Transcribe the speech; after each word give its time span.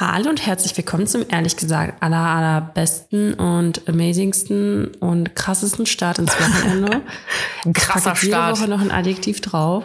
Hallo 0.00 0.30
und 0.30 0.46
herzlich 0.46 0.74
willkommen 0.78 1.06
zum 1.06 1.26
ehrlich 1.28 1.58
gesagt 1.58 2.02
aller, 2.02 2.16
allerbesten 2.16 3.34
und 3.34 3.86
amazingsten 3.86 4.94
und 4.94 5.36
krassesten 5.36 5.84
Start 5.84 6.18
ins 6.18 6.32
Wochenende. 6.32 7.02
Ein 7.66 7.74
krasser 7.74 8.14
jede 8.14 8.28
Start. 8.34 8.58
Woche 8.58 8.68
noch 8.68 8.80
ein 8.80 8.90
Adjektiv 8.90 9.42
drauf. 9.42 9.84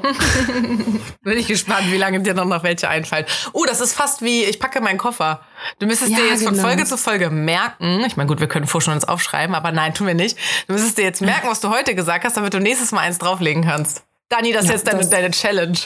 Bin 1.22 1.38
ich 1.38 1.48
gespannt, 1.48 1.92
wie 1.92 1.98
lange 1.98 2.22
dir 2.22 2.34
noch, 2.34 2.46
noch 2.46 2.64
welche 2.64 2.88
einfallen. 2.88 3.26
Oh, 3.52 3.66
das 3.68 3.82
ist 3.82 3.92
fast 3.94 4.22
wie, 4.22 4.46
ich 4.46 4.62
packe 4.62 4.80
meinen 4.80 4.98
Koffer. 4.98 5.42
Du 5.80 5.86
müsstest 5.86 6.12
Ja, 6.12 6.18
dir 6.20 6.28
jetzt 6.28 6.46
von 6.46 6.54
genau. 6.54 6.66
Folge 6.66 6.86
zu 6.86 6.96
Folge 6.98 7.30
merken. 7.30 8.02
Ich 8.08 8.16
meine, 8.16 8.28
gut, 8.30 8.40
wir 8.40 8.48
können 8.48 8.68
vorher 8.68 8.86
schon 8.86 8.94
uns 8.94 9.04
aufschreiben, 9.04 9.54
aber 9.54 9.74
nein, 9.74 9.94
tun 9.94 10.08
wir 10.08 10.14
nicht. 10.14 10.38
Du 10.68 10.74
müsstest 10.74 10.98
dir 10.98 11.04
jetzt 11.04 11.22
merken, 11.22 11.50
was 11.50 11.60
du 11.60 11.70
heute 11.70 11.94
gesagt 11.94 12.24
hast, 12.24 12.38
damit 12.38 12.54
du 12.54 12.60
nächstes 12.62 12.94
Mal 12.94 13.02
eins 13.02 13.18
drauflegen 13.18 13.66
kannst. 13.66 14.04
Dani, 14.30 14.54
das 14.54 14.62
ist 14.64 14.70
Ja, 14.70 14.76
jetzt 14.76 14.88
deine, 14.88 15.00
das- 15.00 15.10
deine 15.10 15.32
Challenge. 15.32 15.78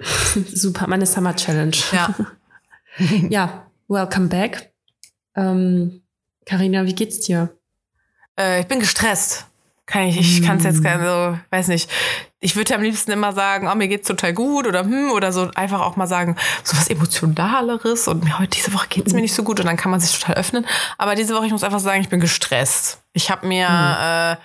Super, 0.52 0.88
meine 0.88 1.06
Summer 1.06 1.36
Challenge. 1.36 1.76
Ja. 1.92 2.12
Ja, 3.30 3.66
welcome 3.88 4.28
back. 4.28 4.72
Ähm, 5.36 6.02
Carina, 6.46 6.84
wie 6.86 6.94
geht's 6.94 7.20
dir? 7.20 7.56
Äh, 8.38 8.60
ich 8.60 8.66
bin 8.66 8.80
gestresst. 8.80 9.46
Kann 9.86 10.02
ich, 10.02 10.20
ich 10.20 10.46
kann 10.46 10.58
es 10.58 10.64
jetzt 10.64 10.84
gar 10.84 11.00
so, 11.00 11.38
weiß 11.50 11.66
nicht. 11.66 11.90
Ich 12.38 12.54
würde 12.54 12.76
am 12.76 12.82
liebsten 12.82 13.10
immer 13.10 13.32
sagen, 13.32 13.66
oh, 13.66 13.74
mir 13.74 13.88
geht's 13.88 14.06
total 14.06 14.32
gut 14.32 14.68
oder 14.68 14.84
hm, 14.84 15.10
oder 15.10 15.32
so 15.32 15.50
einfach 15.56 15.80
auch 15.80 15.96
mal 15.96 16.06
sagen, 16.06 16.36
so 16.62 16.76
was 16.76 16.88
Emotionaleres 16.88 18.06
und 18.06 18.22
mir 18.22 18.38
heute 18.38 18.50
diese 18.50 18.72
Woche 18.72 18.86
geht's 18.88 19.12
mir 19.12 19.20
nicht 19.20 19.34
so 19.34 19.42
gut 19.42 19.58
und 19.58 19.66
dann 19.66 19.76
kann 19.76 19.90
man 19.90 19.98
sich 19.98 20.16
total 20.16 20.36
öffnen. 20.36 20.64
Aber 20.96 21.16
diese 21.16 21.34
Woche, 21.34 21.46
ich 21.46 21.52
muss 21.52 21.64
einfach 21.64 21.80
sagen, 21.80 22.00
ich 22.00 22.08
bin 22.08 22.20
gestresst. 22.20 23.00
Ich 23.14 23.32
habe 23.32 23.48
mir 23.48 23.66
äh, 23.66 24.36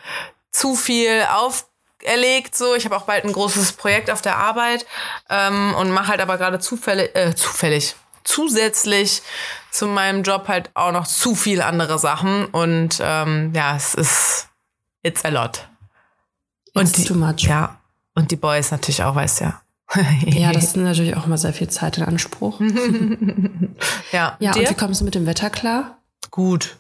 zu 0.51 0.75
viel 0.75 1.27
auferlegt, 1.31 2.55
so. 2.55 2.73
Ich 2.73 2.85
habe 2.85 2.97
auch 2.97 3.03
bald 3.03 3.23
ein 3.23 3.31
großes 3.31 3.73
Projekt 3.73 4.09
auf 4.09 4.23
der 4.23 4.37
Arbeit 4.37 4.87
ähm, 5.29 5.75
und 5.75 5.91
mache 5.91 6.07
halt 6.07 6.21
aber 6.21 6.39
gerade 6.39 6.57
zufällig, 6.57 7.15
äh, 7.15 7.35
zufällig, 7.35 7.95
zusätzlich 8.25 9.21
zu 9.71 9.87
meinem 9.87 10.23
Job 10.23 10.47
halt 10.49 10.71
auch 10.73 10.91
noch 10.91 11.07
zu 11.07 11.33
viel 11.35 11.61
andere 11.61 11.97
Sachen 11.99 12.45
und 12.45 12.99
ähm, 13.01 13.53
ja, 13.55 13.75
es 13.75 13.93
ist 13.95 14.49
it's 15.03 15.23
a 15.23 15.29
lot. 15.29 15.67
It's 16.67 16.75
Und 16.75 16.97
die, 16.97 17.05
too 17.05 17.15
much. 17.15 17.41
ja, 17.43 17.77
und 18.15 18.31
die 18.31 18.35
Boys 18.35 18.71
natürlich 18.71 19.03
auch, 19.03 19.15
weißt 19.15 19.39
du 19.41 19.43
ja. 19.45 19.61
Ja, 20.25 20.51
das 20.51 20.75
nimmt 20.75 20.87
natürlich 20.87 21.15
auch 21.15 21.25
mal 21.27 21.37
sehr 21.37 21.53
viel 21.53 21.69
Zeit 21.69 21.97
in 21.97 22.03
Anspruch. 22.03 22.59
ja, 24.11 24.35
Ja, 24.39 24.51
dir? 24.51 24.61
und 24.63 24.69
wie 24.69 24.73
kommst 24.75 25.01
du 25.01 25.05
mit 25.05 25.15
dem 25.15 25.25
Wetter 25.25 25.49
klar? 25.49 25.97
gut. 26.31 26.75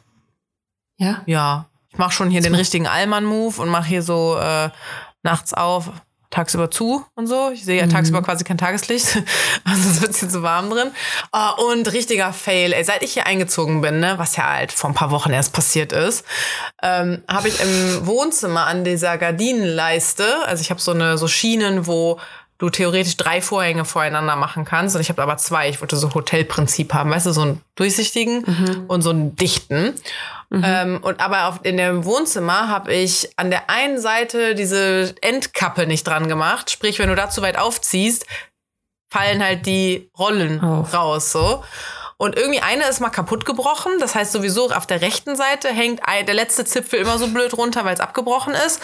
Ja? 0.97 1.21
Ja, 1.25 1.65
ich 1.89 1.97
mache 1.97 2.11
schon 2.11 2.29
hier 2.29 2.41
den 2.41 2.55
richtigen 2.55 2.87
Allmann-Move 2.87 3.61
und 3.61 3.69
mache 3.69 3.87
hier 3.87 4.01
so 4.03 4.37
äh, 4.37 4.69
nachts 5.23 5.53
auf, 5.53 5.91
tagsüber 6.29 6.71
zu 6.71 7.05
und 7.15 7.27
so. 7.27 7.51
Ich 7.51 7.65
sehe 7.65 7.79
ja 7.79 7.87
tagsüber 7.87 8.21
quasi 8.21 8.43
kein 8.43 8.57
Tageslicht, 8.57 9.15
also 9.63 9.89
es 9.89 10.01
wird 10.01 10.15
hier 10.15 10.29
zu 10.29 10.43
warm 10.43 10.69
drin. 10.69 10.91
Oh, 11.31 11.71
und 11.71 11.91
richtiger 11.91 12.33
Fail, 12.33 12.73
ey, 12.73 12.83
seit 12.83 13.03
ich 13.03 13.13
hier 13.13 13.25
eingezogen 13.25 13.81
bin, 13.81 13.99
ne, 13.99 14.15
was 14.17 14.35
ja 14.35 14.51
halt 14.51 14.71
vor 14.71 14.89
ein 14.89 14.95
paar 14.95 15.11
Wochen 15.11 15.31
erst 15.31 15.53
passiert 15.53 15.91
ist, 15.91 16.25
ähm, 16.81 17.23
habe 17.27 17.47
ich 17.47 17.59
im 17.61 18.07
Wohnzimmer 18.07 18.67
an 18.67 18.83
dieser 18.83 19.17
Gardinenleiste, 19.17 20.25
also 20.45 20.61
ich 20.61 20.69
habe 20.69 20.81
so 20.81 20.91
eine 20.91 21.17
so 21.17 21.27
Schienen, 21.27 21.87
wo 21.87 22.19
du 22.57 22.69
theoretisch 22.69 23.17
drei 23.17 23.41
Vorhänge 23.41 23.85
voreinander 23.85 24.35
machen 24.35 24.65
kannst. 24.65 24.95
Und 24.95 25.01
ich 25.01 25.09
habe 25.09 25.21
aber 25.21 25.37
zwei. 25.37 25.69
Ich 25.69 25.81
wollte 25.81 25.97
so 25.97 26.13
Hotelprinzip 26.13 26.93
haben, 26.93 27.09
weißt 27.11 27.25
du, 27.25 27.31
so 27.31 27.41
einen 27.41 27.61
durchsichtigen 27.75 28.85
und 28.87 29.01
so 29.01 29.09
einen 29.09 29.35
dichten. 29.35 29.93
Ähm, 30.51 30.99
und 31.01 31.19
aber 31.19 31.47
auf, 31.47 31.59
in 31.63 31.77
dem 31.77 32.05
Wohnzimmer 32.05 32.69
habe 32.69 32.93
ich 32.93 33.29
an 33.35 33.49
der 33.49 33.69
einen 33.69 33.99
Seite 33.99 34.55
diese 34.55 35.15
Endkappe 35.21 35.87
nicht 35.87 36.05
dran 36.07 36.27
gemacht. 36.27 36.69
Sprich, 36.69 36.99
wenn 36.99 37.09
du 37.09 37.15
da 37.15 37.29
zu 37.29 37.41
weit 37.41 37.57
aufziehst, 37.57 38.25
fallen 39.09 39.43
halt 39.43 39.65
die 39.65 40.09
Rollen 40.17 40.61
Auf. 40.61 40.93
raus, 40.93 41.31
so. 41.31 41.63
Und 42.17 42.37
irgendwie 42.37 42.61
eine 42.61 42.87
ist 42.87 43.01
mal 43.01 43.09
kaputt 43.09 43.45
gebrochen. 43.45 43.91
Das 43.99 44.15
heißt 44.15 44.31
sowieso 44.31 44.69
auf 44.71 44.87
der 44.87 45.01
rechten 45.01 45.35
Seite 45.35 45.67
hängt 45.67 45.99
der 46.25 46.33
letzte 46.33 46.63
Zipfel 46.63 46.99
immer 46.99 47.17
so 47.17 47.27
blöd 47.27 47.57
runter, 47.57 47.83
weil 47.83 47.93
es 47.93 47.99
abgebrochen 47.99 48.53
ist. 48.53 48.81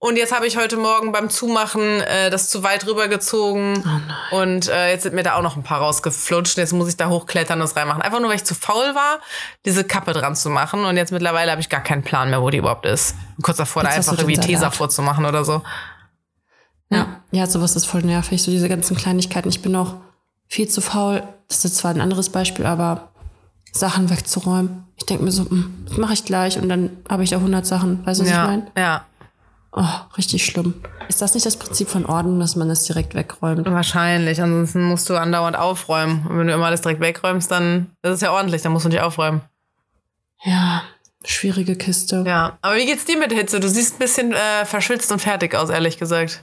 Und 0.00 0.16
jetzt 0.16 0.34
habe 0.34 0.48
ich 0.48 0.56
heute 0.56 0.76
Morgen 0.76 1.12
beim 1.12 1.30
Zumachen 1.30 2.00
äh, 2.00 2.28
das 2.28 2.48
zu 2.48 2.64
weit 2.64 2.84
rübergezogen. 2.84 3.84
und 4.32 4.68
äh, 4.68 4.90
jetzt 4.90 5.04
sind 5.04 5.14
mir 5.14 5.22
da 5.22 5.34
auch 5.34 5.42
noch 5.42 5.56
ein 5.56 5.62
paar 5.62 5.78
rausgeflutscht. 5.78 6.58
Jetzt 6.58 6.72
muss 6.72 6.88
ich 6.88 6.96
da 6.96 7.08
hochklettern 7.08 7.60
und 7.60 7.68
das 7.68 7.76
reinmachen. 7.76 8.02
Einfach 8.02 8.18
nur, 8.18 8.30
weil 8.30 8.36
ich 8.36 8.44
zu 8.44 8.56
faul 8.56 8.96
war, 8.96 9.20
diese 9.64 9.84
Kappe 9.84 10.12
dran 10.12 10.34
zu 10.34 10.50
machen. 10.50 10.84
Und 10.84 10.96
jetzt 10.96 11.12
mittlerweile 11.12 11.52
habe 11.52 11.60
ich 11.60 11.68
gar 11.68 11.82
keinen 11.82 12.02
Plan 12.02 12.30
mehr, 12.30 12.42
wo 12.42 12.50
die 12.50 12.58
überhaupt 12.58 12.86
ist. 12.86 13.14
Kurz 13.42 13.58
davor, 13.58 13.84
da 13.84 13.90
Jetzt 13.90 13.98
hast 13.98 14.08
einfach 14.08 14.22
irgendwie 14.24 14.40
Tesa 14.40 14.72
vorzumachen 14.72 15.24
oder 15.24 15.44
so. 15.44 15.62
Ja. 16.90 17.22
Ja, 17.30 17.46
sowas 17.46 17.76
ist 17.76 17.86
voll 17.86 18.02
nervig, 18.02 18.42
so 18.42 18.50
diese 18.50 18.68
ganzen 18.68 18.96
Kleinigkeiten. 18.96 19.48
Ich 19.48 19.62
bin 19.62 19.74
auch 19.76 19.94
viel 20.52 20.68
zu 20.68 20.82
faul. 20.82 21.22
Das 21.48 21.64
ist 21.64 21.76
zwar 21.76 21.92
ein 21.92 22.00
anderes 22.02 22.28
Beispiel, 22.28 22.66
aber 22.66 23.08
Sachen 23.72 24.10
wegzuräumen. 24.10 24.84
Ich 24.96 25.06
denke 25.06 25.24
mir 25.24 25.30
so, 25.32 25.48
hm, 25.48 25.86
das 25.88 25.96
mache 25.96 26.12
ich 26.12 26.26
gleich 26.26 26.58
und 26.58 26.68
dann 26.68 26.90
habe 27.08 27.24
ich 27.24 27.30
da 27.30 27.36
100 27.36 27.64
Sachen. 27.66 28.04
Weißt 28.06 28.20
du, 28.20 28.24
was 28.24 28.30
ich 28.30 28.36
Ja, 28.36 28.46
meine? 28.46 28.66
ja. 28.76 29.06
Oh, 29.74 29.88
richtig 30.18 30.44
schlimm. 30.44 30.74
Ist 31.08 31.22
das 31.22 31.32
nicht 31.32 31.46
das 31.46 31.56
Prinzip 31.56 31.88
von 31.88 32.04
Ordnung, 32.04 32.38
dass 32.38 32.56
man 32.56 32.68
das 32.68 32.84
direkt 32.84 33.14
wegräumt? 33.14 33.64
Wahrscheinlich, 33.64 34.42
ansonsten 34.42 34.82
musst 34.82 35.08
du 35.08 35.16
andauernd 35.16 35.56
aufräumen. 35.56 36.26
Und 36.28 36.38
wenn 36.38 36.46
du 36.48 36.52
immer 36.52 36.66
alles 36.66 36.82
direkt 36.82 37.00
wegräumst, 37.00 37.50
dann 37.50 37.86
ist 38.02 38.10
es 38.12 38.20
ja 38.20 38.32
ordentlich, 38.32 38.60
dann 38.60 38.72
musst 38.72 38.84
du 38.84 38.90
nicht 38.90 39.00
aufräumen. 39.00 39.40
Ja, 40.44 40.82
schwierige 41.24 41.74
Kiste. 41.76 42.22
Ja, 42.26 42.58
aber 42.60 42.76
wie 42.76 42.84
geht's 42.84 43.06
dir 43.06 43.16
mit 43.18 43.32
Hitze? 43.32 43.60
Du 43.60 43.68
siehst 43.70 43.94
ein 43.94 43.98
bisschen 44.00 44.32
äh, 44.34 44.66
verschwitzt 44.66 45.10
und 45.10 45.20
fertig 45.22 45.54
aus, 45.54 45.70
ehrlich 45.70 45.96
gesagt. 45.98 46.42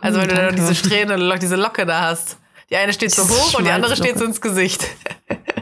Also 0.00 0.20
weil 0.20 0.28
du 0.28 0.34
da 0.36 0.42
danke. 0.42 0.54
diese 0.60 0.76
Strähne, 0.76 1.14
oder 1.16 1.38
diese 1.38 1.56
Locke 1.56 1.84
da 1.84 2.02
hast. 2.02 2.36
Die 2.72 2.78
eine 2.78 2.94
steht 2.94 3.14
so 3.14 3.28
hoch 3.28 3.58
und 3.58 3.66
die 3.66 3.70
andere 3.70 3.94
steht 3.96 4.18
so 4.18 4.24
ins 4.24 4.40
Gesicht. 4.40 4.86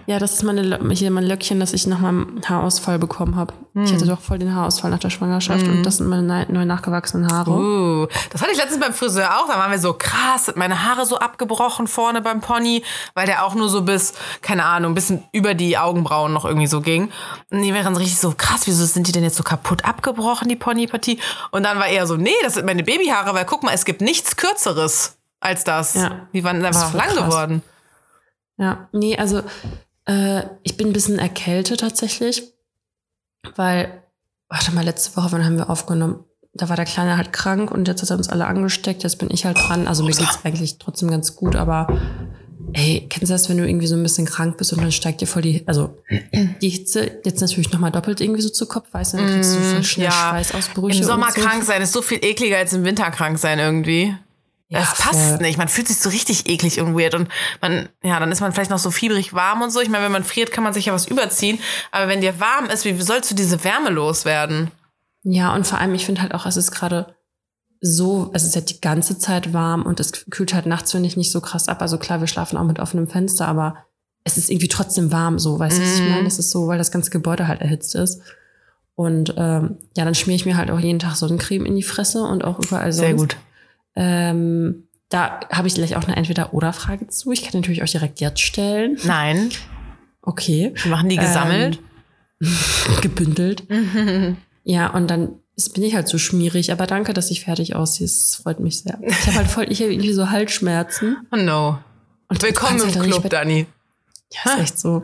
Ja, 0.07 0.21
das 0.21 0.35
ist 0.35 0.45
meine, 0.45 0.79
hier 0.93 1.11
mein 1.11 1.25
Löckchen, 1.25 1.59
das 1.59 1.73
ich 1.73 1.89
nach 1.89 1.99
meinem 1.99 2.41
Haarausfall 2.45 3.01
bekommen 3.01 3.35
habe. 3.35 3.53
Ich 3.75 3.93
hatte 3.93 4.07
doch 4.07 4.21
voll 4.21 4.39
den 4.39 4.55
Haarausfall 4.55 4.91
nach 4.93 4.99
der 5.01 5.11
Schwangerschaft 5.11 5.65
und 5.65 5.83
das 5.85 5.97
sind 5.97 6.09
meine 6.09 6.47
neu 6.49 6.65
nachgewachsenen 6.65 7.33
Haare. 7.33 7.51
Uh, 7.51 8.07
das 8.31 8.43
hatte 8.43 8.53
ich 8.53 8.59
letztens 8.59 8.81
beim 8.81 8.93
Friseur 8.93 9.39
auch. 9.39 9.49
Da 9.49 9.55
waren 9.55 9.71
wir 9.73 9.79
so 9.79 9.93
krass, 9.93 10.47
sind 10.47 10.57
meine 10.57 10.85
Haare 10.85 11.05
so 11.05 11.19
abgebrochen 11.19 11.89
vorne 11.89 12.23
beim 12.23 12.41
Pony, 12.41 12.83
weil 13.15 13.27
der 13.27 13.45
auch 13.45 13.55
nur 13.55 13.69
so 13.69 13.83
bis, 13.83 14.15
keine 14.41 14.65
Ahnung, 14.65 14.93
ein 14.93 14.95
bisschen 14.97 15.25
über 15.33 15.55
die 15.55 15.79
Augenbrauen 15.79 16.33
noch 16.33 16.45
irgendwie 16.45 16.67
so 16.67 16.81
ging. 16.81 17.11
Und 17.51 17.63
die 17.63 17.75
waren 17.75 17.95
so 17.95 18.01
richtig 18.01 18.19
so 18.19 18.35
krass, 18.37 18.63
wieso 18.67 18.85
sind 18.85 19.07
die 19.07 19.13
denn 19.13 19.25
jetzt 19.25 19.37
so 19.37 19.45
kaputt 19.45 19.85
abgebrochen, 19.85 20.49
die 20.49 20.57
Ponypartie? 20.57 21.21
Und 21.51 21.65
dann 21.65 21.79
war 21.79 21.87
er 21.87 22.09
so, 22.09 22.17
nee, 22.17 22.31
das 22.43 22.55
sind 22.55 22.67
meine 22.67 22.83
Babyhaare, 22.83 23.35
weil 23.35 23.45
guck 23.45 23.63
mal, 23.63 23.75
es 23.75 23.85
gibt 23.85 24.01
nichts 24.01 24.37
Kürzeres 24.37 25.20
als 25.41 25.65
das. 25.65 25.95
Ja. 25.95 26.29
Die 26.33 26.45
waren 26.45 26.65
einfach 26.65 26.95
lang 26.95 27.09
krass. 27.09 27.25
geworden. 27.25 27.63
Ja, 28.59 28.89
nee, 28.93 29.17
also 29.17 29.43
äh, 30.05 30.43
ich 30.63 30.77
bin 30.77 30.89
ein 30.89 30.93
bisschen 30.93 31.19
erkältet 31.19 31.81
tatsächlich, 31.81 32.43
weil, 33.57 34.03
warte 34.49 34.73
mal, 34.73 34.85
letzte 34.85 35.17
Woche, 35.17 35.33
wann 35.33 35.45
haben 35.45 35.57
wir 35.57 35.71
aufgenommen? 35.71 36.25
Da 36.53 36.69
war 36.69 36.77
der 36.77 36.85
Kleine 36.85 37.17
halt 37.17 37.33
krank 37.33 37.71
und 37.71 37.89
jetzt 37.89 38.03
hat 38.03 38.11
er 38.11 38.17
uns 38.17 38.29
alle 38.29 38.47
angesteckt, 38.47 39.03
jetzt 39.03 39.19
bin 39.19 39.31
ich 39.31 39.47
halt 39.47 39.57
dran. 39.57 39.87
Also 39.87 40.03
mir 40.05 40.13
geht's 40.13 40.41
eigentlich 40.45 40.79
trotzdem 40.79 41.11
ganz 41.11 41.37
gut, 41.37 41.57
aber 41.57 41.87
ey, 42.73 43.07
kennst 43.09 43.31
du 43.31 43.35
das, 43.35 43.49
wenn 43.49 43.57
du 43.57 43.67
irgendwie 43.67 43.87
so 43.87 43.95
ein 43.95 44.03
bisschen 44.03 44.27
krank 44.27 44.59
bist 44.59 44.73
und 44.73 44.83
dann 44.83 44.93
steigt 44.93 45.21
dir 45.21 45.27
voll 45.27 45.43
die, 45.43 45.67
also 45.67 45.97
die 46.61 46.69
Hitze 46.69 47.21
jetzt 47.25 47.41
natürlich 47.41 47.73
nochmal 47.73 47.93
doppelt 47.93 48.21
irgendwie 48.21 48.43
so 48.43 48.51
zu 48.51 48.67
Kopf, 48.67 48.89
weißt 48.93 49.15
du, 49.15 49.17
dann 49.19 49.27
kriegst 49.29 49.55
du 49.55 49.61
voll 49.61 49.85
schnell 49.85 50.07
ja. 50.07 50.31
Schweißausbrüche. 50.31 50.99
Im 50.99 51.05
Sommer 51.05 51.31
so. 51.33 51.41
krank 51.41 51.63
sein 51.65 51.83
ist 51.83 51.93
so 51.93 52.03
viel 52.03 52.19
ekliger 52.23 52.59
als 52.59 52.73
im 52.73 52.85
Winter 52.85 53.11
krank 53.11 53.39
sein 53.39 53.59
irgendwie. 53.59 54.15
Ja, 54.73 54.81
das 54.81 54.95
passt 54.99 55.21
voll. 55.31 55.39
nicht. 55.39 55.59
Man 55.59 55.69
fühlt 55.69 55.89
sich 55.89 55.99
so 55.99 56.09
richtig 56.11 56.49
eklig 56.49 56.81
und 56.81 56.97
weird. 56.97 57.15
Und 57.15 57.29
man, 57.61 57.89
ja, 58.05 58.19
dann 58.21 58.31
ist 58.31 58.41
man 58.41 58.53
vielleicht 58.53 58.71
noch 58.71 58.79
so 58.79 58.91
fiebrig 58.91 59.35
warm 59.35 59.63
und 59.63 59.71
so. 59.71 59.81
Ich 59.81 59.89
meine, 59.89 60.05
wenn 60.05 60.13
man 60.13 60.23
friert, 60.25 60.53
kann 60.53 60.63
man 60.65 60.73
sich 60.73 60.87
ja 60.87 60.93
was 60.93 61.07
überziehen. 61.09 61.59
Aber 61.91 62.07
wenn 62.09 62.21
dir 62.21 62.39
warm 62.41 62.67
ist, 62.67 62.85
wie 62.85 62.99
sollst 63.01 63.31
du 63.31 63.35
diese 63.35 63.65
Wärme 63.65 63.91
loswerden? 63.91 64.71
Ja, 65.25 65.53
und 65.55 65.67
vor 65.67 65.79
allem, 65.79 65.93
ich 65.95 66.07
finde 66.07 66.23
halt 66.23 66.33
auch, 66.35 66.47
es 66.47 66.57
ist 66.57 66.71
gerade 66.71 67.15
so, 67.81 68.31
es 68.35 68.45
ist 68.45 68.55
halt 68.55 68.71
die 68.71 68.81
ganze 68.81 69.19
Zeit 69.19 69.53
warm 69.53 69.83
und 69.83 70.01
es 70.01 70.13
kühlt 70.31 70.55
halt 70.55 70.67
nachts, 70.67 70.93
finde 70.93 71.09
ich, 71.09 71.17
nicht 71.17 71.33
so 71.33 71.41
krass 71.41 71.67
ab. 71.69 71.81
Also 71.83 71.99
klar, 71.99 72.21
wir 72.21 72.27
schlafen 72.29 72.57
auch 72.57 72.65
mit 72.65 72.79
offenem 72.79 73.09
Fenster, 73.09 73.49
aber 73.49 73.75
es 74.23 74.37
ist 74.37 74.51
irgendwie 74.51 74.69
trotzdem 74.69 75.11
warm 75.13 75.39
so, 75.39 75.59
weißt 75.59 75.79
du, 75.79 75.83
was 75.83 75.95
ich 75.95 76.03
Mhm. 76.03 76.11
meine? 76.11 76.27
Es 76.29 76.39
ist 76.39 76.51
so, 76.51 76.67
weil 76.69 76.79
das 76.79 76.93
ganze 76.93 77.11
Gebäude 77.11 77.49
halt 77.49 77.61
erhitzt 77.61 77.95
ist. 77.95 78.21
Und 78.95 79.35
ähm, 79.39 79.79
ja, 79.97 80.05
dann 80.05 80.15
schmiere 80.15 80.37
ich 80.37 80.45
mir 80.47 80.57
halt 80.59 80.71
auch 80.71 80.79
jeden 80.79 80.99
Tag 80.99 81.17
Sonnencreme 81.17 81.65
in 81.65 81.75
die 81.75 81.83
Fresse 81.83 82.23
und 82.23 82.45
auch 82.45 82.59
überall 82.59 82.93
sonst. 82.93 83.07
Sehr 83.07 83.15
gut. 83.15 83.37
Ähm, 83.97 84.85
da 85.09 85.41
habe 85.51 85.67
ich 85.69 85.75
gleich 85.75 85.97
auch 85.97 86.05
eine 86.05 86.17
Entweder-Oder-Frage 86.17 87.09
zu. 87.09 87.33
Ich 87.33 87.43
kann 87.43 87.61
natürlich 87.61 87.83
auch 87.83 87.89
direkt 87.89 88.21
jetzt 88.21 88.41
stellen. 88.41 88.99
Nein, 89.05 89.51
Okay. 90.23 90.73
wir 90.75 90.91
machen 90.91 91.09
die 91.09 91.17
gesammelt. 91.17 91.81
gebündelt. 93.03 93.65
Ja, 94.63 94.89
und 94.89 95.11
dann 95.11 95.37
bin 95.73 95.83
ich 95.83 95.95
halt 95.95 96.07
so 96.07 96.19
schmierig, 96.19 96.71
aber 96.71 96.87
danke, 96.87 97.15
dass 97.15 97.31
ich 97.31 97.45
fertig 97.47 97.75
aussehe. 97.75 98.05
Es 98.05 98.35
freut 98.37 98.61
mich 98.61 98.81
sehr. 98.81 98.99
Ich 99.03 99.27
habe 99.27 99.37
halt 99.39 99.49
voll, 99.49 99.73
ich 99.73 99.81
habe 99.81 99.91
irgendwie 99.91 100.13
so 100.13 100.29
Halsschmerzen. 100.29 101.17
oh 101.33 101.37
no. 101.37 101.79
Und 102.29 102.43
Willkommen 102.43 102.79
im 102.79 102.95
halt 102.95 103.01
Club, 103.03 103.23
bei- 103.23 103.29
Dani. 103.31 103.67
Ja, 104.33 104.53
ist 104.57 104.61
echt 104.61 104.79
so. 104.79 105.03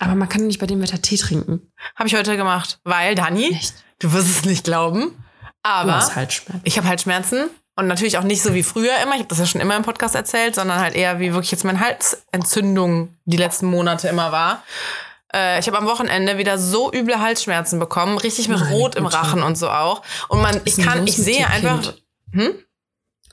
Aber 0.00 0.16
man 0.16 0.28
kann 0.28 0.46
nicht 0.48 0.58
bei 0.58 0.66
dem 0.66 0.82
Wetter 0.82 1.00
Tee 1.00 1.16
trinken. 1.16 1.62
Habe 1.94 2.08
ich 2.08 2.16
heute 2.16 2.36
gemacht. 2.36 2.80
Weil, 2.82 3.14
Dani, 3.14 3.50
Echt? 3.52 3.74
du 4.00 4.12
wirst 4.12 4.28
es 4.28 4.44
nicht 4.44 4.64
glauben, 4.64 5.02
Du 5.02 5.14
aber 5.62 5.94
hast 5.94 6.16
Halsschmerzen. 6.16 6.60
ich 6.64 6.76
habe 6.76 6.88
Halsschmerzen 6.88 7.44
Und 7.76 7.88
natürlich 7.88 8.16
auch 8.16 8.22
nicht 8.22 8.42
so 8.42 8.54
wie 8.54 8.62
früher 8.62 8.96
immer, 9.02 9.12
ich 9.12 9.18
habe 9.18 9.28
das 9.28 9.38
ja 9.38 9.46
schon 9.46 9.60
immer 9.60 9.76
im 9.76 9.82
Podcast 9.82 10.14
erzählt, 10.14 10.54
sondern 10.54 10.80
halt 10.80 10.94
eher 10.94 11.20
wie 11.20 11.32
wirklich 11.34 11.50
jetzt 11.52 11.64
meine 11.64 11.78
Halsentzündung 11.78 13.14
die 13.26 13.36
letzten 13.36 13.66
Monate 13.66 14.08
immer 14.08 14.32
war. 14.32 14.62
Äh, 15.32 15.60
ich 15.60 15.66
habe 15.66 15.76
am 15.76 15.84
Wochenende 15.84 16.38
wieder 16.38 16.58
so 16.58 16.90
üble 16.90 17.20
Halsschmerzen 17.20 17.78
bekommen, 17.78 18.16
richtig 18.16 18.48
mit 18.48 18.60
Meine 18.60 18.70
Rot 18.70 18.94
im. 18.94 19.04
Rachen 19.04 19.42
und 19.42 19.58
so 19.58 19.68
auch. 19.68 20.00
Und 20.28 20.40
man, 20.40 20.60
ich 20.64 20.78
kann, 20.78 21.06
ich 21.06 21.16
sehe 21.16 21.46
einfach, 21.46 21.82
Kind? 21.82 22.02
hm? 22.32 22.54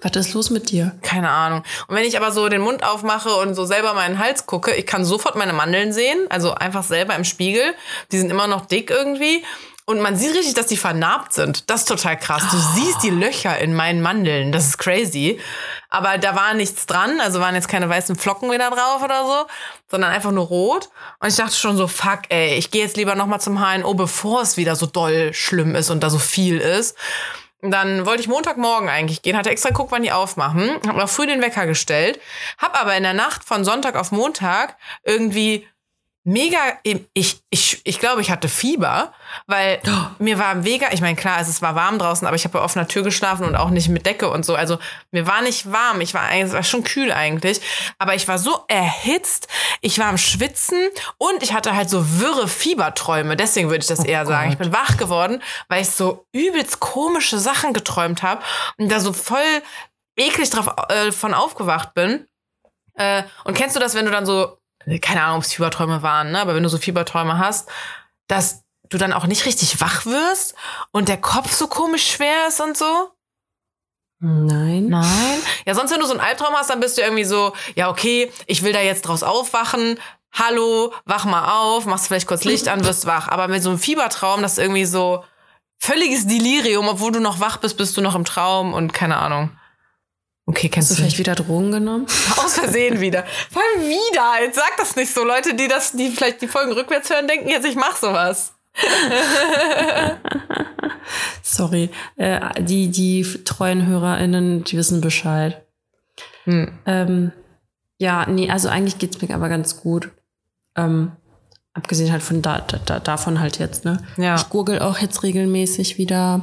Was 0.02 0.12
ist 0.18 0.34
los 0.34 0.50
mit 0.50 0.70
dir? 0.70 0.98
Keine 1.02 1.30
Ahnung. 1.30 1.64
Und 1.88 1.96
wenn 1.96 2.04
ich 2.04 2.18
aber 2.18 2.34
so 2.34 2.50
den 2.50 2.60
Mund 2.60 2.84
aufmache 2.84 3.34
und 3.36 3.56
so 3.56 3.64
selber 3.64 3.94
meinen 3.94 4.20
Hals 4.20 4.46
gucke, 4.46 4.76
ich 4.76 4.86
kann 4.86 5.06
sofort 5.06 5.38
meine 5.38 5.54
Mandeln 5.54 5.94
sehen, 5.94 6.20
also 6.30 6.54
einfach 6.54 6.84
selber 6.84 7.16
im 7.16 7.24
Spiegel. 7.24 7.74
Die 8.12 8.18
sind 8.18 8.30
immer 8.30 8.48
noch 8.48 8.66
dick 8.66 8.90
irgendwie. 8.90 9.46
Und 9.86 10.00
man 10.00 10.16
sieht 10.16 10.34
richtig, 10.34 10.54
dass 10.54 10.68
die 10.68 10.78
vernarbt 10.78 11.34
sind. 11.34 11.70
Das 11.70 11.82
ist 11.82 11.88
total 11.90 12.18
krass. 12.18 12.44
Du 12.50 12.58
siehst 12.58 13.04
die 13.04 13.10
Löcher 13.10 13.58
in 13.60 13.74
meinen 13.74 14.02
Mandeln. 14.02 14.54
Das 14.54 14.66
ist 14.66 14.78
crazy. 14.78 15.42
Aber 15.90 16.18
da 16.18 16.36
war 16.36 16.54
nichts 16.54 16.86
dran. 16.86 17.20
Also 17.20 17.42
waren 17.42 17.56
jetzt 17.56 17.68
keine 17.68 17.90
weißen 17.90 18.16
Flocken 18.16 18.50
wieder 18.50 18.70
drauf 18.70 19.04
oder 19.04 19.26
so, 19.26 19.48
sondern 19.92 20.12
einfach 20.12 20.32
nur 20.32 20.46
rot. 20.46 20.90
Und 21.20 21.28
ich 21.28 21.36
dachte 21.36 21.56
schon 21.56 21.76
so, 21.76 21.88
fuck, 21.88 22.22
ey, 22.30 22.56
ich 22.56 22.72
gehe 22.72 22.84
jetzt 22.84 22.96
lieber 22.96 23.16
nochmal 23.16 23.42
zum 23.42 23.60
HNO, 23.60 23.94
bevor 23.94 24.42
es 24.42 24.56
wieder 24.56 24.78
so 24.78 24.86
doll 24.86 25.34
schlimm 25.34 25.76
ist 25.76 25.90
und 25.90 26.02
da 26.02 26.10
so 26.10 26.20
viel 26.20 26.60
ist. 26.60 26.98
Und 27.62 27.72
dann 27.72 28.06
wollte 28.06 28.22
ich 28.22 28.28
Montagmorgen 28.28 28.90
eigentlich 28.90 29.22
gehen, 29.22 29.38
hatte 29.38 29.50
extra 29.50 29.70
geguckt, 29.70 29.92
wann 29.92 30.04
die 30.04 30.12
aufmachen, 30.12 30.82
habe 30.86 31.00
noch 31.00 31.08
früh 31.08 31.26
den 31.26 31.42
Wecker 31.42 31.66
gestellt, 31.66 32.20
habe 32.58 32.78
aber 32.78 32.98
in 32.98 33.04
der 33.04 33.14
Nacht 33.14 33.46
von 33.46 33.64
Sonntag 33.64 33.96
auf 33.96 34.12
Montag 34.12 34.76
irgendwie 35.06 35.66
mega, 36.26 36.60
ich, 36.84 37.42
ich, 37.50 37.82
ich 37.84 38.00
glaube, 38.00 38.22
ich 38.22 38.32
hatte 38.32 38.48
Fieber, 38.48 39.14
weil 39.48 39.82
mir 40.20 40.40
war 40.40 40.56
mega, 40.56 40.88
ich 40.92 41.02
meine, 41.02 41.16
klar, 41.16 41.42
es 41.42 41.62
war 41.62 41.76
warm 41.76 42.00
draußen, 42.00 42.26
aber 42.26 42.36
ich 42.36 42.46
habe 42.46 42.58
bei 42.58 42.64
offener 42.64 42.88
Tür 42.88 43.04
geschlafen 43.04 43.46
und 43.46 43.56
auch 43.56 43.70
nicht 43.70 43.90
mit 43.90 44.06
Decke 44.06 44.30
und 44.30 44.46
so. 44.46 44.56
Also 44.56 44.80
mir 45.12 45.28
war 45.28 45.42
nicht 45.42 45.72
warm, 45.72 46.02
ich 46.02 46.14
war 46.14 46.22
eigentlich, 46.22 46.48
es 46.48 46.54
war 46.54 46.64
schon 46.64 46.84
kühl 46.84 47.12
eigentlich, 47.12 47.62
aber 47.98 48.16
ich 48.16 48.28
war 48.28 48.38
so 48.38 48.64
erhitzt, 48.68 49.48
ich 49.82 50.00
war 50.00 50.08
am 50.08 50.18
Schwitzen 50.18 50.80
und 51.18 51.44
ich 51.44 51.54
hatte 51.54 51.76
halt 51.76 51.90
so 51.90 52.20
wirre 52.20 52.48
Fieberträume. 52.48 53.36
Deswegen 53.36 53.70
würde 53.70 53.82
ich 53.82 53.88
das 53.88 54.04
eher 54.04 54.26
sagen. 54.26 54.52
Ich 54.52 54.58
bin 54.58 54.72
wach 54.72 54.98
geworden, 54.98 55.42
weil 55.68 55.82
ich 55.82 55.90
so 55.90 56.26
übelst 56.32 56.80
komische 56.80 57.38
Sachen 57.38 57.74
geträumt 57.74 58.24
habe 58.24 58.42
und 58.78 58.90
da 58.90 59.00
so 59.00 59.12
voll 59.12 59.62
eklig 60.16 60.50
drauf 60.50 60.74
äh, 60.90 61.12
von 61.12 61.34
aufgewacht 61.34 61.94
bin. 61.94 62.28
Äh, 62.96 63.24
und 63.44 63.56
kennst 63.56 63.76
du 63.76 63.80
das, 63.80 63.96
wenn 63.96 64.06
du 64.06 64.12
dann 64.12 64.26
so, 64.26 64.58
keine 65.02 65.24
Ahnung, 65.24 65.38
ob 65.38 65.44
es 65.44 65.54
Fieberträume 65.54 66.02
waren, 66.02 66.32
ne? 66.32 66.40
aber 66.40 66.56
wenn 66.56 66.64
du 66.64 66.70
so 66.70 66.78
Fieberträume 66.78 67.38
hast, 67.38 67.70
dass 68.28 68.64
du 68.90 68.98
dann 68.98 69.14
auch 69.14 69.26
nicht 69.26 69.46
richtig 69.46 69.82
wach 69.82 70.06
wirst 70.06 70.56
und 70.92 71.10
der 71.10 71.18
Kopf 71.18 71.52
so 71.52 71.68
komisch 71.68 72.12
schwer 72.12 72.48
ist 72.48 72.62
und 72.62 72.78
so? 72.78 73.12
Nein. 74.20 74.88
Nein. 74.88 75.40
Ja, 75.66 75.76
sonst, 75.76 75.92
wenn 75.92 76.00
du 76.00 76.06
so 76.06 76.14
einen 76.14 76.22
Albtraum 76.22 76.54
hast, 76.56 76.70
dann 76.70 76.80
bist 76.80 76.98
du 76.98 77.02
irgendwie 77.02 77.26
so, 77.26 77.54
ja, 77.76 77.90
okay, 77.90 78.32
ich 78.48 78.64
will 78.64 78.72
da 78.72 78.80
jetzt 78.80 79.02
draus 79.02 79.22
aufwachen. 79.22 80.00
Hallo, 80.32 80.94
wach 81.06 81.26
mal 81.26 81.60
auf, 81.60 81.86
machst 81.86 82.08
vielleicht 82.08 82.28
kurz 82.28 82.46
Licht 82.46 82.68
an, 82.70 82.86
wirst 82.86 83.06
wach. 83.06 83.28
Aber 83.28 83.50
mit 83.50 83.62
so 83.62 83.70
einem 83.70 83.80
Fiebertraum, 83.80 84.42
das 84.42 84.54
ist 84.54 84.60
irgendwie 84.60 84.86
so 84.86 85.26
völliges 85.78 86.26
Delirium, 86.26 86.88
obwohl 86.88 87.12
du 87.12 87.20
noch 87.20 87.42
wach 87.42 87.58
bist, 87.58 87.78
bist 87.78 87.98
du 87.98 88.02
noch 88.02 88.16
im 88.16 88.24
Traum 88.24 88.74
und 88.74 88.94
keine 88.94 89.18
Ahnung. 89.18 89.52
Okay, 90.46 90.68
Hast 90.68 90.74
kennst 90.74 90.92
du 90.92 90.96
du 90.96 91.02
vielleicht 91.02 91.20
wieder 91.20 91.36
Drogen 91.36 91.72
genommen? 91.72 92.06
Aus 92.38 92.56
Versehen 92.60 93.00
wieder. 93.00 93.26
Vor 93.50 93.62
allem 93.62 93.88
wieder. 93.90 94.44
Jetzt 94.44 94.58
sag 94.58 94.76
das 94.78 94.96
nicht 94.96 95.14
so. 95.14 95.24
Leute, 95.24 95.54
die 95.54 95.68
das, 95.68 95.94
die 95.94 96.10
vielleicht 96.10 96.42
die 96.42 96.48
Folgen 96.48 96.74
rückwärts 96.74 97.10
hören, 97.10 97.28
denken 97.28 97.50
jetzt, 97.50 97.66
ich 97.66 97.76
mach 97.76 97.96
sowas. 97.96 98.54
Sorry. 101.42 101.90
Äh, 102.18 102.62
die, 102.62 102.90
die 102.90 103.24
treuen 103.46 103.86
HörerInnen, 103.86 104.66
die 104.66 104.78
wissen 104.78 105.00
Bescheid. 105.00 105.66
Hm. 106.44 106.78
Ähm, 106.86 107.32
ja, 107.98 108.26
nee, 108.30 108.50
also 108.50 108.68
eigentlich 108.68 108.98
geht's 108.98 109.22
mir 109.22 109.34
aber 109.34 109.48
ganz 109.48 109.80
gut. 109.80 110.12
Ähm, 110.76 111.14
abgesehen 111.74 112.12
halt 112.12 112.24
von 112.24 112.42
da, 112.42 112.60
da, 112.60 112.80
da, 112.80 113.00
davon 113.00 113.40
halt 113.40 113.60
jetzt, 113.60 113.86
ne? 113.86 114.04
Ja. 114.18 114.36
Ich 114.36 114.50
gurgel 114.50 114.80
auch 114.80 114.98
jetzt 114.98 115.24
regelmäßig 115.24 115.98
wieder 115.98 116.42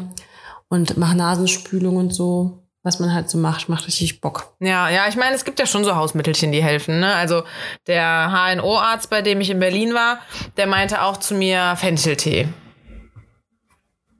und 0.68 0.96
mache 0.96 1.16
Nasenspülung 1.16 1.96
und 1.96 2.14
so. 2.14 2.59
Was 2.82 2.98
man 2.98 3.12
halt 3.12 3.28
so 3.28 3.36
macht, 3.36 3.68
macht 3.68 3.86
richtig 3.86 4.22
Bock. 4.22 4.54
Ja, 4.58 4.88
ja, 4.88 5.06
ich 5.06 5.16
meine, 5.16 5.36
es 5.36 5.44
gibt 5.44 5.58
ja 5.58 5.66
schon 5.66 5.84
so 5.84 5.96
Hausmittelchen, 5.96 6.50
die 6.50 6.62
helfen. 6.62 6.98
Ne? 7.00 7.14
Also 7.14 7.42
der 7.86 8.30
HNO-Arzt, 8.32 9.10
bei 9.10 9.20
dem 9.20 9.42
ich 9.42 9.50
in 9.50 9.60
Berlin 9.60 9.92
war, 9.92 10.20
der 10.56 10.66
meinte 10.66 11.02
auch 11.02 11.18
zu 11.18 11.34
mir 11.34 11.76
Fencheltee. 11.76 12.48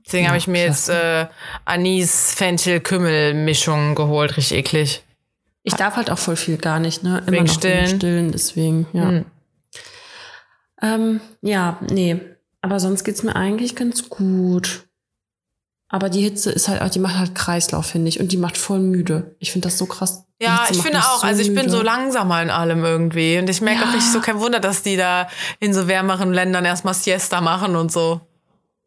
Deswegen 0.05 0.25
Ja, 0.25 0.29
habe 0.29 0.37
ich 0.37 0.47
mir 0.47 0.63
jetzt 0.65 0.89
äh, 0.89 1.25
Anis-Fenchel-Kümmel-Mischung 1.65 3.95
geholt, 3.95 4.37
richtig 4.37 4.57
eklig. 4.59 5.03
Ich 5.63 5.73
darf 5.75 5.95
halt 5.95 6.09
auch 6.11 6.17
voll 6.17 6.35
viel 6.35 6.57
gar 6.57 6.79
nicht, 6.79 7.03
ne? 7.03 7.19
Immer 7.19 7.31
Wegen 7.31 7.45
noch 7.45 7.53
Stillen? 7.53 7.85
wegen 7.87 7.97
Stillen, 7.97 8.31
deswegen, 8.31 8.87
ja. 8.93 9.09
Hm. 9.09 9.25
Ähm, 10.81 11.21
ja, 11.41 11.77
nee. 11.89 12.19
Aber 12.61 12.79
sonst 12.79 13.03
geht's 13.03 13.23
mir 13.23 13.35
eigentlich 13.35 13.75
ganz 13.75 14.09
gut. 14.09 14.87
Aber 15.91 16.09
die 16.09 16.21
Hitze 16.21 16.51
ist 16.51 16.67
halt 16.69 16.81
auch, 16.81 16.89
die 16.89 16.99
macht 16.99 17.17
halt 17.17 17.35
Kreislauf, 17.35 17.85
finde 17.85 18.07
ich. 18.09 18.19
Und 18.19 18.31
die 18.31 18.37
macht 18.37 18.57
voll 18.57 18.79
müde. 18.79 19.35
Ich 19.39 19.51
finde 19.51 19.67
das 19.67 19.77
so 19.77 19.85
krass. 19.85 20.23
Ja, 20.41 20.65
ich 20.71 20.81
finde 20.81 20.99
auch. 20.99 21.23
also 21.23 21.41
ich 21.41 21.49
bin 21.49 21.65
müde. 21.65 21.69
so 21.69 21.81
langsamer 21.81 22.41
in 22.41 22.49
allem 22.49 22.83
irgendwie. 22.85 23.37
Und 23.37 23.49
ich 23.49 23.59
merke 23.61 23.81
auch 23.83 23.87
Ja. 23.87 23.93
richtig 23.93 24.11
so 24.11 24.21
kein 24.21 24.39
Wunder, 24.39 24.59
dass 24.61 24.83
die 24.83 24.95
da 24.95 25.27
in 25.59 25.73
so 25.73 25.87
wärmeren 25.87 26.33
Ländern 26.33 26.63
erstmal 26.65 26.93
Siesta 26.93 27.41
machen 27.41 27.75
und 27.75 27.91
so. 27.91 28.21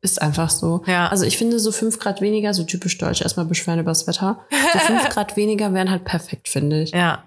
Ist 0.01 0.21
einfach 0.21 0.51
so. 0.51 0.83
Ja. 0.87 1.09
Also 1.09 1.25
ich 1.25 1.37
finde 1.39 1.59
so 1.61 1.73
fünf 1.73 1.99
Grad 1.99 2.21
weniger, 2.21 2.53
so 2.55 2.65
typisch 2.65 2.99
deutsch, 2.99 3.21
erstmal 3.23 3.47
beschweren 3.47 3.79
über 3.81 3.91
das 3.91 4.06
Wetter. 4.06 4.41
So 4.73 4.79
fünf 4.87 5.09
Grad 5.11 5.37
weniger 5.37 5.73
wären 5.75 5.91
halt 5.91 6.05
perfekt, 6.05 6.49
finde 6.49 6.83
ich. 6.83 6.91
Ja. 6.91 7.23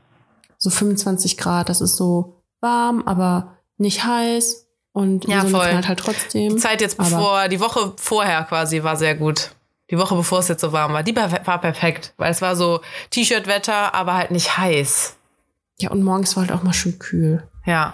So 0.57 0.69
25 0.71 1.37
Grad, 1.37 1.69
das 1.69 1.81
ist 1.81 1.95
so 1.97 2.41
warm, 2.61 3.03
aber 3.05 3.57
nicht 3.77 4.03
heiß. 4.03 4.65
Und 4.91 5.21
die 5.27 5.31
Ja, 5.31 5.41
voll. 5.41 5.67
knallt 5.67 5.87
halt 5.87 5.99
trotzdem. 5.99 6.55
Die 6.55 6.61
Zeit 6.61 6.81
jetzt 6.81 6.99
Aber- 6.99 7.09
bevor, 7.09 7.47
die 7.47 7.59
Woche 7.59 7.93
vorher 7.97 8.43
quasi 8.43 8.81
war 8.81 8.95
sehr 8.97 9.13
gut. 9.15 9.51
Die 9.89 9.97
Woche 9.97 10.15
bevor 10.15 10.39
es 10.39 10.47
jetzt 10.49 10.61
so 10.61 10.71
warm 10.73 10.93
war, 10.93 11.03
die 11.03 11.15
war 11.15 11.29
perfekt, 11.61 12.13
weil 12.17 12.31
es 12.31 12.41
war 12.41 12.55
so 12.55 12.81
T-Shirt-Wetter, 13.11 13.93
aber 13.95 14.15
halt 14.15 14.31
nicht 14.31 14.57
heiß. 14.57 15.15
Ja, 15.79 15.91
und 15.91 16.03
morgens 16.03 16.35
war 16.35 16.43
halt 16.47 16.51
auch 16.51 16.63
mal 16.63 16.73
schön 16.73 16.99
kühl. 16.99 17.47
Ja. 17.65 17.93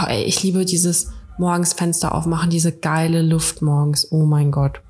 Oh, 0.00 0.06
ey, 0.06 0.22
ich 0.24 0.42
liebe 0.42 0.64
dieses 0.64 1.12
morgens 1.38 1.72
Fenster 1.74 2.14
aufmachen, 2.14 2.48
diese 2.50 2.72
geile 2.72 3.22
Luft 3.22 3.60
morgens. 3.60 4.10
Oh 4.10 4.24
mein 4.24 4.50
Gott. 4.52 4.80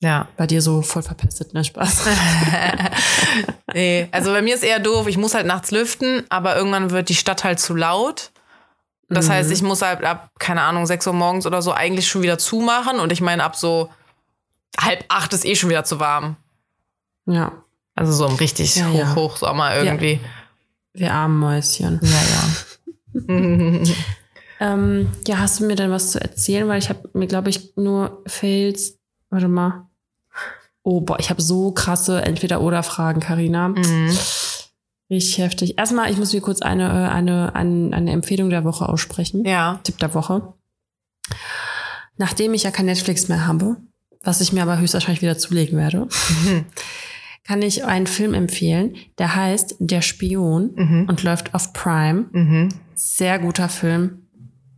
Ja. 0.00 0.28
Bei 0.36 0.46
dir 0.46 0.62
so 0.62 0.82
voll 0.82 1.02
verpestet, 1.02 1.52
ne 1.54 1.64
Spaß. 1.64 2.04
Nee, 3.74 4.08
also 4.12 4.32
bei 4.32 4.40
mir 4.42 4.54
ist 4.54 4.62
eher 4.64 4.78
doof, 4.78 5.06
ich 5.06 5.18
muss 5.18 5.34
halt 5.34 5.46
nachts 5.46 5.70
lüften, 5.70 6.24
aber 6.30 6.56
irgendwann 6.56 6.90
wird 6.92 7.08
die 7.08 7.14
Stadt 7.14 7.44
halt 7.44 7.60
zu 7.60 7.74
laut. 7.74 8.30
Das 9.10 9.26
Mhm. 9.28 9.32
heißt, 9.32 9.50
ich 9.50 9.62
muss 9.62 9.82
halt 9.82 10.02
ab, 10.02 10.30
keine 10.38 10.62
Ahnung, 10.62 10.86
6 10.86 11.06
Uhr 11.06 11.12
morgens 11.12 11.46
oder 11.46 11.60
so 11.62 11.72
eigentlich 11.72 12.08
schon 12.08 12.22
wieder 12.22 12.38
zumachen 12.38 12.98
und 13.00 13.12
ich 13.12 13.20
meine, 13.20 13.44
ab 13.44 13.54
so 13.56 13.90
halb 14.78 15.04
acht 15.08 15.32
ist 15.32 15.44
eh 15.44 15.54
schon 15.56 15.70
wieder 15.70 15.84
zu 15.84 16.00
warm. 16.00 16.36
ja, 17.26 17.52
Also 17.94 18.12
so 18.12 18.26
im 18.26 18.34
richtig 18.36 18.76
Ja, 18.76 18.88
hoch, 18.88 18.98
ja. 18.98 19.14
Hochsommer 19.14 19.76
irgendwie. 19.76 20.20
wir 20.92 21.12
armen 21.12 21.38
Mäuschen. 21.38 22.00
Naja. 22.02 23.84
Ähm, 24.58 25.12
ja, 25.26 25.36
hast 25.38 25.60
du 25.60 25.66
mir 25.66 25.74
denn 25.76 25.90
was 25.90 26.12
zu 26.12 26.18
erzählen? 26.20 26.66
Weil 26.66 26.78
ich 26.78 26.88
habe 26.88 27.10
mir, 27.12 27.26
glaube 27.26 27.50
ich, 27.50 27.76
nur 27.76 28.22
Fails. 28.26 28.96
Warte 29.28 29.48
mal. 29.48 29.86
Oh, 30.82 31.02
boah, 31.02 31.18
ich 31.18 31.28
habe 31.28 31.42
so 31.42 31.72
krasse 31.72 32.22
Entweder-Oder-Fragen, 32.22 33.20
Karina. 33.20 33.68
Mhm. 33.68 34.16
Richtig 35.10 35.36
heftig. 35.38 35.76
Erstmal, 35.78 36.10
ich 36.10 36.16
muss 36.16 36.32
mir 36.32 36.40
kurz 36.40 36.62
eine, 36.62 36.84
äh, 36.88 37.10
eine, 37.12 37.54
eine, 37.54 37.94
eine 37.94 38.12
Empfehlung 38.12 38.48
der 38.48 38.64
Woche 38.64 38.88
aussprechen. 38.88 39.44
Ja. 39.44 39.78
Tipp 39.84 39.98
der 39.98 40.14
Woche. 40.14 40.54
Nachdem 42.16 42.54
ich 42.54 42.62
ja 42.62 42.70
kein 42.70 42.86
Netflix 42.86 43.28
mehr 43.28 43.46
habe, 43.46 43.76
was 44.26 44.40
ich 44.40 44.52
mir 44.52 44.62
aber 44.62 44.78
höchstwahrscheinlich 44.78 45.22
wieder 45.22 45.38
zulegen 45.38 45.78
werde, 45.78 46.08
kann 47.46 47.62
ich 47.62 47.84
einen 47.84 48.06
Film 48.06 48.34
empfehlen, 48.34 48.96
der 49.18 49.34
heißt 49.36 49.76
Der 49.78 50.02
Spion 50.02 50.72
Mhm. 50.74 51.06
und 51.08 51.22
läuft 51.22 51.54
auf 51.54 51.72
Prime. 51.72 52.26
Mhm. 52.32 52.68
Sehr 52.94 53.38
guter 53.38 53.68
Film. 53.68 54.22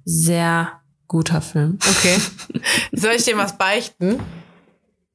Sehr 0.04 0.72
guter 1.06 1.40
Film. 1.40 1.78
Okay. 1.88 2.16
Soll 2.92 3.12
ich 3.16 3.24
dir 3.24 3.36
was 3.36 3.56
beichten? 3.58 4.20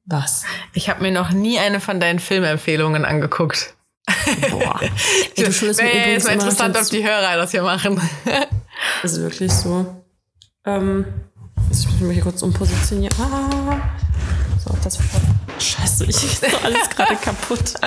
Was? 0.06 0.44
Ich 0.74 0.88
habe 0.90 1.02
mir 1.02 1.12
noch 1.12 1.30
nie 1.30 1.58
eine 1.58 1.80
von 1.80 2.00
deinen 2.00 2.18
Filmempfehlungen 2.18 3.04
angeguckt. 3.04 3.74
Boah. 4.50 4.80
Ey, 4.82 4.90
du 5.44 5.52
schuldest 5.52 5.80
mir 5.80 5.88
übrigens 5.88 6.08
jetzt 6.12 6.26
mal 6.26 6.32
interessant, 6.34 6.76
ob 6.76 6.88
die 6.90 7.02
Hörer 7.04 7.36
das 7.36 7.50
hier 7.52 7.62
machen. 7.62 8.00
Das 9.02 9.12
ist 9.12 9.20
wirklich 9.20 9.52
so. 9.52 10.02
Ähm, 10.66 11.04
jetzt 11.70 11.86
muss 11.86 11.94
ich 11.94 12.00
mich 12.00 12.14
hier 12.14 12.22
kurz 12.24 12.42
umpositionieren. 12.42 13.14
Ah. 13.20 13.63
Das 14.84 14.98
war. 14.98 15.20
Scheiße, 15.58 16.04
ich 16.04 16.24
ist 16.24 16.44
alles 16.64 16.90
gerade 16.90 17.16
kaputt. 17.16 17.74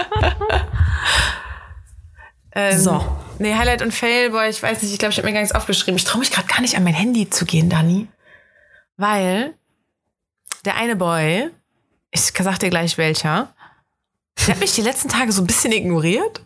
Ähm, 2.54 2.80
So. 2.80 3.06
Nee, 3.38 3.54
Highlight 3.54 3.84
und 3.84 3.94
Fail, 3.94 4.32
boah, 4.32 4.46
ich 4.48 4.64
weiß 4.64 4.82
nicht, 4.82 4.92
ich 4.92 4.98
glaube, 4.98 5.12
ich 5.12 5.18
habe 5.20 5.28
mir 5.28 5.34
gar 5.34 5.42
nichts 5.42 5.54
aufgeschrieben. 5.54 5.96
Ich 5.98 6.06
traue 6.06 6.20
mich 6.20 6.32
gerade 6.32 6.48
gar 6.48 6.62
nicht 6.62 6.76
an 6.76 6.84
mein 6.84 6.96
Handy 6.96 7.30
zu 7.30 7.46
gehen, 7.46 7.70
Dani. 7.70 8.08
Weil 8.96 9.54
der 10.66 10.76
eine 10.76 10.96
Boy, 10.96 11.52
ich 12.10 12.22
sag 12.22 12.58
dir 12.60 12.72
gleich 12.72 12.98
welcher, 12.98 13.54
Der 14.40 14.56
hat 14.56 14.60
mich 14.60 14.74
die 14.74 14.82
letzten 14.82 15.10
Tage 15.10 15.32
so 15.32 15.44
ein 15.44 15.48
bisschen 15.48 15.72
ignoriert. 15.72 16.42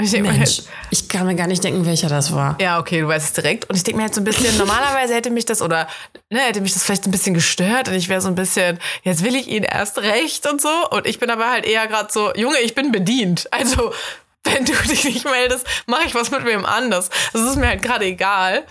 Ich 0.00 0.12
Mensch, 0.12 0.38
halt, 0.38 0.62
ich 0.90 1.08
kann 1.08 1.26
mir 1.26 1.34
gar 1.34 1.48
nicht 1.48 1.64
denken, 1.64 1.84
welcher 1.84 2.08
das 2.08 2.32
war. 2.32 2.56
ja, 2.60 2.78
okay, 2.78 3.00
du 3.00 3.08
weißt 3.08 3.26
es 3.26 3.32
direkt. 3.32 3.68
Und 3.68 3.74
ich 3.74 3.82
denke 3.82 3.96
mir 3.96 4.04
halt 4.04 4.14
so 4.14 4.20
ein 4.20 4.24
bisschen, 4.24 4.56
normalerweise 4.58 5.12
hätte 5.14 5.30
mich 5.30 5.44
das 5.44 5.60
oder 5.60 5.88
ne, 6.30 6.38
hätte 6.40 6.60
mich 6.60 6.72
das 6.72 6.84
vielleicht 6.84 7.06
ein 7.06 7.10
bisschen 7.10 7.34
gestört 7.34 7.88
und 7.88 7.94
ich 7.94 8.08
wäre 8.08 8.20
so 8.20 8.28
ein 8.28 8.36
bisschen, 8.36 8.78
jetzt 9.02 9.24
will 9.24 9.34
ich 9.34 9.48
ihn 9.48 9.64
erst 9.64 9.98
recht 9.98 10.48
und 10.48 10.60
so. 10.60 10.68
Und 10.90 11.06
ich 11.06 11.18
bin 11.18 11.30
aber 11.30 11.50
halt 11.50 11.66
eher 11.66 11.86
gerade 11.88 12.12
so, 12.12 12.32
Junge, 12.34 12.58
ich 12.60 12.76
bin 12.76 12.92
bedient. 12.92 13.48
Also, 13.50 13.92
wenn 14.44 14.64
du 14.64 14.72
dich 14.88 15.02
nicht 15.04 15.24
meldest, 15.24 15.66
mache 15.86 16.04
ich 16.06 16.14
was 16.14 16.30
mit 16.30 16.44
wem 16.44 16.64
anders. 16.64 17.10
Das 17.32 17.42
ist 17.42 17.56
mir 17.56 17.66
halt 17.66 17.82
gerade 17.82 18.04
egal. 18.04 18.64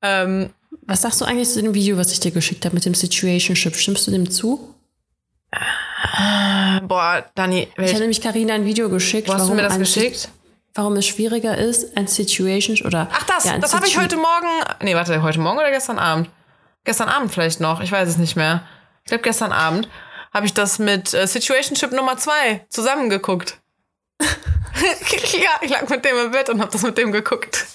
Ähm, 0.00 0.50
Was 0.86 1.02
sagst 1.02 1.20
du 1.20 1.24
eigentlich 1.24 1.48
zu 1.50 1.60
dem 1.60 1.74
Video, 1.74 1.96
was 1.96 2.12
ich 2.12 2.20
dir 2.20 2.30
geschickt 2.30 2.64
habe 2.64 2.76
mit 2.76 2.84
dem 2.84 2.94
Situationship? 2.94 3.74
Stimmst 3.76 4.06
du 4.06 4.12
dem 4.12 4.30
zu? 4.30 4.72
boah, 6.82 7.24
Dani, 7.34 7.68
Ich 7.76 7.88
habe 7.90 8.00
nämlich 8.00 8.20
Karina 8.20 8.54
ein 8.54 8.64
Video 8.64 8.88
geschickt. 8.88 9.28
wo 9.28 9.34
hast 9.34 9.48
du 9.48 9.54
mir 9.54 9.62
das 9.62 9.78
geschickt? 9.78 10.28
Warum 10.74 10.96
es 10.96 11.06
schwieriger 11.06 11.58
ist, 11.58 11.96
ein 11.96 12.06
Situation 12.06 12.86
oder. 12.86 13.08
Ach, 13.12 13.24
das, 13.24 13.44
ja, 13.44 13.58
das 13.58 13.74
habe 13.74 13.86
ich 13.86 13.98
heute 13.98 14.16
Morgen. 14.16 14.48
Nee, 14.80 14.94
warte, 14.94 15.22
heute 15.22 15.38
Morgen 15.38 15.58
oder 15.58 15.70
gestern 15.70 15.98
Abend? 15.98 16.30
Gestern 16.84 17.08
Abend 17.08 17.32
vielleicht 17.32 17.60
noch, 17.60 17.80
ich 17.80 17.92
weiß 17.92 18.08
es 18.08 18.16
nicht 18.16 18.36
mehr. 18.36 18.62
Ich 19.04 19.10
glaube, 19.10 19.22
gestern 19.22 19.52
Abend 19.52 19.88
habe 20.32 20.46
ich 20.46 20.54
das 20.54 20.78
mit 20.78 21.12
äh, 21.12 21.26
Situationship 21.26 21.92
Nummer 21.92 22.16
2 22.16 22.66
zusammengeguckt. 22.70 23.58
ja, 24.20 25.50
ich 25.60 25.70
lag 25.70 25.88
mit 25.88 26.04
dem 26.04 26.16
im 26.16 26.30
Bett 26.30 26.48
und 26.48 26.60
habe 26.60 26.72
das 26.72 26.82
mit 26.82 26.96
dem 26.96 27.12
geguckt. 27.12 27.66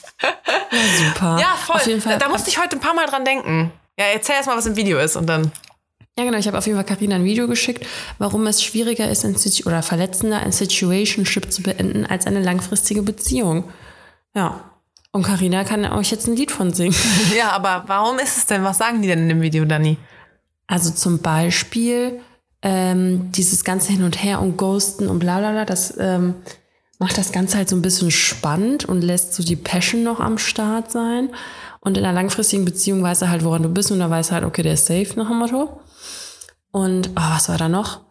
Super. 0.98 1.38
Ja, 1.40 1.56
voll. 1.56 1.76
Auf 1.76 1.88
jeden 1.88 2.02
Fall. 2.02 2.18
Da 2.18 2.30
musste 2.30 2.50
ich 2.50 2.60
heute 2.60 2.78
ein 2.78 2.80
paar 2.80 2.96
Mal 2.96 3.06
dran 3.06 3.26
denken. 3.26 3.72
Ja, 4.00 4.06
erzähl 4.06 4.36
erst 4.36 4.48
mal, 4.48 4.58
was 4.58 4.66
im 4.66 4.76
Video 4.76 4.98
ist 5.00 5.16
und 5.16 5.28
dann. 5.28 5.52
Ja, 6.18 6.26
genau. 6.26 6.38
Ich 6.38 6.48
habe 6.48 6.58
auf 6.58 6.66
jeden 6.66 6.78
Fall 6.78 6.86
Karina 6.86 7.16
ein 7.16 7.26
Video 7.26 7.48
geschickt, 7.48 7.86
warum 8.18 8.48
es 8.48 8.64
schwieriger 8.64 9.10
ist, 9.10 9.24
oder 9.66 9.84
verletzender 9.84 10.40
ein 10.40 10.52
Situationship 10.52 11.52
zu 11.52 11.62
beenden 11.62 12.06
als 12.06 12.26
eine 12.26 12.42
langfristige 12.42 13.04
Beziehung. 13.04 13.66
Ja. 14.34 14.72
Und 15.12 15.24
Karina 15.24 15.64
kann 15.64 15.86
euch 15.86 16.12
jetzt 16.12 16.28
ein 16.28 16.36
Lied 16.36 16.52
von 16.52 16.74
singen. 16.74 16.96
Ja, 17.38 17.52
aber 17.52 17.84
warum 17.88 18.18
ist 18.20 18.38
es 18.38 18.46
denn? 18.48 18.64
Was 18.64 18.80
sagen 18.80 19.02
die 19.02 19.08
denn 19.08 19.20
in 19.20 19.30
dem 19.30 19.42
Video, 19.42 19.64
Dani? 19.66 19.98
Also 20.66 20.92
zum 20.92 21.20
Beispiel 21.20 22.20
ähm, 22.64 23.32
dieses 23.32 23.64
ganze 23.64 23.92
Hin 23.92 24.04
und 24.04 24.22
Her 24.22 24.42
und 24.42 24.58
Ghosten 24.58 25.08
und 25.08 25.20
bla 25.20 25.38
bla 25.38 25.52
bla, 25.52 25.66
das 25.66 25.96
ähm, 26.00 26.36
macht 27.00 27.18
das 27.18 27.32
Ganze 27.32 27.58
halt 27.58 27.70
so 27.70 27.76
ein 27.76 27.82
bisschen 27.82 28.12
spannend 28.12 28.86
und 28.86 29.02
lässt 29.02 29.34
so 29.34 29.44
die 29.44 29.56
Passion 29.56 30.04
noch 30.04 30.20
am 30.20 30.40
Start 30.40 30.92
sein. 30.92 31.30
Und 31.88 31.98
in 31.98 32.04
einer 32.04 32.12
langfristigen 32.12 32.66
Beziehung 32.66 33.02
weiß 33.02 33.22
er 33.22 33.30
halt, 33.30 33.46
woran 33.46 33.64
du 33.64 33.70
bist 33.70 33.92
und 33.94 34.02
er 34.02 34.10
weiß 34.10 34.34
halt, 34.34 34.44
okay, 34.44 34.62
der 34.62 34.74
ist 34.74 34.88
safe 34.88 35.14
nach 35.16 35.30
dem 35.30 35.38
Motto. 35.38 35.80
Und 36.72 37.12
oh, 37.12 37.14
was 37.16 37.48
war 37.48 37.58
da 37.58 37.70
noch? 37.70 38.02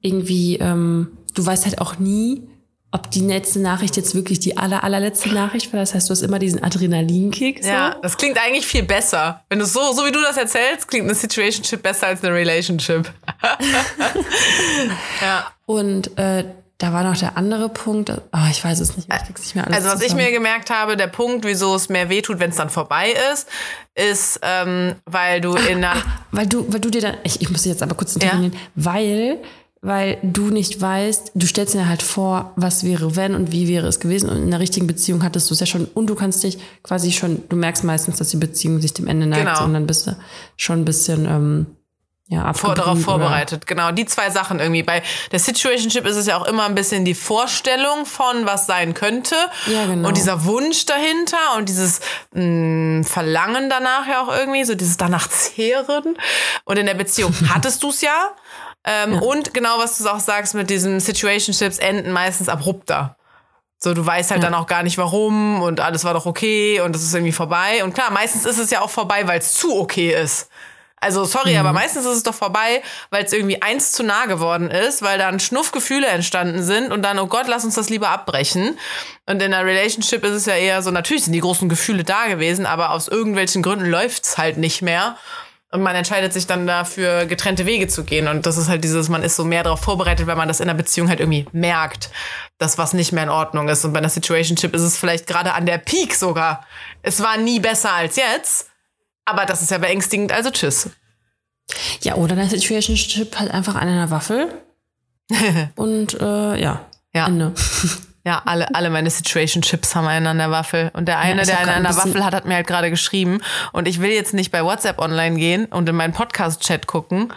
Irgendwie, 0.00 0.58
ähm, 0.58 1.18
du 1.34 1.44
weißt 1.44 1.64
halt 1.64 1.80
auch 1.80 1.98
nie, 1.98 2.48
ob 2.92 3.10
die 3.10 3.22
letzte 3.22 3.58
Nachricht 3.58 3.96
jetzt 3.96 4.14
wirklich 4.14 4.38
die 4.38 4.56
aller, 4.56 4.84
allerletzte 4.84 5.30
Nachricht 5.30 5.72
war. 5.72 5.80
Das 5.80 5.92
heißt, 5.92 6.08
du 6.08 6.12
hast 6.12 6.22
immer 6.22 6.38
diesen 6.38 6.62
Adrenalinkick. 6.62 7.64
So. 7.64 7.68
Ja, 7.68 7.96
das 8.00 8.16
klingt 8.16 8.38
eigentlich 8.38 8.64
viel 8.64 8.84
besser. 8.84 9.42
Wenn 9.48 9.58
du 9.58 9.66
so, 9.66 9.92
so 9.92 10.06
wie 10.06 10.12
du 10.12 10.22
das 10.22 10.36
erzählst, 10.36 10.86
klingt 10.86 11.06
eine 11.06 11.16
Situationship 11.16 11.82
besser 11.82 12.06
als 12.06 12.22
eine 12.22 12.32
Relationship. 12.32 13.12
ja. 15.20 15.50
Und 15.66 16.16
äh, 16.16 16.44
da 16.78 16.92
war 16.92 17.02
noch 17.04 17.16
der 17.16 17.36
andere 17.38 17.68
Punkt. 17.70 18.10
Oh, 18.10 18.38
ich 18.50 18.62
weiß 18.62 18.80
es 18.80 18.96
nicht. 18.96 19.08
Ich 19.10 19.28
nicht 19.38 19.54
mehr 19.54 19.66
alles 19.66 19.76
Also 19.78 19.88
was 19.88 20.00
ich 20.00 20.08
zusammen. 20.08 20.24
mir 20.24 20.30
gemerkt 20.32 20.68
habe, 20.70 20.96
der 20.96 21.06
Punkt, 21.06 21.44
wieso 21.46 21.74
es 21.74 21.88
mehr 21.88 22.08
wehtut, 22.10 22.38
wenn 22.38 22.50
es 22.50 22.56
dann 22.56 22.68
vorbei 22.68 23.14
ist, 23.32 23.48
ist, 23.94 24.40
ähm, 24.42 24.94
weil 25.06 25.40
du 25.40 25.54
in 25.54 25.78
einer... 25.84 25.94
Weil 26.32 26.46
du, 26.46 26.70
weil 26.70 26.80
du 26.80 26.90
dir 26.90 27.00
dann, 27.00 27.14
ich, 27.24 27.40
ich 27.40 27.48
muss 27.50 27.64
jetzt 27.64 27.82
aber 27.82 27.94
kurz 27.94 28.14
intervenieren, 28.14 28.54
weil, 28.74 29.38
weil 29.80 30.18
du 30.22 30.50
nicht 30.50 30.78
weißt, 30.78 31.32
du 31.34 31.46
stellst 31.46 31.72
dir 31.72 31.88
halt 31.88 32.02
vor, 32.02 32.52
was 32.56 32.84
wäre 32.84 33.16
wenn 33.16 33.34
und 33.34 33.52
wie 33.52 33.68
wäre 33.68 33.86
es 33.86 33.98
gewesen. 33.98 34.28
Und 34.28 34.36
in 34.36 34.48
einer 34.48 34.60
richtigen 34.60 34.86
Beziehung 34.86 35.22
hattest 35.22 35.48
du 35.48 35.54
es 35.54 35.60
ja 35.60 35.66
schon 35.66 35.86
und 35.86 36.08
du 36.08 36.14
kannst 36.14 36.42
dich 36.42 36.58
quasi 36.82 37.10
schon, 37.10 37.42
du 37.48 37.56
merkst 37.56 37.84
meistens, 37.84 38.16
dass 38.18 38.28
die 38.28 38.36
Beziehung 38.36 38.82
sich 38.82 38.92
dem 38.92 39.06
Ende 39.06 39.26
neigt 39.26 39.46
Genau. 39.46 39.64
und 39.64 39.72
dann 39.72 39.86
bist 39.86 40.08
du 40.08 40.16
schon 40.58 40.80
ein 40.80 40.84
bisschen 40.84 41.24
ähm, 41.24 41.66
ja, 42.28 42.52
vor, 42.54 42.74
darauf 42.74 42.94
oder- 42.94 43.04
vorbereitet. 43.04 43.66
Genau, 43.66 43.92
die 43.92 44.04
zwei 44.04 44.30
Sachen 44.30 44.58
irgendwie. 44.58 44.82
Bei 44.82 45.02
der 45.30 45.38
Situationship 45.38 46.04
ist 46.06 46.16
es 46.16 46.26
ja 46.26 46.36
auch 46.36 46.44
immer 46.46 46.64
ein 46.64 46.74
bisschen 46.74 47.04
die 47.04 47.14
Vorstellung 47.14 48.04
von, 48.04 48.46
was 48.46 48.66
sein 48.66 48.94
könnte. 48.94 49.36
Ja, 49.66 49.86
genau. 49.86 50.08
Und 50.08 50.16
dieser 50.16 50.44
Wunsch 50.44 50.86
dahinter 50.86 51.38
und 51.56 51.68
dieses 51.68 52.00
mh, 52.32 53.04
Verlangen 53.04 53.70
danach 53.70 54.08
ja 54.08 54.22
auch 54.22 54.34
irgendwie, 54.36 54.64
so 54.64 54.74
dieses 54.74 54.96
danach 54.96 55.28
zehren. 55.28 56.16
Und 56.64 56.78
in 56.78 56.86
der 56.86 56.94
Beziehung 56.94 57.32
hattest 57.54 57.82
du 57.82 57.90
es 57.90 58.00
ja. 58.00 58.30
Ähm, 58.84 59.20
Und 59.22 59.54
genau, 59.54 59.78
was 59.78 59.98
du 59.98 60.08
auch 60.08 60.20
sagst 60.20 60.54
mit 60.54 60.68
diesen 60.70 61.00
Situationships 61.00 61.78
enden 61.78 62.10
meistens 62.12 62.48
abrupter. 62.48 63.16
So, 63.78 63.94
du 63.94 64.04
weißt 64.06 64.30
halt 64.30 64.42
dann 64.42 64.54
auch 64.54 64.66
gar 64.66 64.82
nicht 64.82 64.96
warum 64.96 65.60
und 65.60 65.80
alles 65.80 66.02
war 66.04 66.14
doch 66.14 66.24
okay 66.24 66.80
und 66.80 66.96
es 66.96 67.02
ist 67.02 67.14
irgendwie 67.14 67.32
vorbei. 67.32 67.84
Und 67.84 67.94
klar, 67.94 68.10
meistens 68.10 68.46
ist 68.46 68.58
es 68.58 68.70
ja 68.70 68.80
auch 68.80 68.90
vorbei, 68.90 69.28
weil 69.28 69.38
es 69.38 69.52
zu 69.54 69.78
okay 69.78 70.12
ist. 70.14 70.48
Also 71.06 71.24
sorry, 71.24 71.52
Mhm. 71.52 71.60
aber 71.60 71.72
meistens 71.72 72.04
ist 72.04 72.16
es 72.16 72.22
doch 72.24 72.34
vorbei, 72.34 72.82
weil 73.10 73.24
es 73.24 73.32
irgendwie 73.32 73.62
eins 73.62 73.92
zu 73.92 74.02
nah 74.02 74.26
geworden 74.26 74.72
ist, 74.72 75.02
weil 75.02 75.18
dann 75.18 75.38
Schnuffgefühle 75.38 76.08
entstanden 76.08 76.64
sind 76.64 76.90
und 76.90 77.02
dann, 77.02 77.20
oh 77.20 77.28
Gott, 77.28 77.46
lass 77.46 77.64
uns 77.64 77.76
das 77.76 77.88
lieber 77.90 78.08
abbrechen. 78.08 78.76
Und 79.26 79.40
in 79.40 79.54
einer 79.54 79.64
Relationship 79.64 80.24
ist 80.24 80.32
es 80.32 80.46
ja 80.46 80.54
eher 80.54 80.82
so, 80.82 80.90
natürlich 80.90 81.22
sind 81.22 81.32
die 81.32 81.40
großen 81.40 81.68
Gefühle 81.68 82.02
da 82.02 82.26
gewesen, 82.26 82.66
aber 82.66 82.90
aus 82.90 83.06
irgendwelchen 83.06 83.62
Gründen 83.62 83.86
läuft's 83.86 84.36
halt 84.36 84.56
nicht 84.58 84.82
mehr. 84.82 85.16
Und 85.70 85.82
man 85.82 85.94
entscheidet 85.94 86.32
sich 86.32 86.48
dann 86.48 86.66
dafür, 86.66 87.26
getrennte 87.26 87.66
Wege 87.66 87.86
zu 87.86 88.02
gehen. 88.02 88.26
Und 88.26 88.44
das 88.46 88.56
ist 88.56 88.68
halt 88.68 88.82
dieses, 88.82 89.08
man 89.08 89.22
ist 89.22 89.36
so 89.36 89.44
mehr 89.44 89.62
darauf 89.62 89.80
vorbereitet, 89.80 90.26
weil 90.26 90.36
man 90.36 90.48
das 90.48 90.58
in 90.58 90.66
der 90.66 90.74
Beziehung 90.74 91.08
halt 91.08 91.20
irgendwie 91.20 91.46
merkt, 91.52 92.10
dass 92.58 92.78
was 92.78 92.94
nicht 92.94 93.12
mehr 93.12 93.22
in 93.24 93.28
Ordnung 93.30 93.68
ist. 93.68 93.84
Und 93.84 93.92
bei 93.92 93.98
einer 94.00 94.08
Situationship 94.08 94.74
ist 94.74 94.82
es 94.82 94.96
vielleicht 94.96 95.28
gerade 95.28 95.52
an 95.54 95.66
der 95.66 95.78
Peak 95.78 96.14
sogar. 96.16 96.66
Es 97.02 97.22
war 97.22 97.36
nie 97.36 97.60
besser 97.60 97.92
als 97.92 98.16
jetzt. 98.16 98.70
Aber 99.26 99.44
das 99.44 99.60
ist 99.62 99.70
ja 99.70 99.78
beängstigend, 99.78 100.32
also 100.32 100.50
tschüss. 100.50 100.88
Ja, 102.00 102.14
oder 102.14 102.34
der 102.36 102.46
Situationship 102.48 103.38
halt 103.38 103.50
einfach 103.50 103.74
an 103.74 103.88
einer 103.88 104.10
Waffel. 104.10 104.48
und 105.76 106.14
äh, 106.20 106.60
ja, 106.60 106.80
Ja. 107.14 107.26
Ende. 107.26 107.52
Ja, 108.24 108.42
alle, 108.44 108.74
alle 108.74 108.90
meine 108.90 109.08
Situationships 109.10 109.94
haben 109.94 110.06
einen 110.08 110.26
an 110.26 110.38
der 110.38 110.50
Waffel. 110.50 110.90
Und 110.94 111.06
der 111.06 111.18
eine, 111.20 111.42
ich 111.42 111.46
der 111.48 111.58
einen 111.60 111.68
an 111.68 111.74
ein 111.76 111.82
der 111.84 111.90
bisschen- 111.90 112.10
Waffel 112.14 112.24
hat, 112.24 112.34
hat 112.34 112.44
mir 112.44 112.54
halt 112.56 112.66
gerade 112.66 112.90
geschrieben. 112.90 113.40
Und 113.72 113.86
ich 113.86 114.00
will 114.00 114.10
jetzt 114.10 114.34
nicht 114.34 114.50
bei 114.50 114.64
WhatsApp 114.64 114.98
online 115.00 115.36
gehen 115.36 115.66
und 115.66 115.88
in 115.88 115.94
meinen 115.94 116.12
Podcast-Chat 116.12 116.86
gucken, 116.88 117.32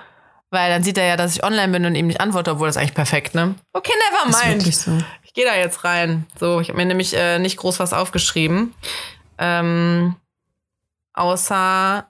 weil 0.49 0.71
dann 0.71 0.81
sieht 0.81 0.97
er 0.97 1.05
ja, 1.05 1.15
dass 1.15 1.35
ich 1.35 1.43
online 1.43 1.71
bin 1.71 1.85
und 1.85 1.93
ihm 1.93 2.07
nicht 2.07 2.21
antworte, 2.21 2.51
obwohl 2.51 2.67
das 2.67 2.75
ist 2.75 2.81
eigentlich 2.81 2.95
perfekt, 2.95 3.35
ne? 3.35 3.53
Okay, 3.73 3.91
never 4.11 4.29
Ist 4.35 4.43
mind. 4.45 4.61
wirklich 4.61 4.77
so. 4.77 4.91
Ich 5.23 5.33
gehe 5.35 5.45
da 5.45 5.55
jetzt 5.55 5.83
rein. 5.83 6.25
So, 6.39 6.59
ich 6.59 6.69
habe 6.69 6.77
mir 6.77 6.85
nämlich 6.87 7.15
äh, 7.15 7.37
nicht 7.37 7.57
groß 7.57 7.79
was 7.79 7.93
aufgeschrieben. 7.93 8.73
Ähm, 9.37 10.15
außer. 11.19 12.09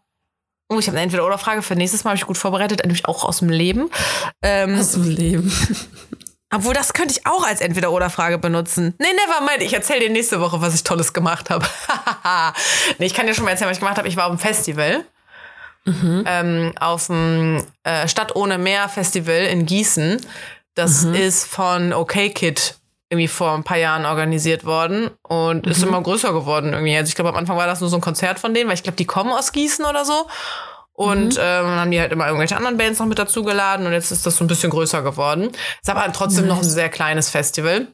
Oh, 0.72 0.78
ich 0.78 0.88
habe 0.88 0.98
eine 0.98 1.04
Entweder-Oder-Frage 1.06 1.64
für 1.64 1.76
nächstes 1.76 2.04
Mal, 2.04 2.12
habe 2.12 2.18
ich 2.18 2.28
gut 2.28 2.38
vorbereitet, 2.38 2.82
nämlich 2.84 3.06
auch 3.06 3.26
aus 3.26 3.40
dem 3.40 3.50
Leben. 3.50 3.90
Ähm, 4.44 4.80
Aus 4.80 4.92
dem 4.92 5.10
Leben. 5.10 5.52
obwohl, 6.54 6.76
das 6.76 6.94
könnte 6.94 7.16
ich 7.18 7.26
auch 7.26 7.44
als 7.44 7.60
Entweder-Oder-Frage 7.60 8.38
benutzen. 8.38 8.94
Nee, 9.00 9.08
never 9.08 9.42
mind. 9.42 9.64
Ich 9.64 9.74
erzähle 9.74 10.02
dir 10.02 10.10
nächste 10.12 10.40
Woche, 10.40 10.62
was 10.62 10.76
ich 10.76 10.84
Tolles 10.84 11.14
gemacht 11.14 11.50
habe. 11.50 11.66
nee, 13.00 13.08
ich 13.08 13.16
kann 13.16 13.26
dir 13.26 13.34
schon 13.34 13.46
mal 13.46 13.52
erzählen, 13.52 13.70
was 13.70 13.78
ich 13.78 13.82
gemacht 13.82 13.98
habe. 13.98 14.08
Ich 14.08 14.16
war 14.16 14.28
auf 14.28 14.36
dem 14.36 14.40
Festival. 14.40 15.04
Ähm, 15.88 16.74
auf 16.80 17.08
dem 17.08 17.64
äh, 17.84 18.08
Stadt 18.08 18.36
ohne 18.36 18.60
Meer 18.60 18.90
Festival 18.90 19.46
in 19.46 19.66
Gießen. 19.66 20.22
Das 20.76 21.04
ist 21.04 21.46
von 21.46 21.94
OK 21.94 22.14
Kid 22.36 22.76
irgendwie 23.10 23.28
vor 23.28 23.54
ein 23.54 23.64
paar 23.64 23.78
Jahren 23.78 24.06
organisiert 24.06 24.66
worden 24.66 25.10
und 25.24 25.66
ist 25.66 25.82
immer 25.82 26.02
größer 26.02 26.32
geworden 26.32 26.74
irgendwie. 26.74 26.96
Also 26.96 27.10
ich 27.10 27.16
glaube, 27.16 27.30
am 27.30 27.36
Anfang 27.36 27.58
war 27.58 27.66
das 27.66 27.82
nur 27.82 27.90
so 27.90 27.98
ein 27.98 28.02
Konzert 28.02 28.40
von 28.40 28.54
denen, 28.54 28.70
weil 28.70 28.76
ich 28.76 28.84
glaube, 28.84 28.98
die 28.98 29.06
kommen 29.06 29.32
aus 29.32 29.52
Gießen 29.52 29.84
oder 29.84 30.06
so. 30.06 30.28
Und 30.94 31.38
ähm, 31.38 31.66
dann 31.66 31.80
haben 31.80 31.92
die 31.92 32.00
halt 32.00 32.12
immer 32.12 32.26
irgendwelche 32.26 32.58
anderen 32.58 32.78
Bands 32.78 33.00
noch 33.00 33.08
mit 33.08 33.18
dazu 33.18 33.44
geladen 33.44 33.86
und 33.86 33.94
jetzt 33.94 34.12
ist 34.12 34.26
das 34.26 34.36
so 34.36 34.44
ein 34.44 34.48
bisschen 34.48 34.70
größer 34.70 35.02
geworden. 35.02 35.50
Ist 35.82 35.90
aber 35.90 36.12
trotzdem 36.12 36.46
noch 36.46 36.58
ein 36.58 36.64
sehr 36.64 36.90
kleines 36.90 37.30
Festival. 37.30 37.88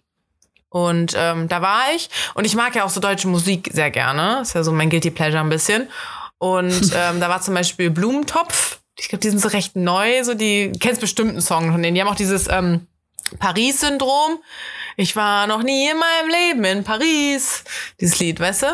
Und 0.70 1.14
ähm, 1.16 1.48
da 1.48 1.62
war 1.62 1.84
ich. 1.96 2.10
Und 2.34 2.46
ich 2.46 2.56
mag 2.56 2.76
ja 2.76 2.84
auch 2.84 2.90
so 2.90 3.00
deutsche 3.00 3.30
Musik 3.30 3.70
sehr 3.72 3.92
gerne. 3.92 4.40
Ist 4.42 4.56
ja 4.56 4.64
so 4.64 4.74
mein 4.74 4.90
Guilty 4.90 5.12
Pleasure 5.12 5.42
ein 5.42 5.50
bisschen. 5.50 5.88
Und 6.38 6.92
ähm, 6.96 7.22
da 7.22 7.30
war 7.30 7.40
zum 7.42 7.54
Beispiel 7.54 7.90
Blumentopf. 7.92 8.80
Ich 8.98 9.08
glaube, 9.08 9.22
die 9.22 9.30
sind 9.30 9.40
so 9.40 9.50
recht 9.50 9.76
neu. 9.76 10.24
So 10.24 10.34
die 10.34 10.74
kennst 10.80 11.00
bestimmt 11.00 11.30
einen 11.30 11.42
Song 11.42 11.72
von 11.72 11.82
denen. 11.82 11.96
Die 11.96 12.02
haben 12.02 12.10
auch 12.10 12.16
dieses 12.16 12.50
ähm, 12.50 12.88
Paris-Syndrom. 13.40 14.40
Ich 14.98 15.16
war 15.16 15.48
noch 15.48 15.64
nie 15.64 15.90
in 15.90 15.98
meinem 15.98 16.30
Leben 16.30 16.64
in 16.64 16.84
Paris. 16.84 17.64
Dieses 18.00 18.20
Lied, 18.20 18.40
weißt 18.40 18.64
du? 18.64 18.68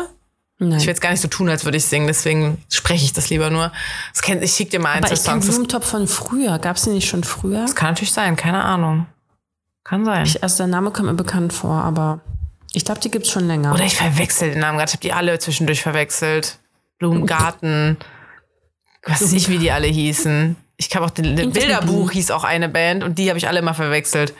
Nein. 0.58 0.78
Ich 0.78 0.84
will 0.84 0.90
jetzt 0.90 1.00
gar 1.00 1.10
nicht 1.10 1.20
so 1.20 1.28
tun, 1.28 1.48
als 1.48 1.64
würde 1.64 1.76
ich 1.78 1.84
singen, 1.84 2.06
deswegen 2.06 2.62
spreche 2.68 3.04
ich 3.04 3.12
das 3.12 3.30
lieber 3.30 3.50
nur. 3.50 3.72
Das 4.12 4.22
kennt, 4.22 4.44
ich 4.44 4.52
schick 4.52 4.70
dir 4.70 4.78
mal 4.78 4.92
ein, 4.92 4.98
Aber 4.98 5.08
zwei 5.08 5.16
Songs. 5.16 5.46
Das, 5.46 5.54
Blumentopf 5.56 5.86
von 5.86 6.06
früher. 6.06 6.58
Gab 6.60 6.76
es 6.76 6.84
den 6.84 6.94
nicht 6.94 7.08
schon 7.08 7.24
früher? 7.24 7.62
das 7.62 7.74
kann 7.74 7.90
natürlich 7.90 8.12
sein, 8.12 8.36
keine 8.36 8.62
Ahnung. 8.62 9.06
Kann 9.82 10.04
sein. 10.04 10.24
Ich, 10.24 10.42
also 10.42 10.58
der 10.58 10.68
Name 10.68 10.92
kommt 10.92 11.08
mir 11.08 11.14
bekannt 11.14 11.52
vor, 11.52 11.82
aber 11.82 12.20
ich 12.72 12.84
glaube, 12.84 13.00
die 13.00 13.10
gibt's 13.10 13.30
schon 13.30 13.46
länger. 13.46 13.74
Oder 13.74 13.84
ich 13.84 13.96
verwechsel 13.96 14.50
den 14.50 14.60
Namen 14.60 14.78
gerade. 14.78 14.90
Ich 14.90 14.94
habe 14.94 15.02
die 15.02 15.12
alle 15.12 15.38
zwischendurch 15.38 15.82
verwechselt. 15.82 16.58
Blumengarten. 16.98 17.96
Was 19.04 19.20
weiß 19.22 19.32
ich, 19.32 19.48
wie 19.48 19.58
die 19.58 19.72
alle 19.72 19.88
hießen. 19.88 20.56
Ich 20.88 20.96
habe 20.96 21.06
auch 21.06 21.10
den 21.10 21.34
mit 21.34 21.52
Bilderbuch 21.52 22.10
hieß 22.10 22.30
auch 22.30 22.44
eine 22.44 22.68
Band 22.68 23.04
und 23.04 23.18
die 23.18 23.28
habe 23.28 23.38
ich 23.38 23.46
alle 23.48 23.60
immer 23.60 23.74
verwechselt. 23.74 24.34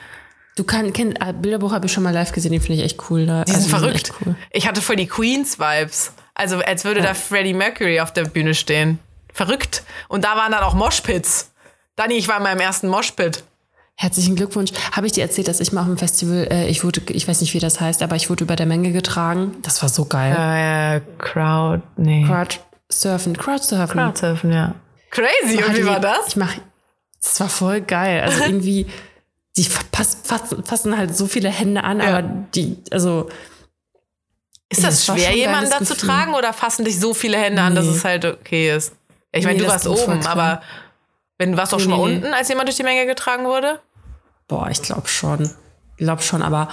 Du 0.56 0.64
kannst, 0.64 0.94
kenn, 0.94 1.16
äh, 1.16 1.32
Bilderbuch 1.32 1.72
habe 1.72 1.86
ich 1.86 1.92
schon 1.92 2.02
mal 2.02 2.12
live 2.12 2.32
gesehen, 2.32 2.52
den 2.52 2.60
finde 2.60 2.80
ich 2.80 2.84
echt 2.84 3.10
cool. 3.10 3.26
Da. 3.26 3.44
Die 3.44 3.52
sind 3.52 3.62
Also, 3.64 3.76
verrückt. 3.78 4.10
echt 4.10 4.12
Cool. 4.26 4.34
Ich 4.50 4.66
hatte 4.66 4.82
voll 4.82 4.96
die 4.96 5.06
Queens-Vibes. 5.06 6.12
Also 6.34 6.58
als 6.58 6.84
würde 6.84 7.00
da 7.00 7.14
Freddie 7.14 7.54
Mercury 7.54 8.00
auf 8.00 8.12
der 8.12 8.24
Bühne 8.24 8.54
stehen. 8.54 8.98
Verrückt. 9.32 9.82
Und 10.08 10.24
da 10.24 10.36
waren 10.36 10.52
dann 10.52 10.62
auch 10.62 10.74
Moshpits. 10.74 11.52
Dani, 11.96 12.14
ich 12.14 12.28
war 12.28 12.36
in 12.38 12.42
meinem 12.42 12.60
ersten 12.60 12.88
Moshpit. 12.88 13.44
Herzlichen 13.96 14.36
Glückwunsch. 14.36 14.72
Habe 14.92 15.06
ich 15.06 15.12
dir 15.12 15.22
erzählt, 15.22 15.48
dass 15.48 15.60
ich 15.60 15.72
mal 15.72 15.82
auf 15.82 15.86
dem 15.86 15.98
Festival, 15.98 16.48
äh, 16.50 16.66
ich 16.66 16.82
wurde, 16.82 17.00
ich 17.08 17.28
weiß 17.28 17.40
nicht, 17.40 17.54
wie 17.54 17.58
das 17.60 17.80
heißt, 17.80 18.02
aber 18.02 18.16
ich 18.16 18.28
wurde 18.30 18.44
über 18.44 18.56
der 18.56 18.66
Menge 18.66 18.90
getragen. 18.92 19.56
Das 19.62 19.80
war 19.82 19.88
so 19.88 20.06
geil. 20.06 20.32
Äh, 20.34 21.00
Crowd, 21.22 21.82
nee. 21.96 22.24
Crowdsurfen, 22.26 23.36
Crowdsurfen. 23.36 24.00
Crowdsurfen, 24.00 24.52
ja. 24.52 24.74
Crazy, 25.12 25.62
und 25.62 25.76
wie 25.76 25.86
war 25.86 26.00
das? 26.00 26.28
Ich 26.28 26.36
mach, 26.36 26.52
das 27.22 27.38
war 27.38 27.48
voll 27.48 27.80
geil. 27.82 28.22
Also 28.22 28.42
irgendwie, 28.46 28.86
die 29.56 29.64
fass, 29.64 30.16
fassen, 30.24 30.64
fassen 30.64 30.96
halt 30.98 31.16
so 31.16 31.26
viele 31.26 31.50
Hände 31.50 31.84
an, 31.84 32.00
Ja. 32.00 32.06
aber 32.18 32.22
die, 32.22 32.78
also 32.90 33.28
Ist 34.70 34.82
das 34.82 35.04
Das 35.06 35.16
schwer, 35.16 35.36
jemanden 35.36 35.70
da 35.70 35.84
zu 35.84 35.94
tragen 35.96 36.34
oder 36.34 36.52
fassen 36.52 36.84
dich 36.86 36.98
so 36.98 37.12
viele 37.14 37.36
Hände 37.36 37.60
an, 37.62 37.74
dass 37.74 37.84
Nee. 37.84 37.92
es 37.92 38.04
halt 38.04 38.24
okay 38.24 38.74
ist? 38.74 38.94
Ich 39.32 39.44
meine, 39.44 39.58
Nee, 39.58 39.64
du 39.64 39.70
warst 39.70 39.86
oben, 39.86 40.26
aber 40.26 40.62
wenn 41.38 41.56
warst 41.56 41.72
du 41.72 41.76
auch 41.76 41.80
Nee, 41.80 41.84
schon 41.84 41.90
mal 41.92 41.98
nee, 42.06 42.06
nee. 42.12 42.16
unten, 42.16 42.34
als 42.34 42.48
jemand 42.48 42.68
durch 42.68 42.76
die 42.76 42.82
Menge 42.82 43.06
getragen 43.06 43.44
wurde? 43.44 43.80
boah, 44.48 44.68
ich 44.70 44.82
glaube 44.82 45.08
schon. 45.08 45.50
Ich 45.96 46.04
glaube 46.04 46.20
schon, 46.22 46.42
aber 46.42 46.68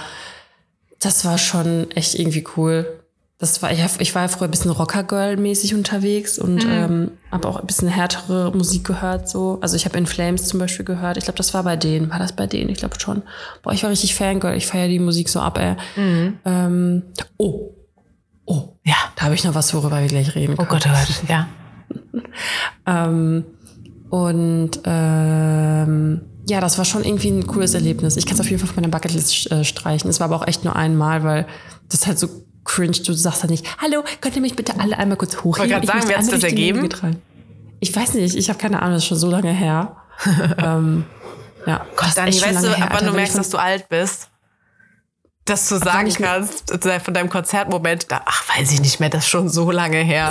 das 0.98 1.24
war 1.24 1.38
schon 1.38 1.90
echt 1.92 2.14
irgendwie 2.14 2.44
cool. 2.56 2.99
Das 3.40 3.62
war, 3.62 3.72
ich, 3.72 3.80
ich 4.00 4.14
war 4.14 4.22
ja 4.22 4.28
früher 4.28 4.46
ein 4.48 4.50
bisschen 4.50 4.70
Rocker-Girl-mäßig 4.70 5.74
unterwegs 5.74 6.38
und 6.38 6.62
Mhm. 6.64 6.70
ähm, 6.70 7.10
habe 7.32 7.48
auch 7.48 7.56
ein 7.58 7.66
bisschen 7.66 7.88
härtere 7.88 8.54
Musik 8.54 8.84
gehört. 8.84 9.28
so. 9.30 9.58
Also 9.62 9.76
ich 9.76 9.86
habe 9.86 9.96
In 9.96 10.06
Flames 10.06 10.46
zum 10.46 10.60
Beispiel 10.60 10.84
gehört. 10.84 11.16
Ich 11.16 11.24
glaube, 11.24 11.38
das 11.38 11.54
war 11.54 11.62
bei 11.62 11.74
denen. 11.76 12.10
War 12.10 12.18
das 12.18 12.32
bei 12.34 12.46
denen? 12.46 12.68
Ich 12.68 12.76
glaube 12.78 13.00
schon. 13.00 13.22
Boah, 13.62 13.72
ich 13.72 13.82
war 13.82 13.88
richtig 13.90 14.14
Fangirl. 14.14 14.54
Ich 14.56 14.66
feiere 14.66 14.88
die 14.88 14.98
Musik 14.98 15.30
so 15.30 15.40
ab, 15.40 15.58
ey. 15.58 15.74
Mhm. 15.96 16.38
Ähm, 16.44 17.02
oh, 17.38 17.70
oh, 18.44 18.74
Ja. 18.84 18.94
da 19.16 19.22
habe 19.24 19.34
ich 19.34 19.42
noch 19.44 19.54
was, 19.54 19.72
worüber 19.72 20.00
wir 20.00 20.08
gleich 20.08 20.34
reden 20.34 20.52
Oh 20.58 20.64
können. 20.66 20.68
Gott, 20.68 20.86
oh 20.86 20.90
Gott, 20.90 21.28
ja. 21.30 21.48
Ähm, 22.86 23.44
und 24.10 24.70
ähm, 24.84 26.20
ja, 26.48 26.60
das 26.60 26.78
war 26.78 26.84
schon 26.84 27.04
irgendwie 27.04 27.28
ein 27.30 27.46
cooles 27.46 27.74
Erlebnis. 27.74 28.16
Ich 28.16 28.26
kann 28.26 28.34
es 28.34 28.40
auf 28.40 28.50
jeden 28.50 28.60
Fall 28.60 28.68
auf 28.68 28.76
meiner 28.76 28.88
Bucketlist 28.88 29.50
äh, 29.50 29.64
streichen. 29.64 30.10
Es 30.10 30.20
war 30.20 30.26
aber 30.26 30.36
auch 30.36 30.46
echt 30.46 30.64
nur 30.64 30.76
einmal, 30.76 31.22
weil 31.24 31.46
das 31.88 32.06
halt 32.06 32.18
so 32.18 32.28
cringe. 32.64 32.98
Du 33.04 33.12
sagst 33.12 33.42
dann 33.42 33.50
nicht, 33.50 33.66
hallo, 33.78 34.02
könnt 34.20 34.36
ihr 34.36 34.42
mich 34.42 34.56
bitte 34.56 34.78
alle 34.78 34.98
einmal 34.98 35.16
kurz 35.16 35.38
hochheben? 35.38 35.82
Ich 35.82 35.86
sagen, 35.86 35.98
möchte 35.98 36.10
wie 36.10 36.16
hat's 36.16 36.26
einmal 36.26 36.40
das 36.40 36.50
ergeben? 36.50 36.82
getragen." 36.82 37.22
Ich 37.80 37.94
weiß 37.96 38.14
nicht, 38.14 38.36
ich 38.36 38.48
habe 38.48 38.58
keine 38.58 38.82
Ahnung, 38.82 38.94
das 38.94 39.04
ist 39.04 39.08
schon 39.08 39.18
so 39.18 39.30
lange 39.30 39.52
her. 39.52 39.96
ähm, 40.58 41.04
ja, 41.66 41.86
Gott, 41.96 42.10
Dani, 42.14 42.40
weißt 42.40 42.64
du, 42.64 42.76
ab 42.76 42.90
wann 42.92 43.06
du 43.06 43.12
merkst, 43.12 43.38
dass 43.38 43.50
du 43.50 43.58
alt 43.58 43.88
bist? 43.88 44.28
Dass 45.46 45.68
du 45.68 45.78
sagen 45.78 46.12
kannst, 46.14 46.72
von 47.02 47.14
deinem 47.14 47.30
Konzertmoment, 47.30 48.06
da, 48.12 48.20
ach, 48.26 48.44
weiß 48.56 48.70
ich 48.72 48.80
nicht 48.80 49.00
mehr, 49.00 49.08
das 49.08 49.24
ist 49.24 49.30
schon 49.30 49.48
so 49.48 49.70
lange 49.70 49.96
her. 49.96 50.30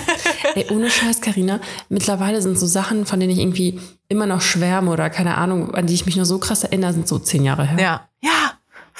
Ey, 0.54 0.66
ohne 0.70 0.90
Scheiß, 0.90 1.20
Karina. 1.22 1.60
Mittlerweile 1.88 2.40
sind 2.42 2.58
so 2.58 2.66
Sachen, 2.66 3.06
von 3.06 3.18
denen 3.18 3.32
ich 3.32 3.38
irgendwie 3.38 3.80
immer 4.08 4.26
noch 4.26 4.42
schwärme 4.42 4.90
oder 4.90 5.08
keine 5.10 5.38
Ahnung, 5.38 5.74
an 5.74 5.86
die 5.86 5.94
ich 5.94 6.06
mich 6.06 6.16
nur 6.16 6.26
so 6.26 6.38
krass 6.38 6.64
erinnere, 6.64 6.92
sind 6.92 7.08
so 7.08 7.18
zehn 7.18 7.44
Jahre 7.44 7.66
her. 7.66 7.78
Ja, 7.80 8.08
ja, 8.20 8.39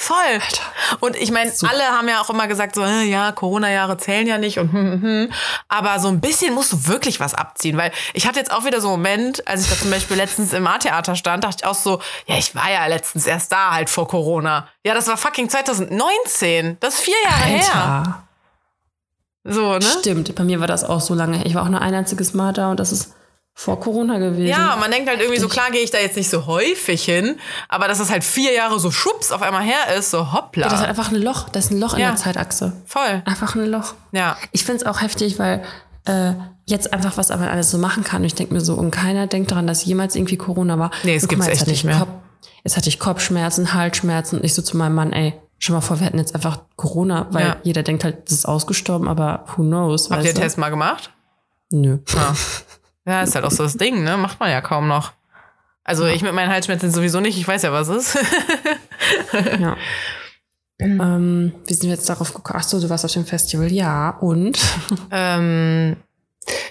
voll. 0.00 0.16
Und 1.00 1.16
ich 1.16 1.30
meine, 1.30 1.52
alle 1.68 1.84
haben 1.84 2.08
ja 2.08 2.20
auch 2.20 2.30
immer 2.30 2.48
gesagt, 2.48 2.74
so, 2.74 2.82
äh, 2.82 3.04
ja, 3.04 3.32
Corona-Jahre 3.32 3.96
zählen 3.98 4.26
ja 4.26 4.38
nicht 4.38 4.58
und 4.58 4.72
hm, 4.72 4.92
hm, 4.92 5.02
hm. 5.02 5.32
Aber 5.68 5.98
so 6.00 6.08
ein 6.08 6.20
bisschen 6.20 6.54
musst 6.54 6.72
du 6.72 6.86
wirklich 6.86 7.20
was 7.20 7.34
abziehen, 7.34 7.76
weil 7.76 7.92
ich 8.14 8.26
hatte 8.26 8.38
jetzt 8.38 8.50
auch 8.50 8.64
wieder 8.64 8.80
so 8.80 8.88
einen 8.88 9.02
Moment, 9.02 9.46
als 9.46 9.62
ich 9.62 9.70
da 9.70 9.76
zum 9.76 9.90
Beispiel 9.90 10.16
letztens 10.16 10.52
im 10.52 10.66
A-Theater 10.66 11.16
stand, 11.16 11.44
dachte 11.44 11.58
ich 11.60 11.66
auch 11.66 11.74
so, 11.74 12.00
ja, 12.26 12.36
ich 12.36 12.54
war 12.54 12.70
ja 12.70 12.86
letztens 12.86 13.26
erst 13.26 13.52
da 13.52 13.72
halt 13.72 13.90
vor 13.90 14.08
Corona. 14.08 14.68
Ja, 14.84 14.94
das 14.94 15.06
war 15.06 15.16
fucking 15.16 15.48
2019. 15.48 16.78
Das 16.80 16.94
ist 16.94 17.00
vier 17.00 17.14
Jahre 17.24 17.44
her. 17.44 17.74
Alter. 17.74 18.22
So, 19.44 19.74
ne? 19.74 19.82
Stimmt, 19.82 20.34
bei 20.34 20.44
mir 20.44 20.60
war 20.60 20.66
das 20.66 20.84
auch 20.84 21.00
so 21.00 21.14
lange. 21.14 21.38
her. 21.38 21.46
Ich 21.46 21.54
war 21.54 21.62
auch 21.62 21.68
nur 21.68 21.80
ein 21.80 21.94
einziges 21.94 22.34
Mal 22.34 22.52
da 22.52 22.70
und 22.70 22.80
das 22.80 22.92
ist 22.92 23.14
vor 23.62 23.78
Corona 23.78 24.16
gewesen. 24.18 24.46
Ja, 24.46 24.74
man 24.80 24.90
denkt 24.90 25.06
halt 25.10 25.20
irgendwie 25.20 25.38
so, 25.38 25.46
klar 25.46 25.70
gehe 25.70 25.82
ich 25.82 25.90
da 25.90 25.98
jetzt 25.98 26.16
nicht 26.16 26.30
so 26.30 26.46
häufig 26.46 27.04
hin, 27.04 27.36
aber 27.68 27.88
dass 27.88 28.00
es 28.00 28.10
halt 28.10 28.24
vier 28.24 28.54
Jahre 28.54 28.80
so 28.80 28.90
schwupps 28.90 29.32
auf 29.32 29.42
einmal 29.42 29.62
her 29.62 29.94
ist, 29.98 30.10
so 30.10 30.32
hoppla. 30.32 30.66
Das 30.66 30.80
ist 30.80 30.86
einfach 30.86 31.10
ein 31.12 31.20
Loch. 31.20 31.50
Das 31.50 31.66
ist 31.66 31.72
ein 31.72 31.78
Loch 31.78 31.92
in 31.92 32.00
Ja. 32.00 32.06
der 32.08 32.16
Zeitachse. 32.16 32.72
Voll. 32.86 33.22
Einfach 33.26 33.54
ein 33.56 33.66
Loch. 33.66 33.92
Ja. 34.12 34.38
Ich 34.52 34.64
finde 34.64 34.80
es 34.80 34.86
auch 34.86 35.02
heftig, 35.02 35.38
weil 35.38 35.62
äh, 36.06 36.32
jetzt 36.64 36.94
einfach, 36.94 37.18
was 37.18 37.28
man 37.28 37.42
alles 37.42 37.70
so 37.70 37.76
machen 37.76 38.02
kann. 38.02 38.22
Und 38.22 38.26
ich 38.28 38.34
denke 38.34 38.54
mir 38.54 38.62
so, 38.62 38.72
und 38.76 38.92
keiner 38.92 39.26
denkt 39.26 39.50
daran, 39.50 39.66
dass 39.66 39.84
jemals 39.84 40.16
irgendwie 40.16 40.38
Corona 40.38 40.78
war. 40.78 40.90
Nee, 41.02 41.16
es 41.16 41.30
mal, 41.30 41.46
jetzt 41.46 41.48
echt 41.48 41.66
nicht 41.66 41.80
ich 41.80 41.84
mehr. 41.84 41.98
Kopf, 41.98 42.08
jetzt 42.64 42.78
hatte 42.78 42.88
ich 42.88 42.98
Kopfschmerzen, 42.98 43.74
Halsschmerzen. 43.74 44.38
Und 44.38 44.44
ich 44.46 44.54
so 44.54 44.62
zu 44.62 44.78
meinem 44.78 44.94
Mann, 44.94 45.12
ey, 45.12 45.34
schon 45.58 45.74
mal 45.74 45.82
vor, 45.82 46.00
wir 46.00 46.06
hatten 46.06 46.16
jetzt 46.16 46.34
einfach 46.34 46.60
Corona, 46.76 47.26
weil 47.30 47.44
Ja. 47.46 47.56
jeder 47.62 47.82
denkt 47.82 48.04
halt, 48.04 48.22
das 48.24 48.32
ist 48.38 48.46
ausgestorben, 48.46 49.06
aber 49.06 49.44
who 49.54 49.62
knows, 49.64 50.08
Habt 50.10 50.24
ihr 50.24 50.32
den? 50.32 50.40
Test 50.40 50.56
mal 50.56 50.70
gemacht? 50.70 51.10
Nö. 51.70 51.98
Ja. 52.14 52.34
ja, 53.10 53.22
ist 53.22 53.34
halt 53.34 53.44
auch 53.44 53.50
so 53.50 53.62
das 53.62 53.76
Ding, 53.76 54.04
ne? 54.04 54.16
Macht 54.16 54.40
man 54.40 54.50
ja 54.50 54.60
kaum 54.60 54.88
noch. 54.88 55.12
Also 55.84 56.06
ich 56.06 56.22
mit 56.22 56.34
meinen 56.34 56.52
Halsschmerzen 56.52 56.90
sowieso 56.90 57.20
nicht, 57.20 57.38
ich 57.38 57.48
weiß 57.48 57.62
ja, 57.62 57.72
was 57.72 57.88
es 57.88 58.14
ist. 58.14 58.26
Ja. 59.58 59.76
ähm, 60.78 61.52
wie 61.66 61.74
sind 61.74 61.84
wir 61.88 61.94
jetzt 61.96 62.08
darauf 62.08 62.32
gekommen? 62.32 62.58
Ach 62.60 62.66
so, 62.66 62.80
du 62.80 62.88
warst 62.88 63.04
auf 63.04 63.12
dem 63.12 63.26
Festival. 63.26 63.72
Ja, 63.72 64.10
und? 64.20 64.58
ähm, 65.10 65.96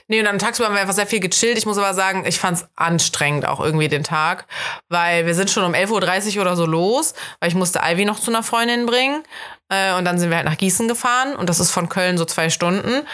nee, 0.07 0.19
und 0.19 0.25
dann 0.25 0.39
tagsüber 0.39 0.67
haben 0.67 0.75
wir 0.75 0.81
einfach 0.81 0.93
sehr 0.93 1.07
viel 1.07 1.19
gechillt. 1.19 1.57
Ich 1.57 1.65
muss 1.65 1.77
aber 1.77 1.93
sagen, 1.93 2.23
ich 2.25 2.39
fand's 2.39 2.67
anstrengend 2.75 3.47
auch 3.47 3.59
irgendwie 3.59 3.87
den 3.87 4.03
Tag, 4.03 4.45
weil 4.89 5.25
wir 5.25 5.35
sind 5.35 5.49
schon 5.49 5.63
um 5.63 5.73
11.30 5.73 6.35
Uhr 6.35 6.41
oder 6.41 6.55
so 6.55 6.65
los, 6.65 7.13
weil 7.39 7.49
ich 7.49 7.55
musste 7.55 7.81
Ivy 7.83 8.05
noch 8.05 8.19
zu 8.19 8.31
einer 8.31 8.43
Freundin 8.43 8.85
bringen. 8.85 9.23
Äh, 9.69 9.95
und 9.95 10.05
dann 10.05 10.17
sind 10.17 10.29
wir 10.29 10.37
halt 10.37 10.45
nach 10.45 10.57
Gießen 10.57 10.87
gefahren 10.87 11.35
und 11.35 11.49
das 11.49 11.59
ist 11.59 11.71
von 11.71 11.89
Köln 11.89 12.17
so 12.17 12.25
zwei 12.25 12.49
Stunden. 12.49 13.05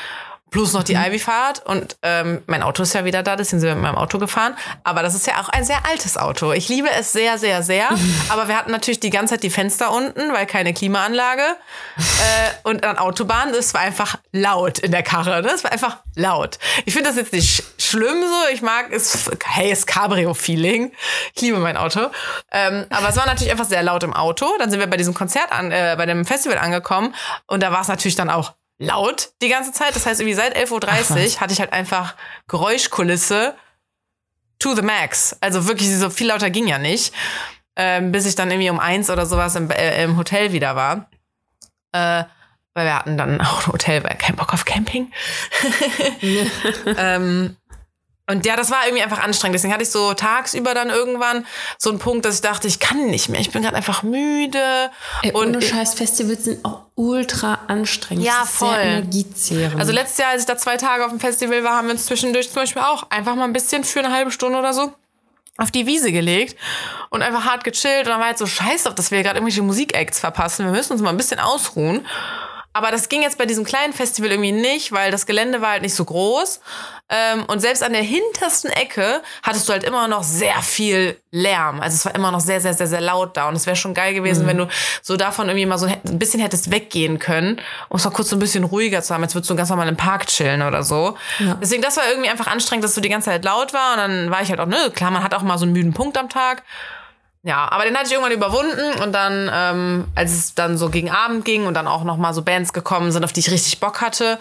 Plus 0.56 0.72
noch 0.72 0.84
die 0.84 0.94
Ivy-Fahrt 0.94 1.65
und 1.65 1.98
ähm, 2.02 2.41
mein 2.48 2.63
Auto 2.63 2.82
ist 2.82 2.94
ja 2.94 3.04
wieder 3.04 3.24
da, 3.24 3.36
deswegen 3.36 3.60
sind 3.60 3.68
wir 3.68 3.76
mit 3.76 3.84
meinem 3.84 3.98
Auto 3.98 4.20
gefahren. 4.20 4.56
Aber 4.86 5.04
das 5.04 5.13
ist 5.13 5.28
ja 5.28 5.41
auch 5.41 5.50
ein 5.50 5.65
sehr 5.65 5.86
altes 5.86 6.15
Auto. 6.15 6.54
Ich 6.54 6.70
liebe 6.70 6.89
es 6.89 7.12
sehr, 7.12 7.38
sehr, 7.38 7.62
sehr. 7.62 7.89
Aber 8.30 8.48
wir 8.48 8.56
hatten 8.56 8.72
natürlich 8.72 9.02
die 9.02 9.10
ganze 9.10 9.34
Zeit 9.34 9.44
die 9.44 9.50
Fenster 9.50 9.91
unten, 9.91 10.32
weil 10.32 10.46
keine 10.46 10.74
Klimaanlage. 10.74 11.41
äh, 11.98 12.52
und 12.63 12.86
an 12.86 12.98
Autobahn, 12.98 13.52
das 13.52 13.74
war 13.74 13.82
einfach 13.82 14.15
laut 14.32 14.80
in 14.80 14.94
der 14.94 15.04
Karre. 15.04 15.41
Ne? 15.41 15.50
Das 15.50 15.65
war 15.65 15.74
einfach 15.74 15.98
laut. 16.15 16.58
Ich 16.86 16.94
finde 16.94 17.10
das 17.10 17.18
jetzt 17.18 17.34
nicht 17.34 17.50
sch 17.50 17.63
schlimm 17.78 18.22
so. 18.22 18.54
Ich 18.54 18.62
mag 18.62 18.94
es, 18.94 19.30
hey, 19.44 19.72
es 19.72 19.86
Cabrio-Feeling. 19.86 20.94
Ich 21.34 21.41
liebe 21.41 21.58
mein 21.58 21.76
Auto. 21.76 22.00
Ähm, 22.54 22.86
aber 22.91 23.10
es 23.10 23.18
war 23.18 23.26
natürlich 23.26 23.52
einfach 23.52 23.65
sehr 23.65 23.84
laut 23.84 24.04
im 24.04 24.13
Auto. 24.13 24.46
Dann 24.60 24.72
sind 24.72 24.80
wir 24.80 24.88
bei 24.88 24.96
diesem 24.96 25.13
Konzert 25.13 25.52
an, 25.52 25.74
äh, 25.74 25.96
bei 25.98 26.06
dem 26.06 26.24
Festival 26.24 26.60
angekommen. 26.60 27.13
Und 27.46 27.62
da 27.62 27.74
war 27.74 27.82
es 27.82 27.89
natürlich 27.89 28.15
dann 28.15 28.30
auch 28.30 28.54
laut 28.78 29.32
die 29.42 29.50
ganze 29.50 29.72
Zeit. 29.72 29.96
Das 29.96 30.06
heißt, 30.06 30.20
irgendwie 30.20 30.36
seit 30.36 30.58
11.30 30.58 30.72
Uhr 30.72 31.42
hatte 31.42 31.54
ich 31.54 31.60
halt 31.60 31.74
einfach 31.74 32.16
Geräuschkulisse 32.48 33.56
to 34.60 34.76
the 34.76 34.82
max. 34.82 35.36
Also 35.42 35.68
wirklich, 35.68 35.94
so 35.96 36.10
viel 36.10 36.28
lauter 36.28 36.50
ging 36.50 36.68
ja 36.68 36.78
nicht. 36.78 37.14
Ähm, 37.78 38.12
bis 38.12 38.26
ich 38.26 38.36
dann 38.36 38.50
irgendwie 38.50 38.70
um 38.70 38.80
eins 38.80 39.10
oder 39.10 39.26
sowas 39.26 39.56
im, 39.56 39.70
äh, 39.70 40.04
im 40.04 40.18
Hotel 40.18 40.54
wieder 40.54 40.76
war. 40.76 41.10
Äh, 41.92 42.24
weil 42.74 42.86
wir 42.86 42.96
hatten 42.96 43.18
dann 43.18 43.42
auch 43.42 43.68
ein 43.68 43.74
Hotel, 43.74 44.04
weil 44.04 44.16
kein 44.16 44.36
Bock 44.36 44.54
auf 44.54 44.66
Camping. 44.66 45.12
ähm, 46.98 47.58
und 48.28 48.46
ja, 48.46 48.56
das 48.56 48.72
war 48.72 48.86
irgendwie 48.86 49.04
einfach 49.04 49.22
anstrengend. 49.22 49.56
Deswegen 49.56 49.72
hatte 49.72 49.84
ich 49.84 49.92
so 49.92 50.14
tagsüber 50.16 50.74
dann 50.74 50.90
irgendwann 50.90 51.46
so 51.78 51.92
einen 51.92 52.00
Punkt, 52.00 52.26
dass 52.26 52.36
ich 52.36 52.42
dachte, 52.42 52.68
ich 52.68 52.80
kann 52.80 53.06
nicht 53.08 53.30
mehr. 53.30 53.40
Ich 53.40 53.52
bin 53.52 53.62
gerade 53.62 53.76
einfach 53.76 54.02
müde. 54.02 54.90
Ey, 55.22 55.32
und 55.32 55.56
ohne 55.56 55.62
Scheiß, 55.62 55.94
Festivals 55.94 56.46
sind 56.46 56.66
auch 56.66 56.82
ultra 56.96 57.60
anstrengend. 57.68 58.26
Ja, 58.26 58.46
voll. 58.46 58.76
Energiezehrend. 58.76 59.80
Also 59.80 59.92
letztes 59.92 60.18
Jahr, 60.18 60.32
als 60.32 60.42
ich 60.42 60.48
da 60.48 60.58
zwei 60.58 60.78
Tage 60.78 61.06
auf 61.06 61.12
dem 61.12 61.20
Festival 61.20 61.64
war, 61.64 61.78
haben 61.78 61.88
wir 61.88 61.94
uns 61.94 62.08
zwischendurch 62.08 62.48
zum 62.48 62.56
Beispiel 62.56 62.82
auch 62.82 63.12
einfach 63.12 63.36
mal 63.36 63.44
ein 63.44 63.54
bisschen 63.54 63.84
für 63.84 64.00
eine 64.00 64.12
halbe 64.12 64.32
Stunde 64.32 64.58
oder 64.58 64.74
so 64.74 64.94
auf 65.58 65.72
die 65.72 65.86
Wiese 65.86 66.12
gelegt 66.12 66.58
und 67.10 67.22
einfach 67.22 67.46
hart 67.46 67.64
gechillt. 67.64 68.06
Und 68.06 68.10
dann 68.10 68.20
war 68.20 68.28
halt 68.28 68.38
so 68.38 68.46
scheiß 68.48 68.88
auf, 68.88 68.96
dass 68.96 69.12
wir 69.12 69.22
gerade 69.24 69.38
irgendwelche 69.38 69.62
Musikacts 69.62 70.20
verpassen. 70.20 70.66
Wir 70.66 70.72
müssen 70.72 70.94
uns 70.94 71.02
mal 71.02 71.12
ein 71.12 71.18
bisschen 71.18 71.40
ausruhen. 71.40 72.06
Aber 72.76 72.92
das 72.92 73.08
ging 73.08 73.22
jetzt 73.22 73.38
bei 73.38 73.46
diesem 73.46 73.64
kleinen 73.64 73.94
Festival 73.94 74.32
irgendwie 74.32 74.52
nicht, 74.52 74.92
weil 74.92 75.10
das 75.10 75.26
Gelände 75.26 75.62
war 75.62 75.72
halt 75.72 75.82
nicht 75.82 75.96
so 75.96 76.04
groß. 76.04 76.60
Ähm, 77.08 77.46
und 77.46 77.62
selbst 77.62 77.82
an 77.82 77.94
der 77.94 78.02
hintersten 78.02 78.70
Ecke 78.70 79.22
hattest 79.44 79.70
du 79.70 79.72
halt 79.72 79.86
immer 79.86 80.10
noch 80.10 80.24
sehr 80.24 80.62
viel 80.62 81.18
Lärm. 81.32 81.80
Also 81.80 81.96
es 81.96 82.04
war 82.04 82.14
immer 82.16 82.32
noch 82.32 82.42
sehr, 82.42 82.60
sehr, 82.60 82.74
sehr, 82.74 82.88
sehr 82.88 83.00
laut 83.00 83.38
da. 83.38 83.48
Und 83.48 83.56
es 83.56 83.66
wäre 83.66 83.78
schon 83.78 83.94
geil 83.94 84.14
gewesen, 84.14 84.46
wenn 84.46 84.58
du 84.58 84.68
so 85.02 85.16
davon 85.16 85.48
irgendwie 85.48 85.66
mal 85.66 85.78
so 85.78 85.86
ein 85.86 86.20
bisschen 86.20 86.42
hättest 86.42 86.70
weggehen 86.70 87.18
können, 87.18 87.62
um 87.88 87.96
es 87.96 88.04
mal 88.04 88.12
kurz 88.12 88.32
so 88.32 88.36
ein 88.36 88.40
bisschen 88.40 88.66
ruhiger 88.66 89.02
zu 89.02 89.14
haben. 89.14 89.24
Jetzt 89.24 89.36
würdest 89.36 89.50
du 89.50 89.56
ganz 89.56 89.70
normal 89.70 89.88
im 89.88 89.96
Park 89.96 90.28
chillen 90.28 90.62
oder 90.62 90.84
so. 90.84 91.16
Ja. 91.40 91.58
Deswegen, 91.62 91.82
das 91.82 91.96
war 91.96 92.04
irgendwie 92.10 92.30
einfach 92.30 92.48
anstrengend, 92.48 92.84
dass 92.84 92.94
so 92.94 93.00
die 93.00 93.08
ganze 93.08 93.30
Zeit 93.30 93.46
laut 93.46 93.72
war. 93.72 93.94
Und 93.94 94.00
dann 94.00 94.32
war 94.32 94.42
ich 94.42 94.50
halt 94.50 94.60
auch, 94.60 94.68
ne, 94.68 94.92
klar, 94.94 95.12
man 95.12 95.24
hat 95.24 95.34
auch 95.34 95.44
mal 95.44 95.58
so 95.58 95.64
einen 95.64 95.72
müden 95.72 95.94
Punkt 95.94 96.18
am 96.18 96.28
Tag. 96.28 96.64
Ja, 97.46 97.72
aber 97.72 97.84
den 97.86 97.96
hatte 97.96 98.08
ich 98.08 98.14
irgendwann 98.14 98.34
überwunden 98.34 99.04
und 99.04 99.14
dann, 99.14 99.52
ähm, 99.54 100.08
als 100.16 100.34
es 100.34 100.56
dann 100.56 100.80
so 100.80 100.90
gegen 100.90 101.12
Abend 101.12 101.46
ging 101.46 101.68
und 101.68 101.76
dann 101.76 101.88
auch 101.88 102.04
noch 102.04 102.18
mal 102.18 102.34
so 102.34 102.42
Bands 102.42 102.74
gekommen 102.74 103.12
sind, 103.12 103.24
auf 103.24 103.34
die 103.34 103.42
ich 103.42 103.52
richtig 103.52 103.80
Bock 103.80 104.02
hatte, 104.02 104.40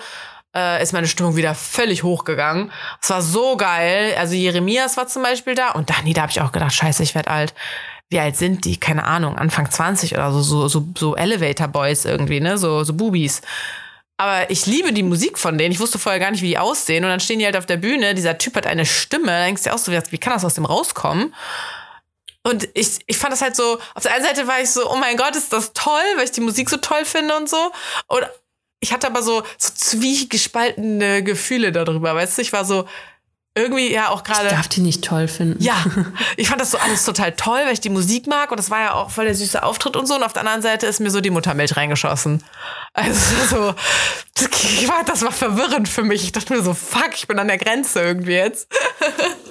äh, 0.57 0.83
ist 0.83 0.95
meine 0.95 1.07
Stimmung 1.07 1.37
wieder 1.37 1.55
völlig 1.55 2.03
hochgegangen. 2.03 2.73
Es 3.03 3.11
war 3.11 3.21
so 3.21 3.59
geil. 3.59 4.15
Also 4.19 4.35
Jeremias 4.35 4.97
war 4.97 5.07
zum 5.07 5.23
Beispiel 5.23 5.55
da 5.55 5.73
und 5.73 5.91
Dani, 5.91 6.15
da 6.15 6.23
habe 6.23 6.33
ich 6.33 6.41
auch 6.41 6.51
gedacht, 6.51 6.73
scheiße, 6.73 7.03
ich 7.03 7.15
werd 7.15 7.29
alt. 7.29 7.53
wie 8.09 8.21
alt 8.21 8.37
sind 8.37 8.65
die? 8.65 8.81
Keine 8.81 9.05
Ahnung, 9.05 9.37
Anfang 9.37 9.71
20 9.71 10.15
oder 10.15 10.33
so, 10.33 10.41
so, 10.41 10.69
so, 10.69 10.87
so 10.97 11.15
Elevator 11.15 11.69
Boys 11.69 12.07
irgendwie, 12.07 12.41
ne? 12.41 12.57
So, 12.57 12.85
so 12.85 12.95
Bubis. 12.95 13.43
Aber 14.17 14.51
ich 14.51 14.65
liebe 14.65 14.95
die 14.95 15.03
Musik 15.03 15.39
von 15.39 15.59
denen. 15.59 15.73
Ich 15.73 15.81
wusste 15.81 15.99
vorher 15.99 16.21
gar 16.21 16.31
nicht, 16.31 16.43
wie 16.43 16.49
die 16.49 16.59
aussehen. 16.59 17.05
Und 17.05 17.11
dann 17.11 17.21
stehen 17.21 17.39
die 17.39 17.45
halt 17.45 17.57
auf 17.57 17.67
der 17.67 17.77
Bühne. 17.77 18.15
Dieser 18.15 18.39
Typ 18.39 18.57
hat 18.57 18.67
eine 18.67 18.87
Stimme. 18.87 19.27
Da 19.27 19.45
denkst 19.45 19.65
du 19.65 19.71
dir 19.71 19.75
auch 19.75 19.79
so, 19.79 19.93
wie 19.93 20.19
kann 20.19 20.33
das 20.33 20.45
aus 20.45 20.55
dem 20.55 20.65
rauskommen? 20.65 21.35
Und 22.47 22.69
ich, 22.75 22.99
ich 23.07 23.17
fand 23.17 23.33
das 23.33 23.43
halt 23.43 23.57
so, 23.57 23.79
auf 23.95 24.03
der 24.03 24.13
einen 24.13 24.25
Seite 24.25 24.47
war 24.47 24.61
ich 24.61 24.71
so, 24.71 24.91
oh 24.91 24.97
mein 24.97 25.17
Gott, 25.17 25.35
ist 25.35 25.53
das 25.53 25.73
toll, 25.73 26.03
weil 26.17 26.25
ich 26.25 26.31
die 26.31 26.43
Musik 26.43 26.69
so 26.69 26.77
toll 26.77 27.05
finde 27.05 27.37
und 27.37 27.49
so. 27.49 27.73
Und 28.07 28.23
ich 28.81 28.93
hatte 28.93 29.07
aber 29.07 29.23
so, 29.23 29.43
so 29.57 29.73
zwiegespaltene 29.75 31.23
Gefühle 31.23 31.73
darüber, 31.73 32.15
weißt 32.15 32.37
du? 32.37 32.43
Ich 32.43 32.53
war 32.53 32.67
so, 32.67 32.87
irgendwie 33.57 33.93
ja 33.93 34.09
auch 34.09 34.25
gerade. 34.25 34.49
Ich 34.49 34.53
darf 34.53 34.69
die 34.69 34.81
nicht 34.81 35.05
toll 35.05 35.29
finden. 35.29 35.63
Ja, 35.63 35.77
ich 36.37 36.49
fand 36.49 36.61
das 36.61 36.73
so 36.73 36.79
alles 36.79 37.05
total 37.05 37.33
toll, 37.33 37.61
weil 37.65 37.73
ich 37.73 37.81
die 37.81 37.89
Musik 37.89 38.27
mag 38.27 38.51
und 38.51 38.59
das 38.59 38.69
war 38.69 38.81
ja 38.81 38.95
auch 38.95 39.11
voll 39.11 39.27
der 39.27 39.35
süße 39.35 39.63
Auftritt 39.63 39.97
und 39.97 40.07
so. 40.07 40.17
Und 40.17 40.25
auf 40.25 40.33
der 40.33 40.41
anderen 40.41 40.61
Seite 40.61 40.87
ist 40.87 41.01
mir 41.01 41.11
so 41.11 41.21
die 41.21 41.31
Muttermilch 41.31 41.77
reingeschossen. 41.77 42.43
Also 42.93 43.19
so, 43.51 43.75
das 45.07 45.23
war 45.23 45.33
verwirrend 45.33 45.89
für 45.89 46.03
mich. 46.03 46.25
Ich 46.25 46.33
dachte 46.33 46.53
mir 46.53 46.63
so, 46.63 46.75
fuck, 46.75 47.11
ich 47.15 47.29
bin 47.29 47.39
an 47.39 47.49
der 47.49 47.59
Grenze 47.59 48.01
irgendwie 48.01 48.33
jetzt. 48.33 48.69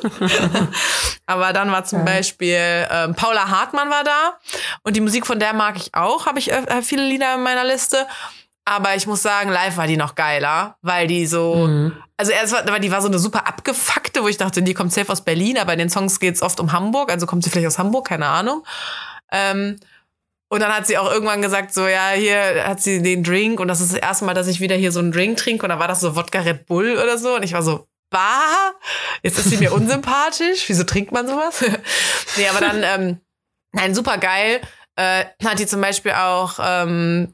Aber 1.26 1.54
dann 1.54 1.72
war 1.72 1.86
zum 1.86 2.00
ja. 2.00 2.06
Beispiel 2.06 2.88
ähm, 2.92 3.16
Paula 3.16 3.50
Hartmann 3.50 3.89
war 3.89 4.04
da 4.04 4.39
und 4.84 4.96
die 4.96 5.02
Musik 5.02 5.26
von 5.26 5.39
der 5.39 5.54
mag 5.54 5.78
ich 5.78 5.94
auch, 5.94 6.26
habe 6.26 6.39
ich 6.39 6.52
äh, 6.52 6.82
viele 6.82 7.04
Lieder 7.04 7.36
in 7.36 7.44
meiner 7.44 7.63
Liste. 7.63 8.06
Aber 8.66 8.96
ich 8.96 9.08
muss 9.08 9.22
sagen, 9.22 9.50
live 9.50 9.76
war 9.76 9.88
die 9.88 9.98
noch 9.98 10.16
geiler, 10.16 10.78
weil 10.82 11.08
die 11.08 11.26
so, 11.26 11.68
mhm. 11.68 11.98
also 12.16 12.32
erst 12.32 12.54
war, 12.54 12.80
die 12.80 12.92
war 12.92 13.02
so 13.02 13.10
eine 13.10 13.20
super 13.20 13.46
abgefuckte, 13.46 14.24
wo 14.24 14.30
ich 14.30 14.38
dachte, 14.38 14.62
die 14.62 14.74
kommt 14.74 14.94
safe 14.94 15.12
aus 15.12 15.22
Berlin, 15.22 15.58
aber 15.58 15.74
in 15.74 15.80
den 15.80 15.89
Songs 15.89 16.20
geht's 16.20 16.42
oft 16.42 16.60
um 16.62 16.72
Hamburg, 16.72 17.12
also 17.12 17.26
kommt 17.26 17.44
sie 17.44 17.50
vielleicht 17.50 17.68
aus 17.68 17.78
Hamburg, 17.78 18.08
keine 18.08 18.28
Ahnung. 18.28 18.63
Ähm, 19.34 19.80
und 20.48 20.62
dann 20.62 20.72
hat 20.72 20.88
sie 20.88 20.98
auch 20.98 21.12
irgendwann 21.12 21.42
gesagt, 21.42 21.74
so, 21.74 21.88
ja, 21.88 22.12
hier 22.12 22.66
hat 22.66 22.80
sie 22.80 23.02
den 23.02 23.24
Drink 23.24 23.60
und 23.60 23.68
das 23.68 23.82
ist 23.82 23.92
das 23.92 24.00
erste 24.00 24.24
Mal, 24.24 24.34
dass 24.34 24.48
ich 24.48 24.62
wieder 24.62 24.76
hier 24.76 24.92
so 24.92 25.00
einen 25.00 25.12
Drink 25.12 25.38
trinke 25.38 25.66
und 25.66 25.70
dann 25.70 25.80
war 25.80 25.88
das 25.88 26.00
so 26.00 26.16
Wodka 26.16 26.39
Red 26.39 26.66
Bull 26.66 26.94
oder 26.94 27.18
so 27.18 27.36
und 27.36 27.44
ich 27.44 27.54
war 27.54 27.63
so, 27.63 27.88
bah, 28.13 28.73
jetzt 29.21 29.38
ist 29.38 29.49
sie 29.49 29.58
mir 29.58 29.73
unsympathisch, 29.73 30.63
wieso 30.67 30.86
trinkt 30.86 31.12
man 31.12 31.28
sowas? 31.28 31.62
nee, 32.38 32.47
aber 32.47 32.62
dann, 32.62 32.84
ähm, 32.84 33.19
nein, 33.73 33.93
super 33.93 34.17
geil, 34.17 34.62
äh, 34.95 35.26
hat 35.43 35.60
die 35.60 35.67
zum 35.67 35.82
Beispiel 35.82 36.13
auch, 36.13 36.60
ähm, 36.62 37.34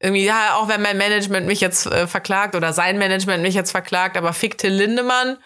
irgendwie, 0.00 0.24
ja, 0.24 0.56
auch 0.56 0.68
wenn 0.68 0.82
mein 0.82 0.98
Management 0.98 1.46
mich 1.46 1.60
jetzt 1.60 1.86
äh, 1.86 2.06
verklagt 2.06 2.54
oder 2.54 2.72
sein 2.72 2.98
Management 2.98 3.42
mich 3.42 3.54
jetzt 3.54 3.70
verklagt, 3.70 4.16
aber 4.16 4.32
fick 4.32 4.58
Till 4.58 4.72
Lindemann. 4.72 5.38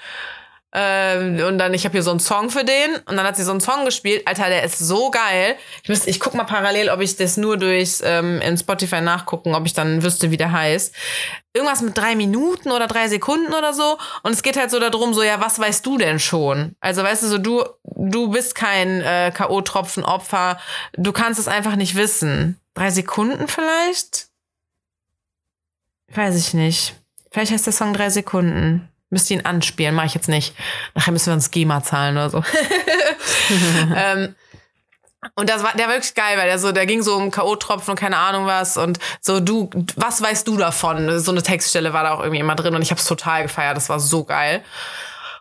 Ähm, 0.73 1.45
und 1.45 1.59
dann, 1.59 1.75
ich 1.75 1.85
habe 1.85 1.93
hier 1.93 2.03
so 2.03 2.11
einen 2.11 2.21
Song 2.21 2.49
für 2.51 2.65
den 2.65 2.95
und 3.07 3.17
dann 3.17 3.27
hat 3.27 3.37
sie 3.37 3.43
so 3.43 3.51
einen 3.51 3.61
Song 3.61 3.85
gespielt. 3.85 4.23
Alter, 4.27 4.49
der 4.49 4.63
ist 4.63 4.79
so 4.79 5.11
geil. 5.11 5.57
Ich, 5.83 5.89
müsste, 5.89 6.11
ich 6.11 6.21
guck 6.21 6.35
mal 6.35 6.45
parallel, 6.45 6.91
ob 6.91 7.01
ich 7.01 7.17
das 7.17 7.37
nur 7.37 7.57
durch 7.57 7.99
ähm, 8.05 8.41
in 8.41 8.57
Spotify 8.57 9.01
nachgucken, 9.01 9.55
ob 9.55 9.67
ich 9.67 9.73
dann 9.73 10.03
wüsste, 10.03 10.31
wie 10.31 10.37
der 10.37 10.53
heißt. 10.53 10.95
Irgendwas 11.53 11.83
mit 11.83 11.99
drei 11.99 12.15
Minuten 12.15 12.71
oder 12.71 12.87
drei 12.87 13.09
Sekunden 13.09 13.53
oder 13.53 13.73
so. 13.73 13.99
Und 14.23 14.33
es 14.33 14.43
geht 14.43 14.57
halt 14.57 14.71
so 14.71 14.79
darum, 14.79 15.13
so, 15.13 15.25
ja, 15.25 15.41
was 15.41 15.59
weißt 15.59 15.85
du 15.85 15.99
denn 15.99 16.21
schon? 16.21 16.77
Also, 16.79 17.03
weißt 17.03 17.25
du, 17.25 17.27
so, 17.27 17.39
du, 17.39 17.65
du 17.83 18.29
bist 18.31 18.55
kein 18.55 19.01
äh, 19.01 19.33
K.O.-Tropfen-Opfer. 19.35 20.59
Du 20.93 21.13
kannst 21.13 21.41
es 21.41 21.49
einfach 21.49 21.75
nicht 21.75 21.97
wissen. 21.97 22.61
Drei 22.75 22.91
Sekunden 22.91 23.49
vielleicht? 23.49 24.29
Weiß 26.15 26.37
ich 26.37 26.55
nicht. 26.55 26.95
Vielleicht 27.33 27.53
heißt 27.53 27.67
der 27.67 27.73
Song 27.73 27.93
drei 27.93 28.11
Sekunden. 28.11 28.90
Müsst 29.11 29.31
ihr 29.31 29.39
ihn 29.39 29.47
anspielen, 29.47 29.95
mache 29.95 30.07
ich 30.07 30.15
jetzt 30.15 30.29
nicht. 30.29 30.55
Nachher 30.95 31.13
müssen 31.13 31.27
wir 31.27 31.35
uns 31.35 31.51
GEMA 31.51 31.83
zahlen 31.83 32.17
oder 32.17 32.31
so. 32.31 32.45
ähm, 33.97 34.35
und 35.35 35.51
das 35.51 35.63
war 35.63 35.73
der 35.75 35.87
war 35.87 35.95
wirklich 35.95 36.15
geil, 36.15 36.39
weil 36.39 36.47
der 36.47 36.59
so, 36.59 36.73
der 36.73 36.87
ging 36.87 37.03
so 37.03 37.15
um 37.17 37.31
K.O.-Tropfen 37.31 37.91
und 37.91 37.99
keine 37.99 38.17
Ahnung 38.17 38.47
was 38.47 38.77
und 38.77 38.99
so, 39.21 39.41
du, 39.41 39.69
was 39.97 40.23
weißt 40.23 40.49
du 40.49 40.57
davon? 40.57 41.19
So 41.19 41.31
eine 41.31 41.43
Textstelle 41.43 41.93
war 41.93 42.05
da 42.05 42.13
auch 42.13 42.21
irgendwie 42.21 42.41
immer 42.41 42.55
drin 42.55 42.75
und 42.75 42.83
ich 42.83 42.91
habe 42.91 43.01
es 43.01 43.07
total 43.07 43.43
gefeiert, 43.43 43.77
das 43.77 43.89
war 43.89 44.01
so 44.01 44.25
geil. 44.25 44.65